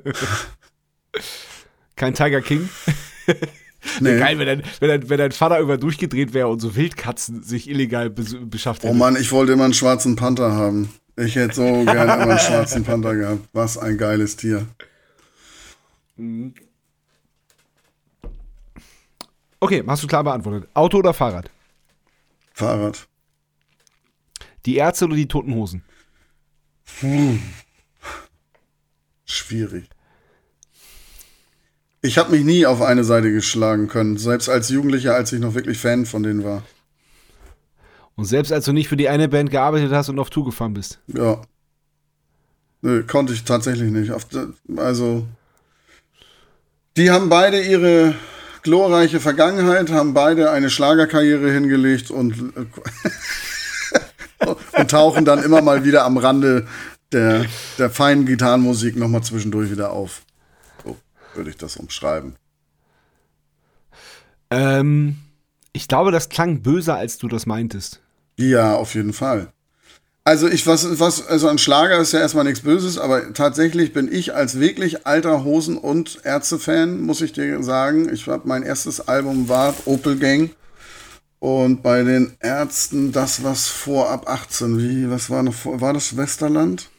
Kein 1.96 2.14
Tiger 2.14 2.42
King? 2.42 2.70
Nee. 4.02 4.20
Geil, 4.20 4.38
wenn 4.38 4.48
dein, 4.48 4.64
wenn, 4.80 4.90
dein, 4.90 5.10
wenn 5.10 5.18
dein 5.18 5.32
Vater 5.32 5.60
über 5.60 5.78
durchgedreht 5.78 6.34
wäre 6.34 6.48
und 6.50 6.60
so 6.60 6.76
Wildkatzen 6.76 7.44
sich 7.44 7.70
illegal 7.70 8.10
beschafft 8.10 8.84
hätte. 8.84 8.92
Oh 8.92 8.96
Mann, 8.96 9.16
ich 9.16 9.32
wollte 9.32 9.54
immer 9.54 9.64
einen 9.64 9.74
schwarzen 9.74 10.16
Panther 10.16 10.52
haben. 10.52 10.90
Ich 11.20 11.36
hätte 11.36 11.56
so 11.56 11.64
gerne 11.84 12.14
immer 12.14 12.30
einen 12.30 12.40
schwarzen 12.40 12.84
Panther 12.84 13.16
gehabt. 13.16 13.50
Was 13.52 13.78
ein 13.78 13.98
geiles 13.98 14.36
Tier. 14.36 14.68
Okay, 19.60 19.84
hast 19.88 20.04
du 20.04 20.08
klar 20.08 20.24
beantwortet. 20.24 20.70
Auto 20.76 21.00
oder 21.00 21.16
Fahrrad? 21.16 21.50
Fahrrad. 22.54 23.08
Die 24.68 24.76
Ärzte 24.76 25.06
oder 25.06 25.16
die 25.16 25.28
Toten 25.28 25.56
Hosen? 25.56 25.84
Hm. 27.00 27.42
Schwierig. 29.26 29.90
Ich 32.02 32.20
habe 32.20 32.32
mich 32.32 32.46
nie 32.46 32.68
auf 32.68 32.82
eine 32.82 33.04
Seite 33.04 33.32
geschlagen 33.32 33.88
können, 33.88 34.18
selbst 34.18 34.50
als 34.50 34.70
Jugendlicher, 34.70 35.16
als 35.16 35.34
ich 35.34 35.40
noch 35.40 35.56
wirklich 35.56 35.80
Fan 35.80 36.06
von 36.06 36.22
denen 36.22 36.44
war. 36.44 36.64
Und 38.18 38.26
selbst 38.26 38.52
als 38.52 38.66
du 38.66 38.74
nicht 38.74 38.90
für 38.90 38.98
die 38.98 39.08
eine 39.08 39.30
Band 39.30 39.52
gearbeitet 39.52 39.92
hast 39.94 40.10
und 40.10 40.20
auf 40.20 40.30
Tour 40.30 40.44
gefahren 40.46 40.74
bist? 40.74 41.00
Ja. 41.08 41.42
Nö, 42.82 43.04
konnte 43.04 43.32
ich 43.32 43.44
tatsächlich 43.44 43.92
nicht. 43.92 44.12
Also, 44.76 45.28
die 46.98 47.12
haben 47.12 47.30
beide 47.30 47.62
ihre 47.62 48.16
glorreiche 48.64 49.20
Vergangenheit, 49.20 49.92
haben 49.92 50.14
beide 50.14 50.52
eine 50.52 50.70
Schlagerkarriere 50.70 51.52
hingelegt 51.52 52.12
und 52.12 52.54
und 54.78 54.92
tauchen 54.92 55.26
dann 55.26 55.44
immer 55.44 55.62
mal 55.62 55.86
wieder 55.86 56.04
am 56.04 56.18
Rande 56.18 56.68
der, 57.12 57.46
der 57.78 57.90
feinen 57.90 58.26
Gitarrenmusik 58.26 58.96
nochmal 58.96 59.24
zwischendurch 59.24 59.72
wieder 59.72 59.92
auf. 59.92 60.24
So 60.84 60.98
würde 61.36 61.50
ich 61.50 61.58
das 61.58 61.78
umschreiben. 61.78 62.36
Ähm, 64.50 65.18
ich 65.74 65.88
glaube, 65.88 66.12
das 66.12 66.30
klang 66.30 66.62
böser, 66.62 66.96
als 66.96 67.18
du 67.18 67.28
das 67.28 67.46
meintest. 67.46 68.02
Ja, 68.40 68.76
auf 68.76 68.94
jeden 68.96 69.14
Fall. 69.14 69.52
Also 70.24 70.48
ich 70.50 70.68
was 70.68 71.00
was 71.00 71.26
also 71.28 71.48
ein 71.48 71.58
Schlager 71.58 72.00
ist 72.00 72.12
ja 72.14 72.20
erstmal 72.20 72.44
nichts 72.46 72.62
Böses, 72.62 72.98
aber 72.98 73.34
tatsächlich 73.34 73.94
bin 73.94 74.12
ich 74.12 74.36
als 74.36 74.60
wirklich 74.60 75.08
alter 75.08 75.44
Hosen 75.46 75.78
und 75.78 76.20
Ärzte-Fan, 76.26 77.02
muss 77.02 77.22
ich 77.22 77.34
dir 77.34 77.64
sagen. 77.64 78.14
Ich 78.14 78.28
habe 78.28 78.48
mein 78.48 78.64
erstes 78.64 79.08
Album 79.08 79.50
war 79.50 79.74
Opel 79.86 80.18
Gang 80.20 80.52
und 81.40 81.84
bei 81.84 82.04
den 82.04 82.36
Ärzten 82.42 83.12
das, 83.14 83.44
was 83.44 83.68
vor 83.68 84.10
ab 84.12 84.30
18, 84.30 84.78
wie, 84.80 85.10
was 85.10 85.30
war 85.30 85.44
noch 85.44 85.56
war 85.66 85.94
das 85.94 86.18
Westerland? 86.18 86.90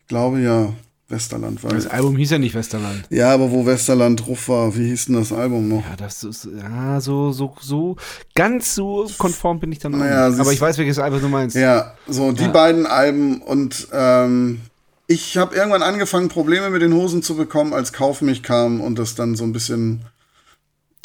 Ich 0.00 0.08
glaube 0.08 0.40
ja, 0.40 0.74
Westerland 1.10 1.62
war. 1.62 1.70
Das 1.72 1.86
Album 1.86 2.16
hieß 2.16 2.30
ja 2.30 2.38
nicht 2.38 2.54
Westerland. 2.54 3.04
Ja, 3.10 3.32
aber 3.32 3.50
wo 3.50 3.66
Westerland 3.66 4.26
drauf 4.26 4.48
war, 4.48 4.76
wie 4.76 4.86
hieß 4.86 5.06
denn 5.06 5.16
das 5.16 5.32
Album 5.32 5.68
noch? 5.68 5.84
Ja, 5.88 5.96
das 5.96 6.24
ist, 6.24 6.48
ja, 6.56 7.00
so, 7.00 7.32
so, 7.32 7.54
so, 7.60 7.96
ganz 8.34 8.74
so 8.74 9.10
konform 9.18 9.60
bin 9.60 9.72
ich 9.72 9.78
dann 9.78 9.92
naja, 9.92 10.28
auch 10.28 10.38
Aber 10.38 10.52
ich 10.52 10.60
weiß, 10.60 10.78
welches 10.78 10.98
Album 10.98 11.20
du 11.20 11.28
meinst. 11.28 11.56
Ja, 11.56 11.94
so, 12.06 12.32
die 12.32 12.42
ja. 12.42 12.48
beiden 12.48 12.86
Alben 12.86 13.42
und, 13.42 13.88
ähm, 13.92 14.60
ich 15.06 15.36
habe 15.36 15.56
irgendwann 15.56 15.82
angefangen, 15.82 16.28
Probleme 16.28 16.70
mit 16.70 16.82
den 16.82 16.94
Hosen 16.94 17.24
zu 17.24 17.34
bekommen, 17.34 17.74
als 17.74 17.92
Kauf 17.92 18.22
mich 18.22 18.44
kam 18.44 18.80
und 18.80 18.96
das 18.96 19.16
dann 19.16 19.34
so 19.34 19.42
ein 19.42 19.52
bisschen 19.52 20.02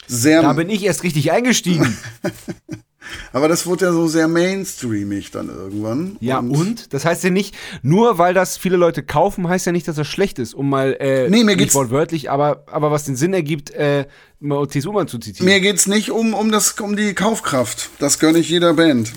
sehr. 0.06 0.44
Da 0.44 0.54
bin 0.54 0.70
ich 0.70 0.84
erst 0.84 1.02
richtig 1.02 1.32
eingestiegen. 1.32 1.98
Aber 3.34 3.48
das 3.48 3.66
wurde 3.66 3.86
ja 3.86 3.92
so 3.92 4.08
sehr 4.08 4.28
mainstreamig 4.28 5.32
dann 5.32 5.50
irgendwann. 5.50 6.18
Ja, 6.20 6.40
und? 6.40 6.52
und? 6.52 6.94
Das 6.94 7.06
heißt 7.06 7.24
ja 7.24 7.30
nicht, 7.30 7.56
nur 7.82 8.18
weil 8.18 8.34
das 8.34 8.58
viele 8.58 8.78
Leute 8.78 9.04
kaufen, 9.04 9.48
heißt 9.48 9.66
ja 9.66 9.72
nicht, 9.72 9.88
dass 9.88 9.96
das 9.96 10.08
schlecht 10.08 10.40
ist, 10.40 10.54
um 10.54 10.70
mal, 10.70 10.96
äh, 11.00 11.30
nee, 11.30 11.44
mir 11.44 11.56
geht's 11.56 11.76
wortwörtlich, 11.76 12.30
aber, 12.30 12.64
aber 12.68 12.92
was 12.92 13.06
den 13.06 13.16
Sinn 13.16 13.34
ergibt, 13.34 13.72
äh, 13.72 14.06
mal 14.40 14.68
TSU 14.68 14.92
mal 14.92 15.08
zu 15.08 15.20
zitieren. 15.20 15.46
Mir 15.46 15.60
geht's 15.60 15.88
nicht 15.88 16.12
um, 16.12 16.34
um, 16.34 16.52
das, 16.52 16.72
um 16.74 16.96
die 16.96 17.14
Kaufkraft. 17.14 17.90
Das 18.00 18.20
gönne 18.20 18.40
ich 18.40 18.50
jeder 18.50 18.74
Band. 18.74 19.12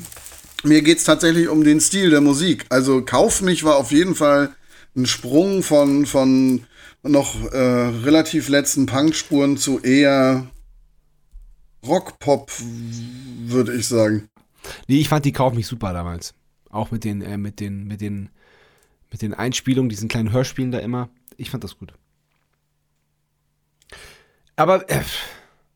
Mir 0.64 0.82
geht's 0.82 1.04
tatsächlich 1.04 1.48
um 1.48 1.62
den 1.62 1.80
Stil 1.80 2.10
der 2.10 2.20
Musik. 2.20 2.66
Also 2.68 3.02
Kauf 3.02 3.42
mich 3.42 3.64
war 3.64 3.76
auf 3.76 3.92
jeden 3.92 4.14
Fall 4.14 4.50
ein 4.96 5.06
Sprung 5.06 5.62
von, 5.62 6.06
von 6.06 6.64
noch 7.02 7.52
äh, 7.52 7.58
relativ 7.58 8.48
letzten 8.48 8.86
Punkspuren 8.86 9.56
zu 9.56 9.80
eher 9.80 10.46
Rockpop, 11.86 12.50
würde 12.58 13.74
ich 13.74 13.86
sagen. 13.86 14.28
Nee, 14.86 15.00
ich 15.00 15.08
fand 15.08 15.24
die 15.24 15.32
Kauf 15.32 15.54
mich 15.54 15.66
super 15.66 15.92
damals. 15.92 16.34
Auch 16.70 16.90
mit 16.90 17.04
den, 17.04 17.22
äh, 17.22 17.38
mit 17.38 17.60
den, 17.60 17.86
mit 17.86 18.00
den, 18.00 18.30
mit 19.10 19.22
den 19.22 19.34
Einspielungen, 19.34 19.88
diesen 19.88 20.08
kleinen 20.08 20.32
Hörspielen 20.32 20.72
da 20.72 20.78
immer. 20.78 21.08
Ich 21.36 21.50
fand 21.50 21.64
das 21.64 21.78
gut. 21.78 21.92
Aber 24.56 24.88
äh, 24.90 25.02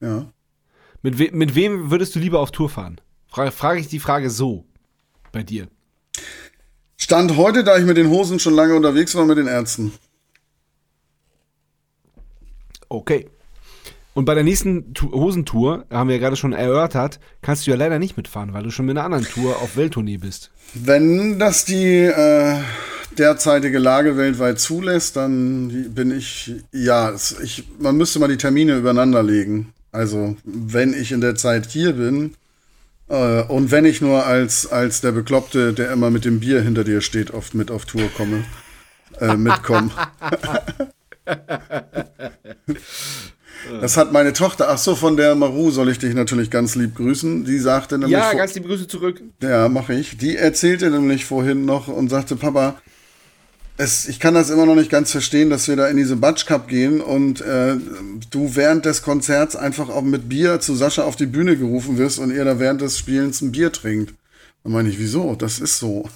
ja. 0.01 0.27
mit, 1.03 1.19
we 1.19 1.31
mit 1.33 1.55
wem 1.55 1.91
würdest 1.91 2.15
du 2.15 2.19
lieber 2.19 2.41
auf 2.41 2.51
Tour 2.51 2.69
fahren? 2.69 3.01
Frage, 3.29 3.53
frage 3.53 3.81
ich 3.81 3.89
die 3.89 4.01
Frage 4.01 4.29
so 4.29 4.67
bei 5.31 5.43
dir. 5.43 5.69
Stand 6.97 7.37
heute, 7.37 7.65
da 7.65 7.79
ich 7.79 7.85
mit 7.85 7.97
den 7.97 8.11
Hosen 8.11 8.39
schon 8.39 8.55
lange 8.55 8.75
unterwegs 8.75 9.15
war, 9.15 9.25
mit 9.25 9.39
den 9.39 9.47
Ärzten. 9.47 9.93
Okay. 12.89 13.31
Und 14.15 14.27
bei 14.27 14.35
der 14.35 14.45
nächsten 14.45 14.93
tu 14.93 15.11
Hosentour, 15.11 15.87
haben 15.91 16.09
wir 16.09 16.17
ja 16.17 16.21
gerade 16.21 16.37
schon 16.37 16.53
erörtert, 16.53 17.19
kannst 17.41 17.67
du 17.67 17.71
ja 17.71 17.77
leider 17.77 17.99
nicht 17.99 18.17
mitfahren, 18.17 18.53
weil 18.53 18.63
du 18.63 18.71
schon 18.71 18.87
mit 18.87 18.97
einer 18.97 19.05
anderen 19.05 19.25
Tour 19.25 19.57
auf 19.63 19.77
Welttournee 19.77 20.19
bist. 20.19 20.51
Wenn 20.75 21.39
das 21.39 21.65
die 21.65 22.05
äh, 22.05 22.57
derzeitige 23.19 23.79
Lage 23.79 24.17
weltweit 24.19 24.61
zulässt, 24.61 25.17
dann 25.17 25.95
bin 25.95 26.11
ich, 26.11 26.53
ja, 26.73 27.15
ich, 27.43 27.65
man 27.79 27.97
müsste 27.97 28.19
mal 28.19 28.29
die 28.29 28.37
Termine 28.37 28.77
übereinander 28.77 29.23
legen. 29.23 29.73
Also, 29.93 30.37
wenn 30.45 30.93
ich 30.93 31.13
in 31.13 31.21
der 31.21 31.35
Zeit 31.35 31.67
hier 31.67 31.95
bin, 31.95 32.35
Äh, 33.09 33.43
und 33.43 33.71
wenn 33.71 33.85
ich 33.85 34.01
nur 34.01 34.25
als, 34.25 34.67
als 34.67 35.01
der 35.03 35.13
Bekloppte, 35.13 35.73
der 35.75 35.93
immer 35.93 36.11
mit 36.11 36.25
dem 36.25 36.41
Bier 36.41 36.63
hinter 36.63 36.85
dir 36.85 37.01
steht, 37.03 37.35
auf, 37.35 37.53
mit 37.53 37.71
auf 37.71 37.85
Tour 37.85 38.09
komme, 38.17 38.45
äh, 39.21 39.37
mitkomme. 39.37 39.91
Das 43.81 43.97
hat 43.97 44.13
meine 44.13 44.33
Tochter, 44.33 44.69
ach 44.71 44.79
so, 44.79 44.95
von 44.97 45.17
der 45.17 45.35
Maru 45.35 45.71
soll 45.71 45.89
ich 45.91 45.99
dich 45.99 46.15
natürlich 46.15 46.51
ganz 46.51 46.75
lieb 46.75 46.95
grüßen. 46.95 47.45
Die 47.45 47.59
sagte 47.59 47.97
nämlich. 47.97 48.11
Ja, 48.13 48.31
vor- 48.31 48.39
ganz 48.39 48.55
liebe 48.55 48.69
Grüße 48.69 48.89
zurück. 48.89 49.21
Ja, 49.43 49.69
mache 49.69 49.95
ich. 49.95 50.17
Die 50.19 50.37
erzählte 50.37 50.91
nämlich 50.91 51.25
vorhin 51.25 51.65
noch 51.65 51.89
und 51.89 52.09
sagte, 52.09 52.37
Papa, 52.37 52.81
es, 53.77 54.07
ich 54.09 54.21
kann 54.21 54.35
das 54.35 54.51
immer 54.51 54.67
noch 54.67 54.75
nicht 54.75 54.91
ganz 54.91 55.11
verstehen, 55.13 55.49
dass 55.51 55.67
wir 55.69 55.77
da 55.77 55.89
in 55.89 55.97
diese 55.97 56.17
Batsch 56.17 56.45
Cup 56.47 56.69
gehen 56.69 57.01
und 57.01 57.41
äh, 57.41 57.77
du 58.31 58.55
während 58.55 58.85
des 58.85 59.03
Konzerts 59.03 59.57
einfach 59.57 59.89
auch 59.89 60.03
mit 60.03 60.29
Bier 60.29 60.61
zu 60.61 60.75
Sascha 60.75 61.05
auf 61.05 61.17
die 61.17 61.27
Bühne 61.27 61.57
gerufen 61.57 61.97
wirst 61.99 62.19
und 62.19 62.31
ihr 62.33 62.45
da 62.45 62.59
während 62.59 62.81
des 62.83 62.99
Spielens 62.99 63.41
ein 63.41 63.53
Bier 63.53 63.73
trinkt. 63.73 64.15
Dann 64.63 64.73
meine 64.73 64.89
ich, 64.89 64.99
wieso? 64.99 65.35
Das 65.37 65.59
ist 65.59 65.79
so. 65.79 66.09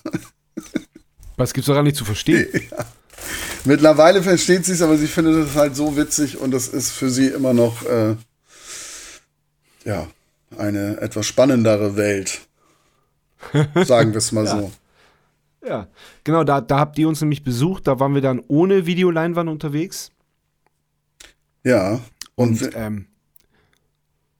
Was 1.37 1.53
gibt's 1.53 1.67
daran 1.69 1.85
nicht 1.85 1.97
zu 1.97 2.05
verstehen? 2.05 2.47
Mittlerweile 3.64 4.23
versteht 4.23 4.64
sie 4.64 4.73
es, 4.73 4.83
aber 4.83 4.97
sie 4.97 5.07
findet 5.07 5.49
es 5.49 5.55
halt 5.55 5.75
so 5.75 5.97
witzig 5.97 6.39
und 6.39 6.53
das 6.53 6.69
ist 6.69 6.93
für 6.93 7.11
sie 7.11 7.29
immer 7.29 7.53
noch 7.53 7.85
äh, 7.85 8.17
ja 9.85 10.07
eine 10.57 11.01
etwas 11.01 11.27
spannendere 11.27 11.97
Welt. 11.97 12.41
Sagen 13.85 14.12
wir 14.12 14.19
es 14.19 14.33
mal 14.33 14.47
so. 14.47 14.71
Ja, 15.67 15.89
genau, 16.23 16.45
da, 16.45 16.61
da 16.61 16.79
habt 16.79 16.99
ihr 16.99 17.09
uns 17.09 17.21
nämlich 17.21 17.43
besucht, 17.43 17.87
da 17.87 17.99
waren 17.99 18.14
wir 18.14 18.21
dann 18.21 18.41
ohne 18.47 18.87
Videoleinwand 18.87 19.49
unterwegs. 19.51 20.12
Ja. 21.64 22.01
Und, 22.37 22.62
Und 22.62 22.71
ähm, 22.77 23.07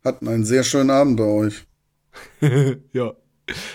hatten 0.05 0.29
einen 0.29 0.45
sehr 0.45 0.63
schönen 0.63 0.91
Abend 0.91 1.17
bei 1.17 1.25
euch. 1.25 1.67
ja. 2.93 3.13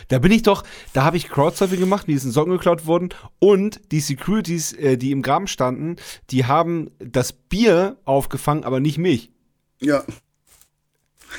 Da 0.09 0.19
bin 0.19 0.31
ich 0.31 0.43
doch, 0.43 0.63
da 0.93 1.03
habe 1.03 1.15
ich 1.17 1.29
Crowdsurfing 1.29 1.79
gemacht, 1.79 2.07
mir 2.07 2.15
ist 2.17 2.25
ein 2.25 2.31
Socken 2.31 2.51
geklaut 2.51 2.85
worden 2.85 3.09
und 3.39 3.79
die 3.91 4.01
Securities, 4.01 4.73
äh, 4.73 4.97
die 4.97 5.11
im 5.11 5.21
Graben 5.21 5.47
standen, 5.47 5.95
die 6.29 6.45
haben 6.45 6.91
das 6.99 7.31
Bier 7.31 7.95
aufgefangen, 8.03 8.63
aber 8.65 8.79
nicht 8.81 8.97
mich. 8.97 9.31
Ja. 9.79 10.03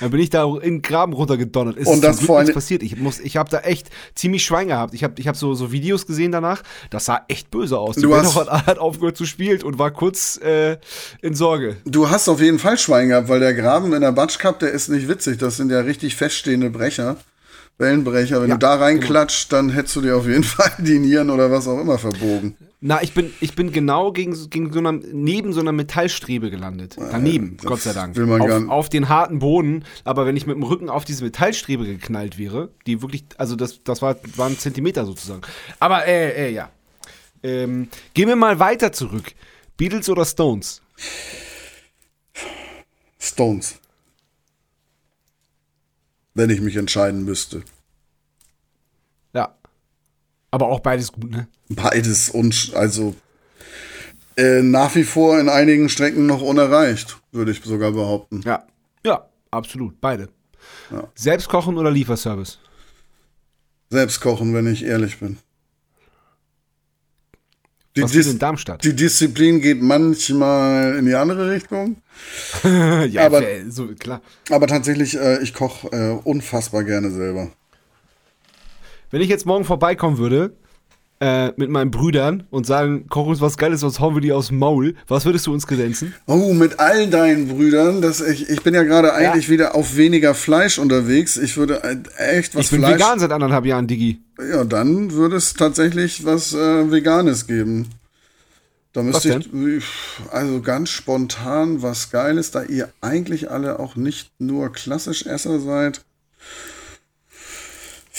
Da 0.01 0.09
bin 0.09 0.21
ich 0.21 0.31
da 0.31 0.45
in 0.57 0.61
den 0.77 0.83
Graben 0.83 1.13
runtergedonnert. 1.13 1.77
Ist 1.77 1.87
Und 1.87 2.03
das 2.03 2.21
vor 2.21 2.39
nichts 2.39 2.49
allem- 2.49 2.55
passiert. 2.55 2.83
Ich, 2.83 2.97
muss, 2.97 3.21
ich 3.21 3.37
habe 3.37 3.51
da 3.51 3.59
echt 3.59 3.91
ziemlich 4.15 4.43
Schwein 4.43 4.69
gehabt. 4.69 4.95
Ich 4.95 5.05
habe 5.05 5.13
ich 5.19 5.29
hab 5.29 5.37
so, 5.37 5.53
so 5.55 5.71
Videos 5.71 6.07
gesehen 6.07 6.33
danach. 6.33 6.63
Das 6.89 7.05
sah 7.05 7.27
echt 7.29 7.51
böse 7.51 7.79
aus. 7.79 7.97
Die 7.97 8.01
Du 8.01 8.17
hast- 8.17 8.35
hat, 8.35 8.49
hat 8.67 8.79
aufgehört 8.79 9.19
zu 9.19 9.27
spielen 9.27 9.63
und 9.63 9.79
war 9.79 9.91
kurz 9.91 10.39
äh, 10.39 10.79
in 11.21 11.35
Sorge. 11.35 11.77
Du 11.85 12.09
hast 12.09 12.31
auf 12.31 12.41
jeden 12.41 12.59
Fall 12.59 12.79
Schwein 12.79 13.09
gehabt, 13.11 13.29
weil 13.29 13.41
der 13.41 13.53
Graben 13.53 13.93
in 13.93 14.01
der 14.01 14.13
Batsch 14.13 14.39
Cup, 14.39 14.61
der 14.61 14.71
ist 14.71 14.89
nicht 14.89 15.09
witzig. 15.09 15.37
Das 15.37 15.59
sind 15.59 15.71
ja 15.71 15.81
richtig 15.81 16.17
feststehende 16.17 16.71
Brecher. 16.71 17.19
Wellenbrecher. 17.79 18.41
Wenn 18.43 18.49
Ja, 18.51 18.55
du 18.57 18.61
da 18.61 18.75
reinklatscht, 18.77 19.53
dann 19.53 19.71
hättest 19.71 19.97
du 19.97 20.01
dir 20.03 20.17
auf 20.17 20.27
jeden 20.27 20.45
Fall 20.45 20.71
die 20.79 20.99
Nieren 20.99 21.31
oder 21.31 21.51
was 21.51 21.67
auch 21.67 21.81
immer 21.81 21.99
verbogen. 21.99 22.57
Na, 22.85 23.01
ich 23.01 23.15
bin, 23.15 23.33
ich 23.41 23.55
bin 23.55 23.71
genau 23.71 24.11
gegen, 24.13 24.35
so- 24.35 24.49
gegen 24.49 24.73
so 24.73 24.81
einer, 24.81 24.91
neben 24.93 25.53
so 25.53 25.61
einer 25.61 25.71
Metallstrebe 25.71 26.51
gelandet. 26.51 26.97
Daneben, 26.99 27.57
das 27.59 27.67
Gott 27.67 27.81
sei 27.81 27.93
Dank. 27.93 28.17
will 28.17 28.27
man 28.27 28.43
auf, 28.43 28.69
auf 28.69 28.89
den 28.89 29.09
harten 29.09 29.39
Boden. 29.39 29.85
Aber 30.03 30.27
wenn 30.27 30.37
ich 30.37 30.47
mit 30.47 30.57
dem 30.57 30.65
Rücken 30.65 30.89
auf 30.89 31.05
diese 31.05 31.23
Metallstrebe 31.23 31.85
geknallt 31.87 32.39
wäre, 32.39 32.71
die 32.87 33.01
wirklich, 33.01 33.25
also 33.39 33.55
das, 33.55 33.85
das 33.85 34.03
war, 34.03 34.17
waren 34.37 34.59
Zentimeter 34.59 35.07
sozusagen. 35.07 35.43
Aber, 35.79 36.07
äh, 36.07 36.49
äh, 36.49 36.53
ja. 36.53 36.71
Ähm, 37.45 37.89
gehen 38.15 38.29
wir 38.29 38.37
mal 38.37 38.59
weiter 38.59 38.93
zurück. 38.93 39.33
Beatles 39.77 40.09
oder 40.09 40.25
Stones? 40.25 40.83
Stones. 43.19 43.77
Wenn 46.35 46.51
ich 46.51 46.61
mich 46.61 46.77
entscheiden 46.77 47.25
müsste. 47.25 47.63
Ja. 49.35 49.55
Aber 50.51 50.69
auch 50.69 50.81
beides 50.81 51.13
gut, 51.13 51.31
ne? 51.31 51.49
Beides 51.69 52.31
und 52.31 52.73
also 52.75 53.15
äh, 54.37 54.63
nach 54.63 54.95
wie 54.95 55.05
vor 55.05 55.39
in 55.39 55.49
einigen 55.49 55.89
Strecken 55.89 56.27
noch 56.27 56.41
unerreicht, 56.41 57.21
würde 57.33 57.53
ich 57.53 57.63
sogar 57.63 57.93
behaupten. 57.93 58.43
Ja. 58.45 58.67
Ja, 59.05 59.29
absolut. 59.51 60.01
Beide. 60.01 60.29
Ja. 60.91 61.09
Selbst 61.15 61.49
kochen 61.49 61.77
oder 61.77 61.91
Lieferservice? 61.91 62.59
Selbst 63.91 64.21
kochen, 64.21 64.55
wenn 64.55 64.67
ich 64.67 64.85
ehrlich 64.85 65.19
bin. 65.19 65.39
Die, 67.95 68.03
Was 68.03 68.13
Dis 68.13 68.27
in 68.27 68.39
Darmstadt? 68.39 68.83
die 68.85 68.97
Disziplin 68.97 69.61
geht 69.61 69.83
manchmal 69.83 70.97
in 70.97 71.05
die 71.05 71.15
andere 71.15 71.51
Richtung. 71.51 71.97
ja, 73.11 73.27
aber- 73.27 73.43
so, 73.69 73.89
klar. 73.99 74.23
Aber 74.51 74.67
tatsächlich, 74.67 75.15
äh, 75.19 75.43
ich 75.43 75.53
koche 75.53 75.89
äh, 75.89 76.19
unfassbar 76.25 76.85
gerne 76.85 77.11
selber. 77.11 77.51
Wenn 79.11 79.21
ich 79.21 79.29
jetzt 79.29 79.45
morgen 79.45 79.65
vorbeikommen 79.67 80.17
würde 80.17 80.57
äh, 81.23 81.53
mit 81.57 81.71
meinen 81.71 81.93
Brüdern 81.93 82.49
und 82.51 82.67
sagen, 82.67 83.07
koch 83.09 83.27
uns 83.27 83.41
was 83.41 83.57
Geiles, 83.57 83.83
was 83.83 84.01
hauen 84.01 84.17
wir 84.17 84.21
dir 84.21 84.37
aus 84.37 84.49
dem 84.49 84.59
Maul, 84.59 84.97
was 85.07 85.25
würdest 85.25 85.47
du 85.47 85.53
uns 85.53 85.69
kredenzen? 85.69 86.13
Oh, 86.27 86.53
mit 86.53 86.81
all 86.81 87.07
deinen 87.07 87.47
Brüdern, 87.47 88.03
das, 88.03 88.21
ich, 88.21 88.51
ich 88.51 88.63
bin 88.63 88.75
ja 88.75 88.83
gerade 88.83 89.15
eigentlich 89.15 89.49
wieder 89.49 89.77
auf 89.77 89.97
weniger 89.97 90.35
Fleisch 90.35 90.81
unterwegs. 90.81 91.37
Ich 91.37 91.57
würde 91.57 91.85
äh, 91.85 92.39
echt 92.39 92.57
was 92.57 92.65
Ich 92.65 92.71
bin 92.73 92.81
Fleisch. 92.81 92.95
vegan 92.95 93.21
seit 93.21 93.31
anderthalb 93.31 93.65
Jahren, 93.67 93.87
Digi. 93.87 94.21
Ja, 94.51 94.65
dann 94.65 95.13
würde 95.13 95.37
es 95.37 95.55
tatsächlich 95.55 96.25
was 96.25 96.55
äh, 96.55 96.91
Veganes 96.91 97.47
geben. 97.47 97.87
Da 98.93 99.05
müsste 99.05 99.39
ich, 99.39 99.85
also 100.33 100.61
ganz 100.61 100.91
spontan 100.91 101.83
was 101.83 102.11
Geiles, 102.11 102.51
da 102.51 102.65
ihr 102.65 102.89
eigentlich 103.01 103.49
alle 103.49 103.79
auch 103.79 103.95
nicht 103.95 104.33
nur 104.41 104.73
klassisch 104.73 105.25
Esser 105.25 105.61
seid. 105.61 106.05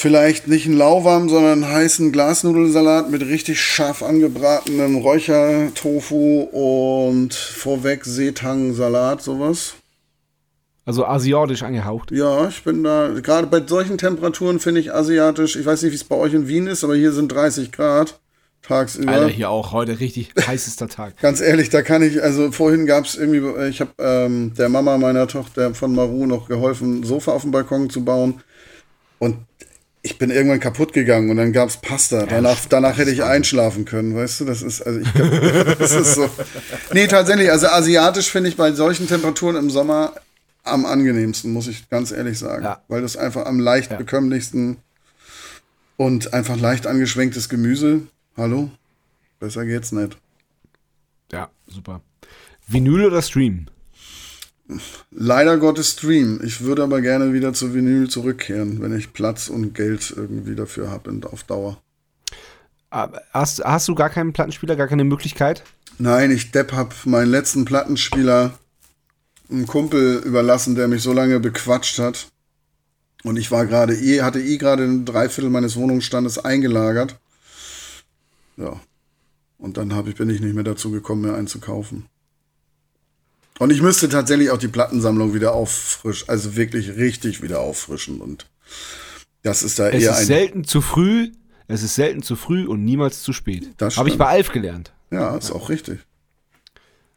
Vielleicht 0.03 0.49
nicht 0.49 0.65
einen 0.65 0.75
lauwarmen, 0.75 1.29
sondern 1.29 1.63
einen 1.63 1.73
heißen 1.73 2.11
Glasnudelsalat 2.11 3.09
mit 3.09 3.21
richtig 3.21 3.61
scharf 3.61 4.03
angebratenem 4.03 4.97
Räuchertofu 4.97 6.41
und 6.41 7.33
vorweg 7.33 8.03
Seetang-Salat, 8.03 9.21
sowas. 9.23 9.75
Also 10.83 11.05
asiatisch 11.05 11.63
angehaucht. 11.63 12.11
Ja, 12.11 12.49
ich 12.49 12.65
bin 12.65 12.83
da, 12.83 13.11
gerade 13.21 13.47
bei 13.47 13.65
solchen 13.65 13.97
Temperaturen 13.97 14.59
finde 14.59 14.81
ich 14.81 14.93
asiatisch, 14.93 15.55
ich 15.55 15.65
weiß 15.65 15.83
nicht, 15.83 15.93
wie 15.93 15.95
es 15.95 16.03
bei 16.03 16.17
euch 16.17 16.33
in 16.33 16.49
Wien 16.49 16.67
ist, 16.67 16.83
aber 16.83 16.95
hier 16.95 17.13
sind 17.13 17.31
30 17.31 17.71
Grad 17.71 18.19
tagsüber. 18.61 19.09
Alter, 19.09 19.29
hier 19.29 19.49
auch 19.51 19.71
heute 19.71 20.01
richtig 20.01 20.33
heißester 20.47 20.89
Tag. 20.89 21.17
Ganz 21.21 21.39
ehrlich, 21.39 21.69
da 21.69 21.81
kann 21.81 22.01
ich, 22.01 22.21
also 22.21 22.51
vorhin 22.51 22.85
gab 22.85 23.05
es 23.05 23.15
irgendwie, 23.15 23.69
ich 23.69 23.79
habe 23.79 23.91
ähm, 23.99 24.53
der 24.57 24.67
Mama 24.67 24.97
meiner 24.97 25.29
Tochter 25.29 25.73
von 25.73 25.95
Maru 25.95 26.25
noch 26.25 26.49
geholfen, 26.49 26.99
ein 26.99 27.03
Sofa 27.05 27.31
auf 27.31 27.43
dem 27.43 27.51
Balkon 27.51 27.89
zu 27.89 28.03
bauen. 28.03 28.41
Und 29.19 29.37
ich 30.05 30.17
bin 30.17 30.29
irgendwann 30.29 30.59
kaputt 30.59 30.91
gegangen 30.91 31.29
und 31.29 31.37
dann 31.37 31.53
gab 31.53 31.69
es 31.69 31.77
Pasta. 31.77 32.25
Danach, 32.25 32.57
danach 32.67 32.97
hätte 32.97 33.09
ich 33.09 33.23
einschlafen 33.23 33.85
können, 33.85 34.13
weißt 34.13 34.41
du? 34.41 34.45
Das 34.45 34.61
ist, 34.61 34.81
also 34.81 34.99
ich 34.99 35.11
das 35.79 35.93
ist 35.93 36.15
so. 36.15 36.29
Nee, 36.93 37.07
tatsächlich, 37.07 37.49
also 37.49 37.67
asiatisch 37.67 38.29
finde 38.29 38.49
ich 38.49 38.57
bei 38.57 38.73
solchen 38.73 39.07
Temperaturen 39.07 39.55
im 39.55 39.69
Sommer 39.69 40.13
am 40.63 40.85
angenehmsten, 40.85 41.53
muss 41.53 41.67
ich 41.67 41.89
ganz 41.89 42.11
ehrlich 42.11 42.37
sagen. 42.37 42.65
Ja. 42.65 42.81
Weil 42.89 43.01
das 43.01 43.15
einfach 43.15 43.45
am 43.45 43.59
leicht 43.59 43.97
bekömmlichsten 43.97 44.77
und 45.95 46.33
einfach 46.33 46.57
leicht 46.57 46.85
angeschwenktes 46.85 47.47
Gemüse. 47.47 48.01
Hallo? 48.35 48.71
Besser 49.39 49.65
geht's 49.65 49.93
nicht. 49.93 50.17
Ja, 51.31 51.49
super. 51.67 52.01
Vinyl 52.67 53.05
oder 53.05 53.21
Stream? 53.21 53.67
Leider 55.11 55.57
Gottes 55.57 55.91
Stream. 55.91 56.39
Ich 56.43 56.61
würde 56.61 56.83
aber 56.83 57.01
gerne 57.01 57.33
wieder 57.33 57.53
zu 57.53 57.73
Vinyl 57.73 58.09
zurückkehren, 58.09 58.81
wenn 58.81 58.97
ich 58.97 59.13
Platz 59.13 59.49
und 59.49 59.73
Geld 59.73 60.13
irgendwie 60.15 60.55
dafür 60.55 60.89
habe 60.89 61.19
auf 61.31 61.43
Dauer. 61.43 61.77
Aber 62.89 63.21
Hast, 63.31 63.63
hast 63.63 63.87
du 63.87 63.95
gar 63.95 64.09
keinen 64.09 64.33
Plattenspieler, 64.33 64.75
gar 64.75 64.87
keine 64.87 65.03
Möglichkeit? 65.03 65.63
Nein, 65.97 66.31
ich 66.31 66.51
Depp 66.51 66.71
hab 66.73 67.05
meinen 67.05 67.29
letzten 67.29 67.65
Plattenspieler 67.65 68.57
einem 69.49 69.67
Kumpel 69.67 70.21
überlassen, 70.25 70.75
der 70.75 70.87
mich 70.87 71.03
so 71.03 71.13
lange 71.13 71.39
bequatscht 71.39 71.99
hat. 71.99 72.27
Und 73.23 73.37
ich 73.37 73.51
war 73.51 73.65
gerade 73.65 73.95
eh, 73.95 74.21
hatte 74.21 74.41
eh 74.41 74.57
gerade 74.57 74.83
ein 74.83 75.05
Dreiviertel 75.05 75.49
meines 75.49 75.75
Wohnungsstandes 75.75 76.43
eingelagert. 76.43 77.19
Ja. 78.57 78.79
Und 79.57 79.77
dann 79.77 79.95
hab 79.95 80.07
ich, 80.07 80.15
bin 80.15 80.29
ich 80.29 80.41
nicht 80.41 80.55
mehr 80.55 80.63
dazu 80.63 80.91
gekommen, 80.91 81.21
mehr 81.21 81.35
einzukaufen. 81.35 82.05
Und 83.63 83.69
ich 83.69 83.81
müsste 83.81 84.09
tatsächlich 84.09 84.49
auch 84.49 84.57
die 84.57 84.67
Plattensammlung 84.67 85.33
wieder 85.33 85.53
auffrischen, 85.53 86.27
also 86.27 86.57
wirklich 86.57 86.97
richtig 86.97 87.41
wieder 87.41 87.61
auffrischen. 87.61 88.19
Und 88.19 88.45
das 89.41 89.63
ist 89.63 89.79
da 89.79 89.87
Es 89.87 90.03
eher 90.03 90.11
ist 90.11 90.17
ein. 90.17 90.25
selten 90.25 90.63
zu 90.65 90.81
früh, 90.81 91.31
es 91.69 91.81
ist 91.81 91.95
selten 91.95 92.23
zu 92.23 92.35
früh 92.35 92.65
und 92.67 92.83
niemals 92.83 93.23
zu 93.23 93.31
spät. 93.31 93.69
Das 93.77 93.95
Habe 93.95 94.09
ich 94.09 94.17
bei 94.17 94.25
Alf 94.27 94.51
gelernt. 94.51 94.91
Ja, 95.11 95.37
ist 95.37 95.49
auch 95.49 95.69
richtig. 95.69 96.01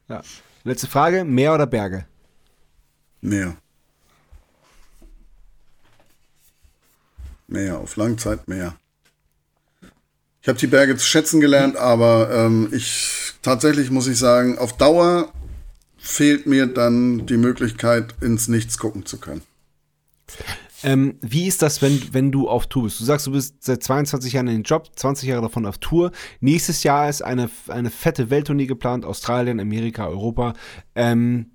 Ja. 0.08 0.22
Letzte 0.62 0.86
Frage, 0.86 1.24
Meer 1.24 1.52
oder 1.52 1.66
Berge? 1.66 2.06
Mehr. 3.20 3.56
Mehr, 7.48 7.78
auf 7.80 7.96
Langzeit 7.96 8.46
mehr. 8.46 8.76
Ich 10.42 10.48
habe 10.48 10.60
die 10.60 10.68
Berge 10.68 10.96
zu 10.96 11.04
schätzen 11.04 11.40
gelernt, 11.40 11.74
aber 11.74 12.30
ähm, 12.30 12.68
ich 12.70 13.32
tatsächlich 13.42 13.90
muss 13.90 14.06
ich 14.06 14.16
sagen, 14.16 14.58
auf 14.58 14.76
Dauer 14.76 15.32
fehlt 16.06 16.46
mir 16.46 16.66
dann 16.66 17.26
die 17.26 17.36
Möglichkeit, 17.36 18.14
ins 18.20 18.48
Nichts 18.48 18.78
gucken 18.78 19.04
zu 19.04 19.18
können. 19.18 19.42
Ähm, 20.82 21.18
wie 21.20 21.46
ist 21.46 21.62
das, 21.62 21.82
wenn, 21.82 22.00
wenn 22.12 22.30
du 22.30 22.48
auf 22.48 22.66
Tour 22.66 22.84
bist? 22.84 23.00
Du 23.00 23.04
sagst, 23.04 23.26
du 23.26 23.32
bist 23.32 23.64
seit 23.64 23.82
22 23.82 24.34
Jahren 24.34 24.46
in 24.46 24.58
den 24.58 24.62
Job, 24.62 24.90
20 24.94 25.28
Jahre 25.28 25.42
davon 25.42 25.66
auf 25.66 25.78
Tour. 25.78 26.12
Nächstes 26.40 26.82
Jahr 26.84 27.08
ist 27.08 27.22
eine, 27.22 27.50
eine 27.68 27.90
fette 27.90 28.30
Welttournee 28.30 28.66
geplant, 28.66 29.04
Australien, 29.04 29.58
Amerika, 29.58 30.06
Europa. 30.06 30.52
Ähm, 30.94 31.50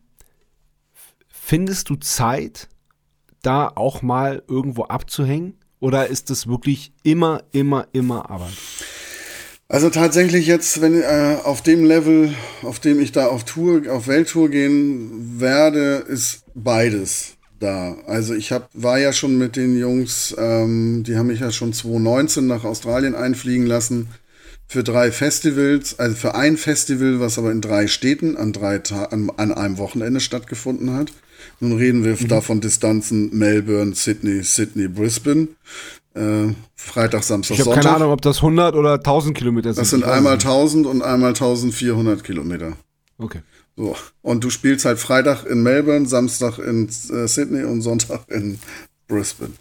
findest 1.27 1.89
du 1.89 1.95
Zeit, 1.95 2.67
da 3.41 3.67
auch 3.67 4.01
mal 4.01 4.43
irgendwo 4.47 4.83
abzuhängen? 4.83 5.57
Oder 5.79 6.07
ist 6.07 6.29
das 6.29 6.47
wirklich 6.47 6.93
immer, 7.03 7.43
immer, 7.51 7.87
immer 7.93 8.29
Arbeit? 8.29 8.53
Also 9.71 9.89
tatsächlich 9.89 10.47
jetzt, 10.47 10.81
wenn 10.81 11.01
äh, 11.01 11.37
auf 11.45 11.61
dem 11.61 11.85
Level, 11.85 12.35
auf 12.61 12.81
dem 12.81 12.99
ich 12.99 13.13
da 13.13 13.27
auf 13.27 13.45
Tour, 13.45 13.89
auf 13.89 14.07
Welttour 14.07 14.49
gehen 14.49 15.39
werde, 15.39 16.03
ist 16.09 16.43
beides 16.53 17.37
da. 17.61 17.95
Also 18.05 18.33
ich 18.33 18.51
hab, 18.51 18.69
war 18.73 18.99
ja 18.99 19.13
schon 19.13 19.37
mit 19.37 19.55
den 19.55 19.79
Jungs, 19.79 20.35
ähm, 20.37 21.03
die 21.07 21.15
haben 21.15 21.27
mich 21.27 21.39
ja 21.39 21.53
schon 21.53 21.71
2019 21.71 22.47
nach 22.47 22.65
Australien 22.65 23.15
einfliegen 23.15 23.65
lassen 23.65 24.09
für 24.67 24.83
drei 24.83 25.09
Festivals, 25.09 25.97
also 25.97 26.17
für 26.17 26.35
ein 26.35 26.57
Festival, 26.57 27.21
was 27.21 27.39
aber 27.39 27.53
in 27.53 27.61
drei 27.61 27.87
Städten 27.87 28.35
an 28.35 28.51
drei 28.51 28.79
Ta 28.79 29.05
an, 29.05 29.31
an 29.37 29.53
einem 29.53 29.77
Wochenende 29.77 30.19
stattgefunden 30.19 30.91
hat. 30.91 31.13
Nun 31.61 31.77
reden 31.77 32.03
wir 32.03 32.17
mhm. 32.19 32.27
da 32.27 32.41
von 32.41 32.59
Distanzen 32.59 33.37
Melbourne, 33.37 33.95
Sydney, 33.95 34.43
Sydney, 34.43 34.89
Brisbane. 34.89 35.47
Äh, 36.13 36.53
Freitag, 36.75 37.23
Samstag, 37.23 37.57
ich 37.57 37.63
Sonntag. 37.63 37.81
Ich 37.81 37.87
habe 37.87 37.95
keine 37.95 37.95
Ahnung, 37.95 38.11
ob 38.11 38.21
das 38.21 38.37
100 38.37 38.75
oder 38.75 38.95
1000 38.95 39.37
Kilometer 39.37 39.73
sind. 39.73 39.81
Das 39.81 39.89
sind 39.91 40.03
einmal 40.03 40.33
1000 40.33 40.85
und 40.85 41.01
einmal 41.01 41.29
1400 41.29 42.23
Kilometer. 42.23 42.73
Okay. 43.17 43.41
So. 43.77 43.95
Und 44.21 44.43
du 44.43 44.49
spielst 44.49 44.85
halt 44.85 44.99
Freitag 44.99 45.45
in 45.45 45.63
Melbourne, 45.63 46.07
Samstag 46.07 46.59
in 46.59 46.87
äh, 46.87 47.27
Sydney 47.27 47.63
und 47.63 47.81
Sonntag 47.81 48.21
in 48.29 48.59
Brisbane. 49.07 49.53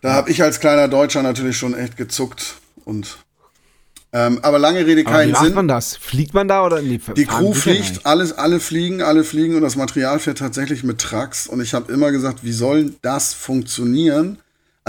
Da 0.00 0.08
ja. 0.08 0.14
habe 0.14 0.30
ich 0.30 0.42
als 0.42 0.60
kleiner 0.60 0.88
Deutscher 0.88 1.22
natürlich 1.22 1.56
schon 1.56 1.74
echt 1.74 1.96
gezuckt 1.96 2.56
und 2.84 3.18
ähm, 4.12 4.40
aber 4.42 4.58
lange 4.58 4.84
Rede 4.86 5.02
aber 5.02 5.12
keinen 5.12 5.28
wie 5.28 5.32
macht 5.32 5.44
Sinn. 5.44 5.54
man 5.54 5.68
das? 5.68 5.96
Fliegt 5.96 6.34
man 6.34 6.48
da 6.48 6.66
oder 6.66 6.82
nee, 6.82 7.00
Die 7.16 7.26
Crew 7.26 7.52
fliegt, 7.52 8.04
alles, 8.04 8.32
alle 8.32 8.58
fliegen, 8.58 9.02
alle 9.02 9.22
fliegen 9.22 9.54
und 9.54 9.62
das 9.62 9.76
Material 9.76 10.18
fährt 10.18 10.38
tatsächlich 10.38 10.82
mit 10.82 10.98
Trucks. 10.98 11.46
Und 11.46 11.60
ich 11.60 11.74
habe 11.74 11.92
immer 11.92 12.10
gesagt, 12.10 12.42
wie 12.42 12.52
soll 12.52 12.94
das 13.02 13.32
funktionieren? 13.32 14.38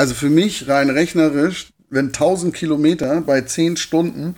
Also 0.02 0.16
für 0.16 0.32
mich 0.32 0.68
rein 0.68 0.90
rechnerisch, 0.90 1.74
wenn 1.92 2.08
1000 2.08 2.56
Kilometer 2.56 3.22
bei 3.22 3.42
10 3.42 3.78
Stunden, 3.78 4.34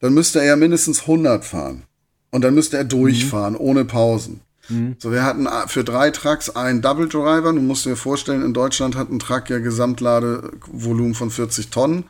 dann 0.00 0.14
müsste 0.14 0.40
er 0.40 0.46
ja 0.46 0.56
mindestens 0.56 1.02
100 1.02 1.44
fahren. 1.44 1.84
Und 2.32 2.42
dann 2.42 2.56
müsste 2.56 2.76
er 2.76 2.82
durchfahren, 2.82 3.52
mhm. 3.52 3.60
ohne 3.60 3.84
Pausen. 3.84 4.40
Mhm. 4.68 4.96
So, 4.98 5.12
wir 5.12 5.22
hatten 5.22 5.46
für 5.68 5.84
drei 5.84 6.10
Trucks 6.10 6.50
einen 6.50 6.82
Double 6.82 7.08
Driver. 7.08 7.52
Du 7.52 7.60
musst 7.60 7.86
dir 7.86 7.94
vorstellen, 7.94 8.42
in 8.42 8.52
Deutschland 8.52 8.96
hat 8.96 9.08
ein 9.08 9.20
Truck 9.20 9.48
ja 9.48 9.60
Gesamtladevolumen 9.60 11.14
von 11.14 11.30
40 11.30 11.70
Tonnen. 11.70 12.06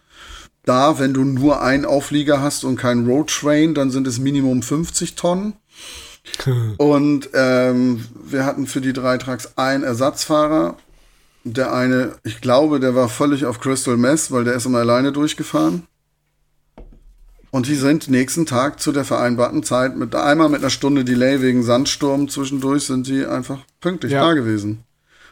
Da, 0.65 0.99
wenn 0.99 1.13
du 1.13 1.23
nur 1.23 1.61
einen 1.61 1.85
Auflieger 1.85 2.41
hast 2.41 2.65
und 2.65 2.77
keinen 2.77 3.07
Road 3.07 3.29
Train, 3.29 3.75
dann 3.75 3.91
sind 3.91 4.07
es 4.07 4.19
Minimum 4.19 4.63
50 4.63 5.17
Tonnen. 5.17 5.53
und 6.79 7.29
ähm, 7.35 8.07
wir 8.25 8.47
hatten 8.47 8.67
für 8.67 8.81
die 8.81 8.95
drei 8.95 9.19
Trucks 9.19 9.51
einen 9.57 9.85
Ersatzfahrer. 9.85 10.79
Der 11.49 11.73
eine, 11.73 12.17
ich 12.25 12.41
glaube, 12.41 12.81
der 12.81 12.97
war 12.97 13.09
völlig 13.09 13.45
auf 13.47 13.61
Crystal 13.61 13.97
Mess, 13.97 14.33
weil 14.33 14.43
der 14.43 14.55
ist 14.55 14.67
immer 14.67 14.79
alleine 14.79 15.13
durchgefahren. 15.13 15.87
Und 17.53 17.69
die 17.69 17.77
sind 17.77 18.11
nächsten 18.11 18.47
Tag 18.47 18.81
zu 18.81 18.91
der 18.91 19.05
vereinbarten 19.05 19.63
Zeit 19.63 19.97
mit 19.97 20.13
einmal 20.17 20.49
mit 20.49 20.61
einer 20.61 20.71
Stunde 20.71 21.05
Delay 21.05 21.41
wegen 21.41 21.63
Sandsturm 21.63 22.29
zwischendurch 22.29 22.85
sind 22.85 23.07
die 23.07 23.25
einfach 23.25 23.61
pünktlich 23.81 24.11
ja. 24.11 24.23
da 24.23 24.35
gewesen. 24.35 24.83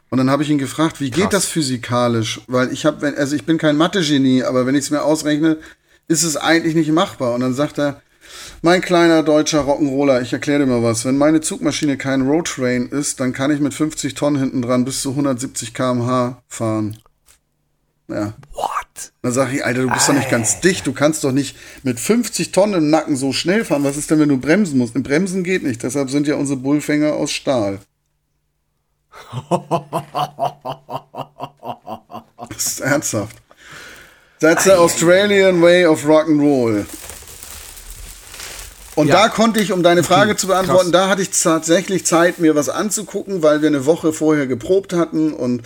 Und 0.08 0.18
dann 0.18 0.30
habe 0.30 0.44
ich 0.44 0.50
ihn 0.50 0.58
gefragt, 0.58 1.00
wie 1.00 1.10
Krass. 1.10 1.20
geht 1.20 1.32
das 1.32 1.46
physikalisch? 1.46 2.42
Weil 2.46 2.72
ich 2.72 2.86
habe, 2.86 3.12
also 3.16 3.34
ich 3.34 3.44
bin 3.44 3.58
kein 3.58 3.76
Mathe-Genie, 3.76 4.44
aber 4.44 4.66
wenn 4.66 4.76
ich 4.76 4.84
es 4.84 4.90
mir 4.90 5.02
ausrechne, 5.02 5.58
ist 6.06 6.22
es 6.22 6.36
eigentlich 6.36 6.76
nicht 6.76 6.92
machbar. 6.92 7.34
Und 7.34 7.40
dann 7.40 7.54
sagt 7.54 7.78
er, 7.78 8.00
mein 8.64 8.80
kleiner 8.80 9.22
deutscher 9.22 9.60
Rock'n'Roller, 9.60 10.22
ich 10.22 10.32
erkläre 10.32 10.60
dir 10.60 10.66
mal 10.66 10.82
was. 10.82 11.04
Wenn 11.04 11.18
meine 11.18 11.42
Zugmaschine 11.42 11.98
kein 11.98 12.22
Roadtrain 12.22 12.88
ist, 12.88 13.20
dann 13.20 13.34
kann 13.34 13.50
ich 13.50 13.60
mit 13.60 13.74
50 13.74 14.14
Tonnen 14.14 14.40
hinten 14.40 14.62
dran 14.62 14.86
bis 14.86 15.02
zu 15.02 15.10
170 15.10 15.74
km/h 15.74 16.42
fahren. 16.48 16.96
Ja. 18.08 18.32
What? 18.54 19.12
Dann 19.20 19.32
sage 19.32 19.56
ich, 19.56 19.64
Alter, 19.66 19.82
du 19.82 19.90
bist 19.90 20.08
doch 20.08 20.14
nicht 20.14 20.30
ganz 20.30 20.60
dicht. 20.60 20.86
Du 20.86 20.94
kannst 20.94 21.24
doch 21.24 21.32
nicht 21.32 21.58
mit 21.82 22.00
50 22.00 22.52
Tonnen 22.52 22.72
im 22.72 22.88
Nacken 22.88 23.16
so 23.16 23.34
schnell 23.34 23.66
fahren. 23.66 23.84
Was 23.84 23.98
ist 23.98 24.10
denn, 24.10 24.18
wenn 24.18 24.30
du 24.30 24.38
bremsen 24.38 24.78
musst? 24.78 24.96
Im 24.96 25.02
Bremsen 25.02 25.44
geht 25.44 25.62
nicht. 25.62 25.82
Deshalb 25.82 26.08
sind 26.08 26.26
ja 26.26 26.36
unsere 26.36 26.58
Bullfänger 26.58 27.12
aus 27.12 27.32
Stahl. 27.32 27.80
Das 32.48 32.66
ist 32.66 32.80
ernsthaft. 32.80 33.36
That's 34.38 34.64
the 34.64 34.72
Australian 34.72 35.60
way 35.60 35.84
of 35.86 36.06
rock 36.06 36.28
and 36.28 36.40
roll. 36.40 36.86
Und 38.94 39.08
ja. 39.08 39.22
da 39.22 39.28
konnte 39.28 39.60
ich, 39.60 39.72
um 39.72 39.82
deine 39.82 40.02
Frage 40.02 40.36
zu 40.36 40.46
beantworten, 40.46 40.92
krass. 40.92 41.02
da 41.02 41.08
hatte 41.08 41.22
ich 41.22 41.30
tatsächlich 41.30 42.06
Zeit, 42.06 42.38
mir 42.38 42.54
was 42.54 42.68
anzugucken, 42.68 43.42
weil 43.42 43.60
wir 43.60 43.68
eine 43.68 43.86
Woche 43.86 44.12
vorher 44.12 44.46
geprobt 44.46 44.92
hatten 44.92 45.32
und 45.32 45.62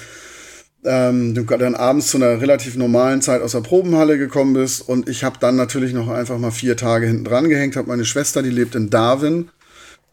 ähm, 0.84 1.34
du 1.34 1.44
dann 1.44 1.74
abends 1.74 2.08
zu 2.08 2.16
einer 2.16 2.40
relativ 2.40 2.76
normalen 2.76 3.20
Zeit 3.20 3.42
aus 3.42 3.52
der 3.52 3.60
Probenhalle 3.60 4.16
gekommen 4.16 4.54
bist. 4.54 4.88
Und 4.88 5.08
ich 5.08 5.24
habe 5.24 5.36
dann 5.40 5.56
natürlich 5.56 5.92
noch 5.92 6.08
einfach 6.08 6.38
mal 6.38 6.52
vier 6.52 6.76
Tage 6.76 7.06
hinten 7.06 7.24
dran 7.24 7.48
gehängt, 7.48 7.76
habe 7.76 7.88
meine 7.88 8.04
Schwester, 8.04 8.42
die 8.42 8.50
lebt 8.50 8.74
in 8.74 8.88
Darwin, 8.90 9.50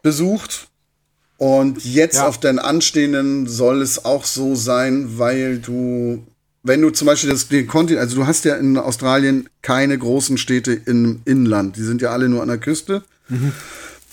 besucht 0.02 0.68
und 1.38 1.84
jetzt 1.84 2.16
ja. 2.16 2.28
auf 2.28 2.38
den 2.38 2.58
anstehenden 2.58 3.46
soll 3.46 3.82
es 3.82 4.04
auch 4.04 4.24
so 4.24 4.54
sein, 4.54 5.18
weil 5.18 5.58
du, 5.58 6.26
wenn 6.66 6.82
du 6.82 6.90
zum 6.90 7.06
Beispiel 7.06 7.30
das, 7.30 7.48
den 7.48 7.66
Kontinent, 7.66 8.02
also 8.02 8.16
du 8.16 8.26
hast 8.26 8.44
ja 8.44 8.56
in 8.56 8.76
Australien 8.76 9.48
keine 9.62 9.96
großen 9.96 10.36
Städte 10.36 10.72
im 10.72 11.22
Inland, 11.24 11.76
die 11.76 11.82
sind 11.82 12.02
ja 12.02 12.10
alle 12.10 12.28
nur 12.28 12.42
an 12.42 12.48
der 12.48 12.58
Küste. 12.58 13.02
Mhm. 13.28 13.52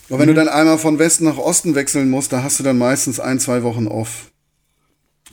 Und 0.08 0.18
wenn 0.18 0.28
mhm. 0.28 0.34
du 0.34 0.34
dann 0.34 0.48
einmal 0.48 0.78
von 0.78 0.98
Westen 0.98 1.24
nach 1.24 1.38
Osten 1.38 1.74
wechseln 1.74 2.10
musst, 2.10 2.32
da 2.32 2.42
hast 2.42 2.60
du 2.60 2.62
dann 2.62 2.78
meistens 2.78 3.20
ein, 3.20 3.40
zwei 3.40 3.62
Wochen 3.62 3.86
off. 3.86 4.30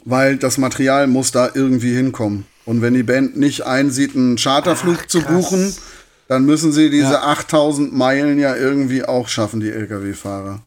Weil 0.04 0.38
das 0.38 0.58
Material 0.58 1.08
muss 1.08 1.32
da 1.32 1.52
irgendwie 1.54 1.94
hinkommen. 1.94 2.46
Und 2.66 2.82
wenn 2.82 2.94
die 2.94 3.04
Band 3.04 3.38
nicht 3.38 3.66
einsieht, 3.66 4.16
einen 4.16 4.38
Charterflug 4.38 5.00
Ach, 5.02 5.08
zu 5.08 5.22
buchen, 5.22 5.76
dann 6.28 6.46
müssen 6.46 6.72
sie 6.72 6.90
diese 6.90 7.14
ja. 7.14 7.24
8000 7.24 7.94
Meilen 7.94 8.40
ja 8.40 8.56
irgendwie 8.56 9.04
auch 9.04 9.28
schaffen, 9.28 9.60
die 9.60 9.70
Lkw-Fahrer. 9.70 10.64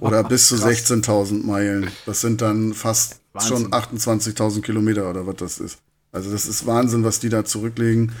Oder 0.00 0.24
bis 0.24 0.48
zu 0.48 0.54
16.000 0.56 1.44
Meilen. 1.44 1.90
Das 2.06 2.20
sind 2.20 2.40
dann 2.40 2.74
fast 2.74 3.20
Wahnsinn. 3.32 3.56
schon 3.56 3.70
28.000 3.72 4.62
Kilometer 4.62 5.08
oder 5.08 5.26
was 5.26 5.36
das 5.36 5.58
ist. 5.58 5.78
Also 6.12 6.30
das 6.30 6.46
ist 6.46 6.66
Wahnsinn, 6.66 7.04
was 7.04 7.18
die 7.20 7.28
da 7.28 7.44
zurücklegen. 7.44 8.12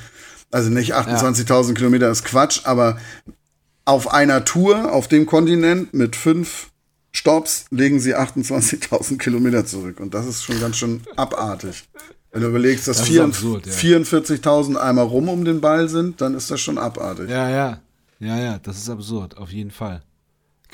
Also 0.50 0.70
nicht 0.70 0.94
28.000 0.94 1.68
ja. 1.68 1.74
Kilometer 1.74 2.10
ist 2.10 2.24
Quatsch, 2.24 2.60
aber 2.64 2.98
auf 3.84 4.12
einer 4.12 4.44
Tour 4.44 4.92
auf 4.92 5.08
dem 5.08 5.26
Kontinent 5.26 5.94
mit 5.94 6.16
fünf 6.16 6.70
Stops 7.12 7.66
legen 7.70 8.00
sie 8.00 8.16
28.000 8.16 9.18
Kilometer 9.18 9.64
zurück. 9.64 10.00
Und 10.00 10.14
das 10.14 10.26
ist 10.26 10.42
schon 10.42 10.60
ganz 10.60 10.76
schön 10.76 11.02
abartig. 11.16 11.84
Wenn 12.32 12.42
du 12.42 12.48
überlegst, 12.48 12.88
dass 12.88 12.98
das 12.98 13.08
44.000 13.08 14.74
einmal 14.76 15.04
rum 15.06 15.28
um 15.28 15.44
den 15.44 15.60
Ball 15.60 15.88
sind, 15.88 16.20
dann 16.20 16.34
ist 16.34 16.50
das 16.50 16.60
schon 16.60 16.78
abartig. 16.78 17.30
Ja, 17.30 17.48
ja. 17.48 17.80
Ja, 18.18 18.38
ja, 18.38 18.58
das 18.58 18.78
ist 18.78 18.90
absurd, 18.90 19.36
auf 19.36 19.50
jeden 19.50 19.70
Fall. 19.70 20.02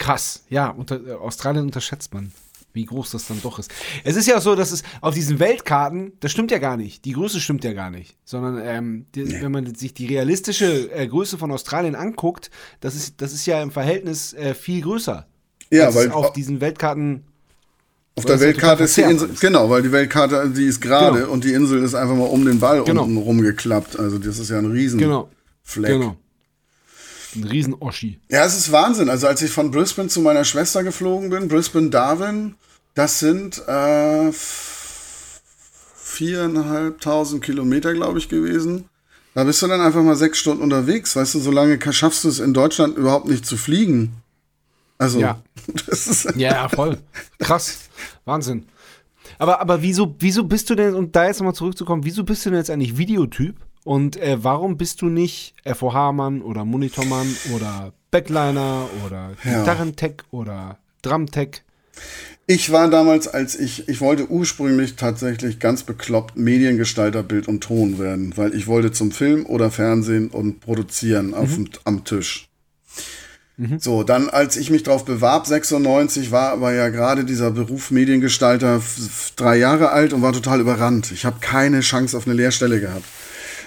Krass, 0.01 0.45
ja, 0.49 0.71
unter, 0.71 1.07
äh, 1.07 1.13
Australien 1.13 1.67
unterschätzt 1.67 2.15
man, 2.15 2.33
wie 2.73 2.87
groß 2.87 3.11
das 3.11 3.27
dann 3.29 3.43
doch 3.43 3.59
ist. 3.59 3.71
Es 4.03 4.17
ist 4.17 4.27
ja 4.27 4.41
so, 4.41 4.55
dass 4.55 4.73
es 4.73 4.83
auf 5.03 5.13
diesen 5.13 5.39
Weltkarten, 5.39 6.15
das 6.21 6.33
stimmt 6.33 6.51
ja 6.51 6.57
gar 6.57 6.79
nicht, 6.79 7.05
die 7.05 7.13
Größe 7.13 7.39
stimmt 7.39 7.65
ja 7.65 7.75
gar 7.75 7.91
nicht, 7.91 8.17
sondern 8.25 8.63
ähm, 8.65 9.05
die, 9.15 9.25
nee. 9.25 9.43
wenn 9.43 9.53
man 9.53 9.75
sich 9.75 9.93
die 9.93 10.07
realistische 10.07 10.91
äh, 10.91 11.07
Größe 11.07 11.37
von 11.37 11.53
Australien 11.53 11.95
anguckt, 11.95 12.51
das 12.81 12.95
ist, 12.95 13.21
das 13.21 13.35
ist 13.35 13.45
ja 13.45 13.63
im 13.63 13.71
Verhältnis 13.71 14.33
äh, 14.33 14.55
viel 14.55 14.81
größer. 14.81 15.27
Ja, 15.71 15.95
weil 15.95 16.11
auf 16.13 16.33
diesen 16.33 16.63
Weltkarten 16.63 17.25
auf 18.17 18.25
der 18.25 18.41
Weltkarte 18.41 18.85
ist 18.85 18.97
die 18.97 19.03
Insel, 19.03 19.31
ist. 19.31 19.41
genau, 19.41 19.69
weil 19.69 19.83
die 19.83 19.93
Weltkarte, 19.93 20.51
die 20.51 20.65
ist 20.65 20.81
gerade 20.81 21.21
genau. 21.21 21.33
und 21.33 21.45
die 21.45 21.53
Insel 21.53 21.83
ist 21.85 21.95
einfach 21.95 22.17
mal 22.17 22.25
um 22.25 22.45
den 22.45 22.59
Ball 22.59 22.83
genau. 22.85 23.05
unten 23.05 23.19
rumgeklappt. 23.19 23.99
Also 23.99 24.19
das 24.19 24.39
ist 24.39 24.49
ja 24.49 24.59
ein 24.59 24.67
riesen 24.67 24.99
genau. 24.99 25.29
Fleck. 25.63 25.93
Genau. 25.93 26.17
Ein 27.35 27.45
Riesen-Oschi. 27.45 28.19
Ja, 28.31 28.45
es 28.45 28.57
ist 28.57 28.73
Wahnsinn. 28.73 29.09
Also 29.09 29.27
als 29.27 29.43
ich 29.43 29.51
von 29.51 29.71
Brisbane 29.71 30.09
zu 30.09 30.21
meiner 30.21 30.45
Schwester 30.45 30.83
geflogen 30.83 31.31
bin, 31.31 31.49
Brisbane 31.49 31.91
Darwin, 31.91 32.57
das 32.95 33.21
sind 33.21 33.67
äh, 33.69 34.33
viereinhalbtausend 35.97 37.43
Kilometer, 37.45 37.95
glaube 37.95 38.19
ich, 38.19 38.29
gewesen. 38.29 38.89
Da 39.35 39.45
bist 39.45 39.63
du 39.63 39.69
dann 39.69 39.81
einfach 39.81 40.03
mal 40.03 40.17
sechs 40.17 40.39
Stunden 40.39 40.63
unterwegs. 40.63 41.15
Weißt 41.15 41.35
du, 41.35 41.39
so 41.39 41.51
lange 41.51 41.79
schaffst 41.93 42.25
du 42.25 42.29
es 42.29 42.41
in 42.41 42.53
Deutschland 42.53 42.97
überhaupt 42.99 43.29
nicht 43.29 43.47
zu 43.47 43.57
fliegen. 43.57 44.15
Also, 44.99 45.21
ja. 45.21 45.41
das 45.87 46.09
ist. 46.09 46.37
Ja, 46.37 46.53
ja, 46.53 46.69
voll. 46.69 46.99
Krass. 47.39 47.79
Wahnsinn. 48.25 48.67
Aber, 49.39 49.61
aber 49.61 49.81
wieso, 49.81 50.15
wieso 50.19 50.45
bist 50.45 50.69
du 50.69 50.75
denn, 50.75 50.95
um 50.95 51.13
da 51.13 51.27
jetzt 51.27 51.39
nochmal 51.39 51.55
zurückzukommen, 51.55 52.05
wieso 52.05 52.25
bist 52.25 52.45
du 52.45 52.51
denn 52.51 52.59
jetzt 52.59 52.71
eigentlich 52.71 52.99
Videotyp? 52.99 53.57
Und 53.85 54.17
äh, 54.17 54.43
warum 54.43 54.77
bist 54.77 55.03
du 55.03 55.07
nicht 55.07 55.55
FOH-Mann 55.65 56.43
oder 56.43 56.65
Monitormann 56.65 57.35
oder 57.55 57.93
Backliner 58.11 58.89
oder 59.07 59.33
ja. 59.45 59.61
Gitarrentech 59.61 60.23
oder 60.31 60.79
Drumtech? 61.03 61.63
Ich 62.47 62.73
war 62.73 62.91
damals, 62.91 63.29
als 63.29 63.59
ich, 63.59 63.89
ich 63.89 64.01
wollte 64.01 64.29
ursprünglich 64.29 64.97
tatsächlich 64.97 65.61
ganz 65.61 65.85
bekloppt 65.85 66.37
Mediengestalter, 66.37 67.23
Bild 67.23 67.47
und 67.47 67.61
Ton 67.61 67.99
werden, 67.99 68.37
weil 68.37 68.55
ich 68.55 68.67
wollte 68.67 68.91
zum 68.91 69.13
Film 69.13 69.47
oder 69.47 69.71
Fernsehen 69.71 70.31
und 70.31 70.61
produzieren 70.61 71.33
auf, 71.33 71.57
mhm. 71.57 71.71
am 71.85 72.05
Tisch. 72.05 72.49
Mhm. 73.57 73.79
So, 73.79 74.03
dann, 74.03 74.29
als 74.29 74.57
ich 74.57 74.71
mich 74.71 74.83
darauf 74.83 75.05
bewarb, 75.05 75.47
96, 75.47 76.33
war 76.33 76.51
aber 76.51 76.73
ja 76.73 76.89
gerade 76.89 77.25
dieser 77.25 77.51
Beruf 77.51 77.91
Mediengestalter 77.91 78.83
drei 79.37 79.57
Jahre 79.57 79.91
alt 79.91 80.13
und 80.13 80.23
war 80.23 80.33
total 80.33 80.61
überrannt. 80.61 81.13
Ich 81.13 81.25
habe 81.25 81.37
keine 81.41 81.81
Chance 81.81 82.17
auf 82.17 82.27
eine 82.27 82.35
Lehrstelle 82.35 82.81
gehabt. 82.81 83.05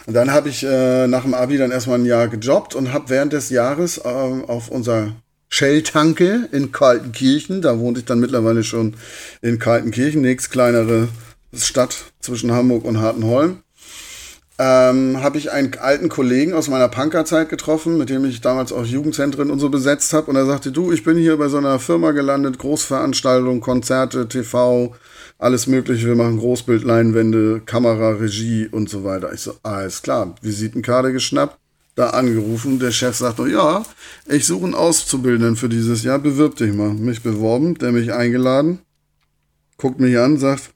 Und 0.05 0.13
dann 0.13 0.31
habe 0.31 0.49
ich 0.49 0.63
äh, 0.63 1.07
nach 1.07 1.23
dem 1.23 1.33
Abi 1.33 1.57
dann 1.57 1.71
erstmal 1.71 1.99
ein 1.99 2.05
Jahr 2.05 2.27
gejobbt 2.27 2.75
und 2.75 2.91
habe 2.91 3.09
während 3.09 3.33
des 3.33 3.49
Jahres 3.49 3.99
äh, 3.99 4.01
auf 4.01 4.69
unser 4.69 5.13
Shell-Tanke 5.49 6.49
in 6.51 6.71
Kaltenkirchen, 6.71 7.61
da 7.61 7.77
wohnte 7.79 7.99
ich 7.99 8.05
dann 8.05 8.19
mittlerweile 8.19 8.63
schon 8.63 8.95
in 9.41 9.59
Kaltenkirchen, 9.59 10.21
nächst 10.21 10.51
kleinere 10.51 11.09
Stadt 11.53 12.05
zwischen 12.19 12.51
Hamburg 12.51 12.83
und 12.85 12.99
Hartenholm, 12.99 13.59
ähm, 14.59 15.21
habe 15.21 15.37
ich 15.37 15.51
einen 15.51 15.75
alten 15.77 16.09
Kollegen 16.09 16.53
aus 16.53 16.69
meiner 16.69 16.87
Punkerzeit 16.87 17.49
getroffen, 17.49 17.97
mit 17.97 18.09
dem 18.09 18.25
ich 18.25 18.41
damals 18.41 18.71
auch 18.71 18.85
Jugendzentren 18.85 19.49
und 19.49 19.59
so 19.59 19.69
besetzt 19.69 20.13
habe. 20.13 20.29
Und 20.31 20.35
er 20.35 20.45
sagte, 20.45 20.71
du, 20.71 20.91
ich 20.91 21.03
bin 21.03 21.17
hier 21.17 21.37
bei 21.37 21.47
so 21.47 21.57
einer 21.57 21.79
Firma 21.79 22.11
gelandet, 22.11 22.59
Großveranstaltungen, 22.59 23.61
Konzerte, 23.61 24.27
TV, 24.27 24.95
alles 25.38 25.67
mögliche. 25.67 26.07
Wir 26.07 26.15
machen 26.15 26.39
Großbildleinwände, 26.39 27.61
Kamera, 27.65 28.11
Regie 28.11 28.67
und 28.67 28.89
so 28.89 29.03
weiter. 29.03 29.34
Ich 29.34 29.41
so, 29.41 29.55
alles 29.63 30.01
klar, 30.01 30.36
Visitenkarte 30.41 31.11
geschnappt, 31.11 31.57
da 31.95 32.11
angerufen. 32.11 32.79
Der 32.79 32.91
Chef 32.91 33.15
sagt 33.15 33.39
nur, 33.39 33.47
ja, 33.47 33.84
ich 34.27 34.45
suche 34.45 34.65
einen 34.65 34.75
Auszubildenden 34.75 35.55
für 35.55 35.69
dieses 35.69 36.03
Jahr, 36.03 36.19
bewirb 36.19 36.55
dich 36.55 36.73
mal. 36.73 36.93
Mich 36.93 37.21
beworben, 37.21 37.75
der 37.75 37.91
mich 37.91 38.13
eingeladen, 38.13 38.79
guckt 39.77 39.99
mich 39.99 40.17
an, 40.17 40.38
sagt, 40.38 40.73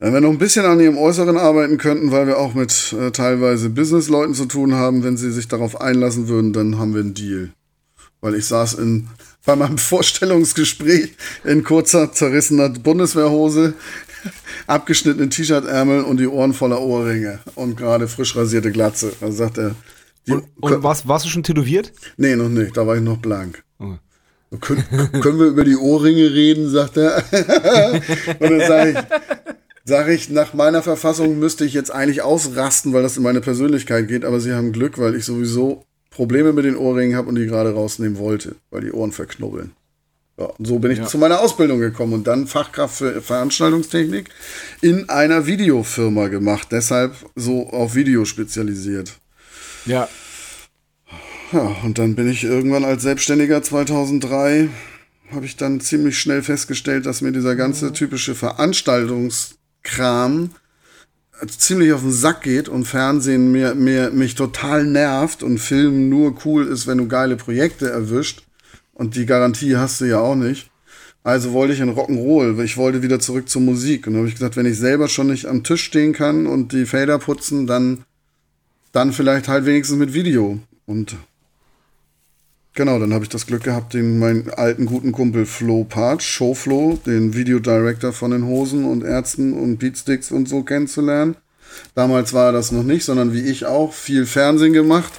wenn 0.00 0.14
wir 0.14 0.20
noch 0.20 0.30
ein 0.30 0.38
bisschen 0.38 0.64
an 0.64 0.78
ihrem 0.78 0.96
Äußeren 0.96 1.36
arbeiten 1.36 1.76
könnten, 1.76 2.12
weil 2.12 2.28
wir 2.28 2.38
auch 2.38 2.54
mit 2.54 2.92
äh, 2.92 3.10
teilweise 3.10 3.68
Businessleuten 3.68 4.32
zu 4.32 4.46
tun 4.46 4.74
haben, 4.74 5.02
wenn 5.02 5.16
sie 5.16 5.32
sich 5.32 5.48
darauf 5.48 5.80
einlassen 5.80 6.28
würden, 6.28 6.52
dann 6.52 6.78
haben 6.78 6.94
wir 6.94 7.00
einen 7.00 7.14
Deal. 7.14 7.50
Weil 8.20 8.34
ich 8.34 8.46
saß 8.46 8.74
in, 8.74 9.08
bei 9.44 9.56
meinem 9.56 9.78
Vorstellungsgespräch 9.78 11.14
in 11.44 11.64
kurzer, 11.64 12.12
zerrissener 12.12 12.70
Bundeswehrhose, 12.70 13.74
abgeschnittenen 14.66 15.30
T-Shirt-Ärmeln 15.30 16.04
und 16.04 16.18
die 16.18 16.26
Ohren 16.26 16.52
voller 16.52 16.80
Ohrringe 16.80 17.40
und 17.54 17.76
gerade 17.76 18.08
frisch 18.08 18.36
rasierte 18.36 18.72
Glatze. 18.72 19.12
Da 19.20 19.30
sagt 19.30 19.58
er. 19.58 19.74
Und, 20.28 20.44
und 20.60 20.82
warst, 20.82 21.08
warst 21.08 21.24
du 21.24 21.30
schon 21.30 21.42
tätowiert? 21.42 21.92
Nee, 22.16 22.36
noch 22.36 22.50
nicht. 22.50 22.76
Da 22.76 22.86
war 22.86 22.96
ich 22.96 23.02
noch 23.02 23.16
blank. 23.16 23.62
Okay. 24.50 24.76
Können, 24.90 25.20
können 25.20 25.38
wir 25.38 25.46
über 25.46 25.64
die 25.64 25.76
Ohrringe 25.76 26.32
reden, 26.32 26.70
sagt 26.70 26.96
er. 26.96 27.22
und 28.40 28.50
dann 28.50 28.60
sage 28.60 28.90
ich, 28.90 28.98
sage 29.84 30.14
ich, 30.14 30.30
nach 30.30 30.54
meiner 30.54 30.82
Verfassung 30.82 31.38
müsste 31.38 31.64
ich 31.64 31.74
jetzt 31.74 31.90
eigentlich 31.90 32.22
ausrasten, 32.22 32.92
weil 32.92 33.02
das 33.02 33.16
in 33.16 33.22
meine 33.22 33.40
Persönlichkeit 33.40 34.08
geht, 34.08 34.24
aber 34.24 34.40
sie 34.40 34.54
haben 34.54 34.72
Glück, 34.72 34.98
weil 34.98 35.14
ich 35.14 35.24
sowieso 35.24 35.84
Probleme 36.18 36.52
mit 36.52 36.64
den 36.64 36.76
Ohrringen 36.76 37.16
habe 37.16 37.28
und 37.28 37.36
die 37.36 37.46
gerade 37.46 37.72
rausnehmen 37.72 38.18
wollte, 38.18 38.56
weil 38.70 38.80
die 38.80 38.90
Ohren 38.90 39.12
verknubbeln. 39.12 39.70
Ja, 40.36 40.52
so 40.58 40.80
bin 40.80 40.90
ich 40.90 40.98
ja. 40.98 41.06
zu 41.06 41.16
meiner 41.16 41.38
Ausbildung 41.38 41.78
gekommen 41.78 42.12
und 42.12 42.26
dann 42.26 42.48
Fachkraft 42.48 42.96
für 42.96 43.22
Veranstaltungstechnik 43.22 44.28
in 44.80 45.08
einer 45.10 45.46
Videofirma 45.46 46.26
gemacht, 46.26 46.68
deshalb 46.72 47.14
so 47.36 47.70
auf 47.70 47.94
Video 47.94 48.24
spezialisiert. 48.24 49.12
Ja. 49.86 50.08
Ja, 51.52 51.76
und 51.84 51.98
dann 51.98 52.16
bin 52.16 52.28
ich 52.28 52.42
irgendwann 52.42 52.84
als 52.84 53.04
Selbstständiger 53.04 53.62
2003 53.62 54.70
habe 55.32 55.46
ich 55.46 55.54
dann 55.54 55.80
ziemlich 55.80 56.18
schnell 56.18 56.42
festgestellt, 56.42 57.06
dass 57.06 57.20
mir 57.20 57.30
dieser 57.30 57.54
ganze 57.54 57.92
typische 57.92 58.34
Veranstaltungs 58.34 59.54
Kram 59.84 60.50
ziemlich 61.46 61.92
auf 61.92 62.00
den 62.00 62.12
Sack 62.12 62.42
geht 62.42 62.68
und 62.68 62.84
Fernsehen 62.84 63.52
mir, 63.52 63.74
mir, 63.74 64.10
mich 64.10 64.34
total 64.34 64.84
nervt 64.84 65.42
und 65.42 65.58
Film 65.58 66.08
nur 66.08 66.34
cool 66.44 66.66
ist, 66.66 66.86
wenn 66.86 66.98
du 66.98 67.08
geile 67.08 67.36
Projekte 67.36 67.90
erwischt. 67.90 68.42
Und 68.92 69.14
die 69.14 69.26
Garantie 69.26 69.76
hast 69.76 70.00
du 70.00 70.06
ja 70.06 70.18
auch 70.18 70.34
nicht. 70.34 70.70
Also 71.22 71.52
wollte 71.52 71.74
ich 71.74 71.80
in 71.80 71.94
Rock'n'Roll. 71.94 72.62
Ich 72.64 72.76
wollte 72.76 73.02
wieder 73.02 73.20
zurück 73.20 73.48
zur 73.48 73.62
Musik. 73.62 74.06
Und 74.06 74.14
dann 74.14 74.20
habe 74.20 74.28
ich 74.28 74.34
gesagt, 74.34 74.56
wenn 74.56 74.66
ich 74.66 74.78
selber 74.78 75.08
schon 75.08 75.28
nicht 75.28 75.46
am 75.46 75.62
Tisch 75.62 75.84
stehen 75.84 76.12
kann 76.12 76.46
und 76.46 76.72
die 76.72 76.86
Fader 76.86 77.18
putzen, 77.18 77.66
dann, 77.66 78.04
dann 78.92 79.12
vielleicht 79.12 79.46
halt 79.46 79.66
wenigstens 79.66 79.98
mit 79.98 80.14
Video. 80.14 80.58
Und 80.86 81.16
Genau, 82.78 83.00
dann 83.00 83.12
habe 83.12 83.24
ich 83.24 83.28
das 83.28 83.46
Glück 83.46 83.64
gehabt, 83.64 83.92
den 83.92 84.20
meinen 84.20 84.50
alten 84.50 84.86
guten 84.86 85.10
Kumpel 85.10 85.46
Flo 85.46 85.82
Part, 85.82 86.22
Show 86.22 86.54
Flo, 86.54 86.96
den 87.04 87.34
Videodirector 87.34 88.12
von 88.12 88.30
den 88.30 88.44
Hosen 88.44 88.84
und 88.84 89.02
Ärzten 89.02 89.52
und 89.52 89.78
Beatsticks 89.78 90.30
und 90.30 90.48
so 90.48 90.62
kennenzulernen. 90.62 91.34
Damals 91.96 92.34
war 92.34 92.46
er 92.46 92.52
das 92.52 92.70
noch 92.70 92.84
nicht, 92.84 93.04
sondern 93.04 93.32
wie 93.32 93.40
ich 93.40 93.66
auch 93.66 93.92
viel 93.92 94.26
Fernsehen 94.26 94.74
gemacht. 94.74 95.12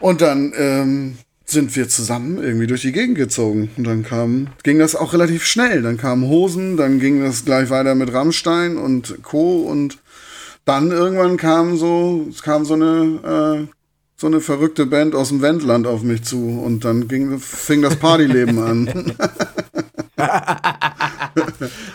Und 0.00 0.22
dann 0.22 0.54
ähm, 0.56 1.18
sind 1.44 1.76
wir 1.76 1.90
zusammen 1.90 2.42
irgendwie 2.42 2.66
durch 2.66 2.80
die 2.80 2.92
Gegend 2.92 3.18
gezogen. 3.18 3.68
Und 3.76 3.84
dann 3.84 4.02
kam, 4.02 4.46
ging 4.62 4.78
das 4.78 4.96
auch 4.96 5.12
relativ 5.12 5.44
schnell. 5.44 5.82
Dann 5.82 5.98
kamen 5.98 6.26
Hosen, 6.30 6.78
dann 6.78 6.98
ging 6.98 7.22
das 7.22 7.44
gleich 7.44 7.68
weiter 7.68 7.94
mit 7.94 8.10
Rammstein 8.10 8.78
und 8.78 9.22
Co. 9.22 9.64
Und 9.64 9.98
dann 10.64 10.92
irgendwann 10.92 11.36
kam 11.36 11.76
so, 11.76 12.26
es 12.30 12.42
kam 12.42 12.64
so 12.64 12.72
eine 12.72 13.66
äh, 13.68 13.74
so 14.24 14.28
eine 14.28 14.40
verrückte 14.40 14.86
Band 14.86 15.14
aus 15.14 15.28
dem 15.28 15.42
Wendland 15.42 15.86
auf 15.86 16.02
mich 16.02 16.22
zu 16.22 16.38
und 16.38 16.86
dann 16.86 17.08
ging, 17.08 17.38
fing 17.38 17.82
das 17.82 17.96
Partyleben 17.96 18.58
an. 18.58 18.86
wir, 20.16 20.24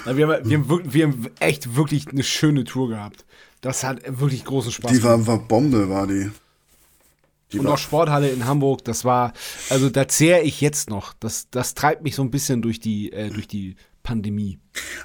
haben, 0.06 0.48
wir, 0.48 0.60
haben, 0.60 0.94
wir 0.94 1.08
haben 1.08 1.28
echt 1.40 1.76
wirklich 1.76 2.08
eine 2.10 2.22
schöne 2.22 2.66
Tour 2.66 2.90
gehabt. 2.90 3.26
Das 3.62 3.84
hat 3.84 4.02
wirklich 4.20 4.46
großen 4.46 4.72
Spaß 4.72 4.92
Die 4.92 5.02
war, 5.02 5.26
war 5.26 5.40
Bombe, 5.40 5.90
war 5.90 6.06
die. 6.06 6.30
die 7.52 7.58
und 7.58 7.66
war 7.66 7.74
auch 7.74 7.80
Sporthalle 7.80 8.30
in 8.30 8.46
Hamburg, 8.46 8.84
das 8.84 9.04
war, 9.04 9.34
also 9.72 9.90
da 9.90 10.08
zehre 10.08 10.42
ich 10.42 10.62
jetzt 10.62 10.92
noch. 10.92 11.16
Das, 11.20 11.48
das 11.50 11.74
treibt 11.74 12.04
mich 12.04 12.14
so 12.14 12.22
ein 12.22 12.30
bisschen 12.30 12.62
durch 12.62 12.80
die, 12.80 13.12
äh, 13.12 13.32
durch 13.32 13.48
die 13.48 13.76
Pandemie. 14.10 14.58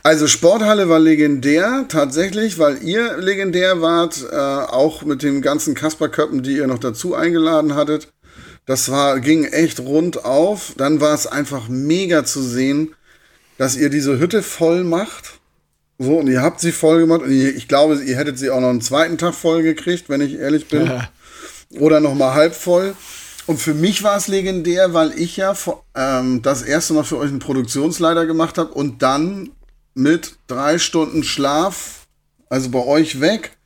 Also 0.03 0.27
Sporthalle 0.27 0.89
war 0.89 0.99
legendär, 0.99 1.85
tatsächlich, 1.89 2.59
weil 2.59 2.83
ihr 2.83 3.19
legendär 3.19 3.83
wart, 3.83 4.25
äh, 4.33 4.35
auch 4.35 5.03
mit 5.03 5.23
den 5.23 5.43
ganzen 5.43 5.75
Kasperköppen, 5.75 6.43
die 6.43 6.57
ihr 6.57 6.67
noch 6.67 6.79
dazu 6.79 7.15
eingeladen 7.15 7.75
hattet. 7.75 8.09
Das 8.65 8.91
war, 8.91 9.21
ging 9.21 9.45
echt 9.45 9.81
rund 9.81 10.25
auf. 10.25 10.73
Dann 10.79 11.03
war 11.03 11.13
es 11.13 11.27
einfach 11.27 11.69
mega 11.69 12.25
zu 12.25 12.41
sehen, 12.41 12.95
dass 13.59 13.77
ihr 13.77 13.91
diese 13.91 14.19
Hütte 14.19 14.43
voll 14.43 14.85
macht. 14.85 15.39
So, 15.99 16.17
und 16.17 16.29
ihr 16.29 16.41
habt 16.41 16.61
sie 16.61 16.73
voll 16.73 17.01
gemacht. 17.01 17.21
Und 17.21 17.31
ich, 17.31 17.55
ich 17.57 17.69
glaube, 17.69 18.03
ihr 18.03 18.17
hättet 18.17 18.39
sie 18.39 18.49
auch 18.49 18.61
noch 18.61 18.71
einen 18.71 18.81
zweiten 18.81 19.19
Tag 19.19 19.35
voll 19.35 19.63
gekriegt, 19.63 20.09
wenn 20.09 20.23
ich 20.23 20.39
ehrlich 20.39 20.67
bin. 20.69 20.87
Ja. 20.87 21.11
Oder 21.79 22.01
noch 22.01 22.15
mal 22.15 22.33
halb 22.33 22.55
voll. 22.55 22.95
Und 23.47 23.59
für 23.59 23.75
mich 23.75 24.03
war 24.03 24.17
es 24.17 24.29
legendär, 24.29 24.95
weil 24.95 25.13
ich 25.19 25.37
ja 25.37 25.55
ähm, 25.95 26.41
das 26.43 26.63
erste 26.63 26.95
Mal 26.95 27.05
für 27.05 27.19
euch 27.19 27.29
einen 27.29 27.41
Produktionsleiter 27.41 28.27
gemacht 28.27 28.57
habe 28.57 28.73
und 28.73 29.03
dann 29.03 29.51
mit 29.95 30.37
drei 30.47 30.79
Stunden 30.79 31.23
Schlaf, 31.23 32.07
also 32.49 32.71
bei 32.71 32.85
euch 32.85 33.21
weg, 33.21 33.57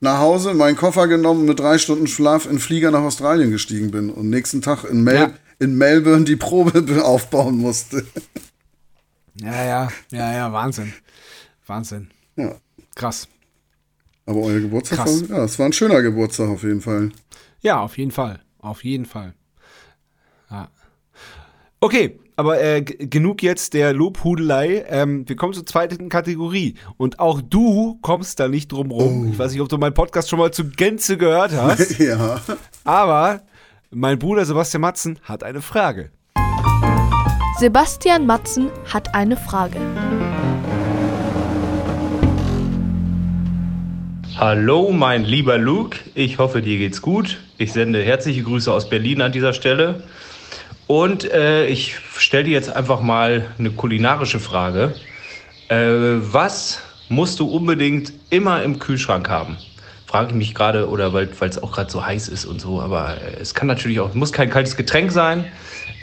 nach 0.00 0.18
Hause, 0.18 0.54
meinen 0.54 0.76
Koffer 0.76 1.06
genommen, 1.08 1.44
mit 1.44 1.60
drei 1.60 1.78
Stunden 1.78 2.06
Schlaf 2.06 2.46
in 2.46 2.58
Flieger 2.58 2.90
nach 2.90 3.02
Australien 3.02 3.50
gestiegen 3.50 3.90
bin 3.90 4.10
und 4.10 4.30
nächsten 4.30 4.62
Tag 4.62 4.84
in, 4.84 5.04
Mel 5.04 5.14
ja. 5.14 5.32
in 5.58 5.76
Melbourne 5.76 6.24
die 6.24 6.36
Probe 6.36 7.04
aufbauen 7.04 7.56
musste. 7.58 8.06
Ja, 9.34 9.64
ja, 9.64 9.88
ja, 10.10 10.32
ja, 10.32 10.52
Wahnsinn. 10.52 10.92
Wahnsinn. 11.66 12.10
Ja. 12.36 12.56
Krass. 12.94 13.28
Aber 14.26 14.40
euer 14.40 14.60
Geburtstag, 14.60 14.98
Krass. 14.98 15.28
War, 15.28 15.38
ja, 15.38 15.44
es 15.44 15.58
war 15.58 15.66
ein 15.66 15.72
schöner 15.72 16.02
Geburtstag 16.02 16.48
auf 16.48 16.62
jeden 16.62 16.80
Fall. 16.80 17.10
Ja, 17.60 17.80
auf 17.80 17.96
jeden 17.96 18.10
Fall. 18.10 18.40
Auf 18.60 18.84
jeden 18.84 19.06
Fall. 19.06 19.34
Ja. 20.50 20.68
Okay, 21.80 22.18
aber 22.36 22.62
äh, 22.62 22.82
genug 22.82 23.42
jetzt 23.42 23.74
der 23.74 23.92
Lobhudelei. 23.92 24.84
Ähm, 24.88 25.28
wir 25.28 25.36
kommen 25.36 25.52
zur 25.52 25.66
zweiten 25.66 26.08
Kategorie. 26.08 26.74
Und 26.96 27.18
auch 27.18 27.40
du 27.40 27.98
kommst 28.02 28.40
da 28.40 28.48
nicht 28.48 28.72
drum 28.72 28.90
rum. 28.90 29.26
Oh. 29.26 29.30
Ich 29.30 29.38
weiß 29.38 29.52
nicht, 29.52 29.60
ob 29.60 29.68
du 29.68 29.78
meinen 29.78 29.94
Podcast 29.94 30.28
schon 30.28 30.38
mal 30.38 30.50
zu 30.50 30.68
Gänze 30.68 31.16
gehört 31.16 31.52
hast. 31.52 31.98
ja. 31.98 32.40
Aber 32.84 33.42
mein 33.90 34.18
Bruder 34.18 34.44
Sebastian 34.44 34.82
Matzen 34.82 35.18
hat 35.22 35.42
eine 35.42 35.62
Frage. 35.62 36.10
Sebastian 37.58 38.24
Matzen 38.24 38.70
hat 38.90 39.14
eine 39.14 39.36
Frage. 39.36 39.78
Hallo, 44.42 44.90
mein 44.90 45.26
lieber 45.26 45.58
Luke. 45.58 45.98
Ich 46.14 46.38
hoffe, 46.38 46.62
dir 46.62 46.78
geht's 46.78 47.02
gut. 47.02 47.40
Ich 47.58 47.74
sende 47.74 48.02
herzliche 48.02 48.42
Grüße 48.42 48.72
aus 48.72 48.88
Berlin 48.88 49.20
an 49.20 49.32
dieser 49.32 49.52
Stelle. 49.52 50.02
Und 50.86 51.30
äh, 51.30 51.66
ich 51.66 51.98
stelle 52.16 52.44
dir 52.44 52.52
jetzt 52.52 52.74
einfach 52.74 53.02
mal 53.02 53.48
eine 53.58 53.70
kulinarische 53.70 54.40
Frage. 54.40 54.94
Äh, 55.68 55.76
was 56.20 56.80
musst 57.10 57.38
du 57.38 57.48
unbedingt 57.48 58.14
immer 58.30 58.62
im 58.62 58.78
Kühlschrank 58.78 59.28
haben? 59.28 59.58
Frage 60.10 60.30
ich 60.30 60.34
mich 60.34 60.54
gerade, 60.54 60.88
oder 60.88 61.12
weil 61.12 61.30
es 61.40 61.62
auch 61.62 61.70
gerade 61.70 61.88
so 61.88 62.04
heiß 62.04 62.26
ist 62.28 62.44
und 62.44 62.60
so, 62.60 62.80
aber 62.80 63.18
äh, 63.22 63.40
es 63.40 63.54
kann 63.54 63.68
natürlich 63.68 64.00
auch, 64.00 64.12
muss 64.12 64.32
kein 64.32 64.50
kaltes 64.50 64.76
Getränk 64.76 65.12
sein. 65.12 65.44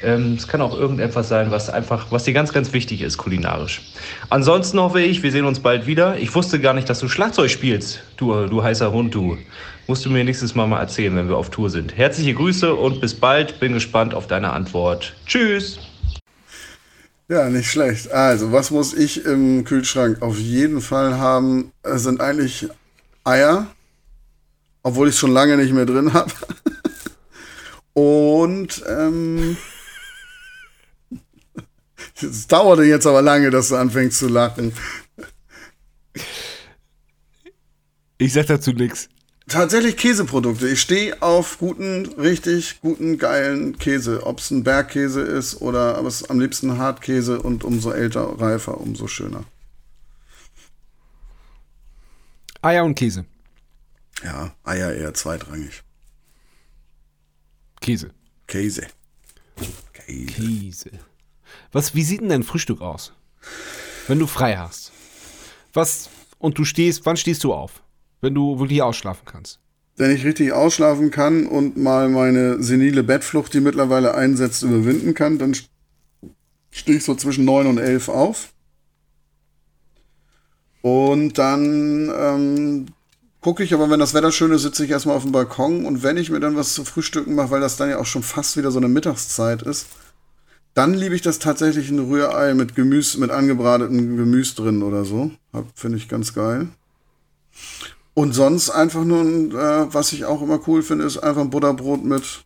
Ähm, 0.01 0.35
es 0.37 0.47
kann 0.47 0.61
auch 0.61 0.77
irgendetwas 0.77 1.27
sein, 1.27 1.51
was 1.51 1.69
einfach, 1.69 2.07
was 2.09 2.23
dir 2.23 2.33
ganz, 2.33 2.53
ganz 2.53 2.71
wichtig 2.71 3.01
ist, 3.01 3.17
kulinarisch. 3.17 3.81
Ansonsten 4.29 4.79
hoffe 4.79 5.01
ich, 5.01 5.23
wir 5.23 5.31
sehen 5.33 5.43
uns 5.43 5.59
bald 5.59 5.87
wieder. 5.87 6.17
Ich 6.17 6.33
wusste 6.33 6.61
gar 6.61 6.73
nicht, 6.73 6.89
dass 6.89 6.99
du 6.99 7.09
Schlagzeug 7.09 7.49
spielst, 7.49 8.01
du, 8.15 8.45
du 8.45 8.63
heißer 8.63 8.93
Hund, 8.93 9.13
du. 9.13 9.37
Musst 9.87 10.05
du 10.05 10.09
mir 10.09 10.23
nächstes 10.23 10.55
Mal 10.55 10.67
mal 10.67 10.79
erzählen, 10.79 11.13
wenn 11.17 11.27
wir 11.27 11.35
auf 11.35 11.49
Tour 11.49 11.69
sind. 11.69 11.97
Herzliche 11.97 12.33
Grüße 12.33 12.73
und 12.73 13.01
bis 13.01 13.13
bald. 13.13 13.59
Bin 13.59 13.73
gespannt 13.73 14.13
auf 14.13 14.27
deine 14.27 14.53
Antwort. 14.53 15.15
Tschüss. 15.25 15.79
Ja, 17.27 17.49
nicht 17.49 17.69
schlecht. 17.69 18.09
Also, 18.11 18.53
was 18.53 18.71
muss 18.71 18.93
ich 18.93 19.25
im 19.25 19.65
Kühlschrank 19.65 20.21
auf 20.21 20.37
jeden 20.37 20.79
Fall 20.79 21.17
haben? 21.17 21.71
Es 21.83 22.03
sind 22.03 22.21
eigentlich 22.21 22.69
Eier, 23.25 23.67
obwohl 24.87 25.09
ich 25.09 25.15
es 25.15 25.19
schon 25.19 25.33
lange 25.33 25.57
nicht 25.57 25.73
mehr 25.73 25.85
drin 25.85 26.13
habe. 26.13 26.31
Und 27.93 28.83
ähm, 28.87 29.57
es 32.21 32.47
dauerte 32.47 32.83
jetzt 32.83 33.05
aber 33.05 33.21
lange, 33.21 33.49
dass 33.49 33.67
du 33.67 33.75
anfängst 33.75 34.17
zu 34.17 34.29
lachen. 34.29 34.71
Ich 38.17 38.31
sag 38.31 38.45
dazu 38.47 38.71
nichts. 38.71 39.09
Tatsächlich 39.49 39.97
Käseprodukte. 39.97 40.69
Ich 40.69 40.79
stehe 40.79 41.21
auf 41.21 41.57
guten, 41.57 42.05
richtig 42.17 42.79
guten, 42.79 43.17
geilen 43.17 43.77
Käse. 43.77 44.25
Ob 44.25 44.39
es 44.39 44.51
ein 44.51 44.63
Bergkäse 44.63 45.21
ist 45.21 45.61
oder 45.61 45.97
aber 45.97 46.07
es 46.07 46.21
ist 46.21 46.31
am 46.31 46.39
liebsten 46.39 46.77
Hartkäse 46.77 47.41
und 47.41 47.65
umso 47.65 47.91
älter, 47.91 48.39
reifer, 48.39 48.79
umso 48.79 49.07
schöner. 49.07 49.43
Eier 52.61 52.85
und 52.85 52.95
Käse. 52.95 53.25
Ja, 54.23 54.55
Eier 54.63 54.93
eher 54.93 55.13
zweitrangig. 55.13 55.83
Käse. 57.81 58.11
Käse. 58.47 58.87
Käse. 59.93 60.25
Käse. 60.25 60.91
Was, 61.71 61.95
wie 61.95 62.03
sieht 62.03 62.21
denn 62.21 62.29
dein 62.29 62.43
Frühstück 62.43 62.81
aus? 62.81 63.13
Wenn 64.07 64.19
du 64.19 64.27
frei 64.27 64.57
hast. 64.57 64.91
Was, 65.73 66.09
und 66.39 66.57
du 66.57 66.65
stehst, 66.65 67.05
wann 67.05 67.17
stehst 67.17 67.43
du 67.43 67.53
auf? 67.53 67.83
Wenn 68.21 68.33
du 68.33 68.59
wirklich 68.59 68.81
ausschlafen 68.81 69.25
kannst. 69.25 69.59
Wenn 69.95 70.15
ich 70.15 70.25
richtig 70.25 70.51
ausschlafen 70.51 71.11
kann 71.11 71.47
und 71.47 71.77
mal 71.77 72.09
meine 72.09 72.61
senile 72.61 73.03
Bettflucht, 73.03 73.53
die 73.53 73.61
mittlerweile 73.61 74.15
einsetzt, 74.15 74.63
überwinden 74.63 75.13
kann, 75.13 75.39
dann 75.39 75.55
stehe 76.71 76.97
ich 76.97 77.03
so 77.03 77.15
zwischen 77.15 77.45
neun 77.45 77.67
und 77.67 77.77
elf 77.79 78.09
auf. 78.09 78.53
Und 80.81 81.37
dann 81.37 82.11
ähm, 82.15 82.85
gucke 83.47 83.63
ich, 83.63 83.73
aber 83.73 83.89
wenn 83.89 84.01
das 84.01 84.13
Wetter 84.13 84.33
schön 84.33 84.51
ist, 84.51 84.63
sitze 84.63 84.83
ich 84.83 84.91
erstmal 84.91 85.15
auf 85.15 85.23
dem 85.23 85.31
Balkon 85.31 85.85
und 85.85 86.03
wenn 86.03 86.17
ich 86.17 86.29
mir 86.29 86.41
dann 86.41 86.57
was 86.57 86.73
zu 86.73 86.83
frühstücken 86.83 87.33
mache, 87.33 87.49
weil 87.51 87.61
das 87.61 87.77
dann 87.77 87.89
ja 87.89 87.97
auch 87.97 88.05
schon 88.05 88.21
fast 88.21 88.57
wieder 88.57 88.71
so 88.71 88.77
eine 88.77 88.89
Mittagszeit 88.89 89.61
ist, 89.61 89.87
dann 90.73 90.93
liebe 90.93 91.15
ich 91.15 91.21
das 91.21 91.39
tatsächlich 91.39 91.89
ein 91.89 91.99
Rührei 91.99 92.53
mit 92.55 92.75
Gemüse, 92.75 93.17
mit 93.21 93.31
angebratetem 93.31 94.17
Gemüse 94.17 94.55
drin 94.55 94.83
oder 94.83 95.05
so. 95.05 95.31
Finde 95.75 95.97
ich 95.97 96.09
ganz 96.09 96.33
geil. 96.33 96.67
Und 98.13 98.33
sonst 98.33 98.69
einfach 98.69 99.05
nur, 99.05 99.23
äh, 99.23 99.93
was 99.93 100.11
ich 100.11 100.25
auch 100.25 100.41
immer 100.41 100.59
cool 100.67 100.83
finde, 100.83 101.05
ist 101.05 101.17
einfach 101.17 101.39
ein 101.39 101.49
Butterbrot 101.49 102.03
mit 102.03 102.43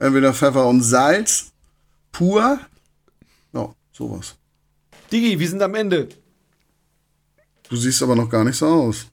entweder 0.00 0.34
Pfeffer 0.34 0.66
und 0.66 0.82
Salz, 0.82 1.52
pur. 2.12 2.60
Ja, 3.54 3.74
sowas. 3.90 4.34
Digi, 5.10 5.38
wir 5.38 5.48
sind 5.48 5.62
am 5.62 5.74
Ende. 5.74 6.10
Du 7.70 7.76
siehst 7.76 8.02
aber 8.02 8.16
noch 8.16 8.28
gar 8.28 8.44
nicht 8.44 8.58
so 8.58 8.66
aus. 8.66 9.09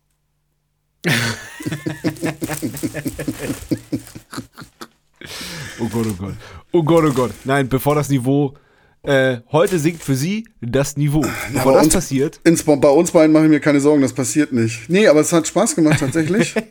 oh 5.79 5.87
Gott, 5.91 6.05
oh 6.09 6.13
Gott. 6.17 6.33
Oh 6.71 6.83
Gott, 6.83 7.03
oh 7.05 7.13
Gott. 7.13 7.31
Nein, 7.45 7.69
bevor 7.69 7.95
das 7.95 8.09
Niveau. 8.09 8.53
Äh, 9.03 9.37
heute 9.51 9.79
sinkt 9.79 10.03
für 10.03 10.15
sie 10.15 10.47
das 10.59 10.97
Niveau. 10.97 11.21
Bevor 11.53 11.71
bei 11.71 11.77
das 11.77 11.85
uns- 11.85 11.93
passiert. 11.93 12.39
Ins, 12.43 12.63
bei 12.63 12.73
uns 12.89 13.11
beiden 13.11 13.31
mache 13.31 13.45
ich 13.45 13.49
mir 13.49 13.59
keine 13.59 13.79
Sorgen, 13.79 14.01
das 14.01 14.13
passiert 14.13 14.51
nicht. 14.51 14.89
Nee, 14.89 15.07
aber 15.07 15.21
es 15.21 15.31
hat 15.31 15.47
Spaß 15.47 15.75
gemacht 15.75 15.99
tatsächlich. 15.99 16.55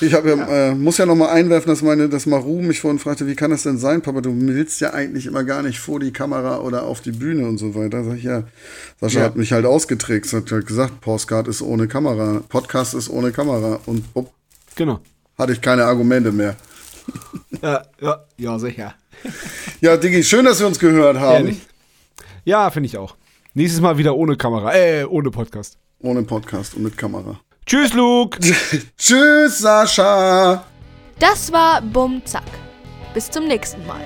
Ich 0.00 0.14
habe 0.14 0.28
ja, 0.30 0.68
äh, 0.70 0.74
muss 0.74 0.98
ja 0.98 1.06
noch 1.06 1.16
mal 1.16 1.30
einwerfen, 1.30 1.68
dass 1.68 1.82
meine, 1.82 2.08
dass 2.08 2.24
Maru 2.26 2.62
mich 2.62 2.80
vorhin 2.80 3.00
fragte, 3.00 3.26
wie 3.26 3.34
kann 3.34 3.50
das 3.50 3.64
denn 3.64 3.78
sein, 3.78 4.00
Papa? 4.00 4.20
Du 4.20 4.30
willst 4.32 4.80
ja 4.80 4.92
eigentlich 4.94 5.26
immer 5.26 5.42
gar 5.42 5.62
nicht 5.62 5.80
vor 5.80 5.98
die 5.98 6.12
Kamera 6.12 6.58
oder 6.60 6.84
auf 6.84 7.00
die 7.00 7.10
Bühne 7.10 7.46
und 7.48 7.58
so 7.58 7.74
weiter. 7.74 8.04
Sag 8.04 8.16
ich 8.18 8.22
ja, 8.24 8.44
Sascha 9.00 9.18
Ja. 9.20 9.24
hat 9.24 9.36
mich 9.36 9.52
halt 9.52 9.66
ausgetrickst, 9.66 10.32
hat 10.34 10.52
halt 10.52 10.66
gesagt, 10.66 11.00
Postcard 11.00 11.48
ist 11.48 11.62
ohne 11.62 11.88
Kamera, 11.88 12.42
Podcast 12.48 12.94
ist 12.94 13.08
ohne 13.10 13.32
Kamera 13.32 13.80
und 13.86 14.14
bupp, 14.14 14.30
Genau. 14.76 15.00
hatte 15.36 15.52
ich 15.52 15.60
keine 15.60 15.84
Argumente 15.84 16.32
mehr. 16.32 16.56
Ja, 17.62 17.82
ja, 18.00 18.24
ja, 18.36 18.58
sicher. 18.58 18.94
Ja, 19.80 19.96
Diggi, 19.96 20.22
schön, 20.22 20.44
dass 20.44 20.60
wir 20.60 20.66
uns 20.68 20.78
gehört 20.78 21.18
haben. 21.18 21.46
Ehrlich. 21.46 21.60
Ja, 22.44 22.70
finde 22.70 22.86
ich 22.86 22.98
auch. 22.98 23.16
Nächstes 23.54 23.80
Mal 23.80 23.98
wieder 23.98 24.14
ohne 24.14 24.36
Kamera. 24.36 24.74
Äh, 24.74 25.04
ohne 25.04 25.30
Podcast. 25.30 25.78
Ohne 26.00 26.22
Podcast 26.22 26.74
und 26.74 26.82
mit 26.84 26.96
Kamera. 26.96 27.40
Tschüss, 27.68 27.92
Luke. 27.92 28.38
Tschüss, 28.96 29.58
Sascha! 29.58 30.64
Das 31.18 31.52
war 31.52 31.82
Bum 31.82 32.24
Zack. 32.24 32.42
Bis 33.12 33.30
zum 33.30 33.46
nächsten 33.46 33.86
Mal. 33.86 34.00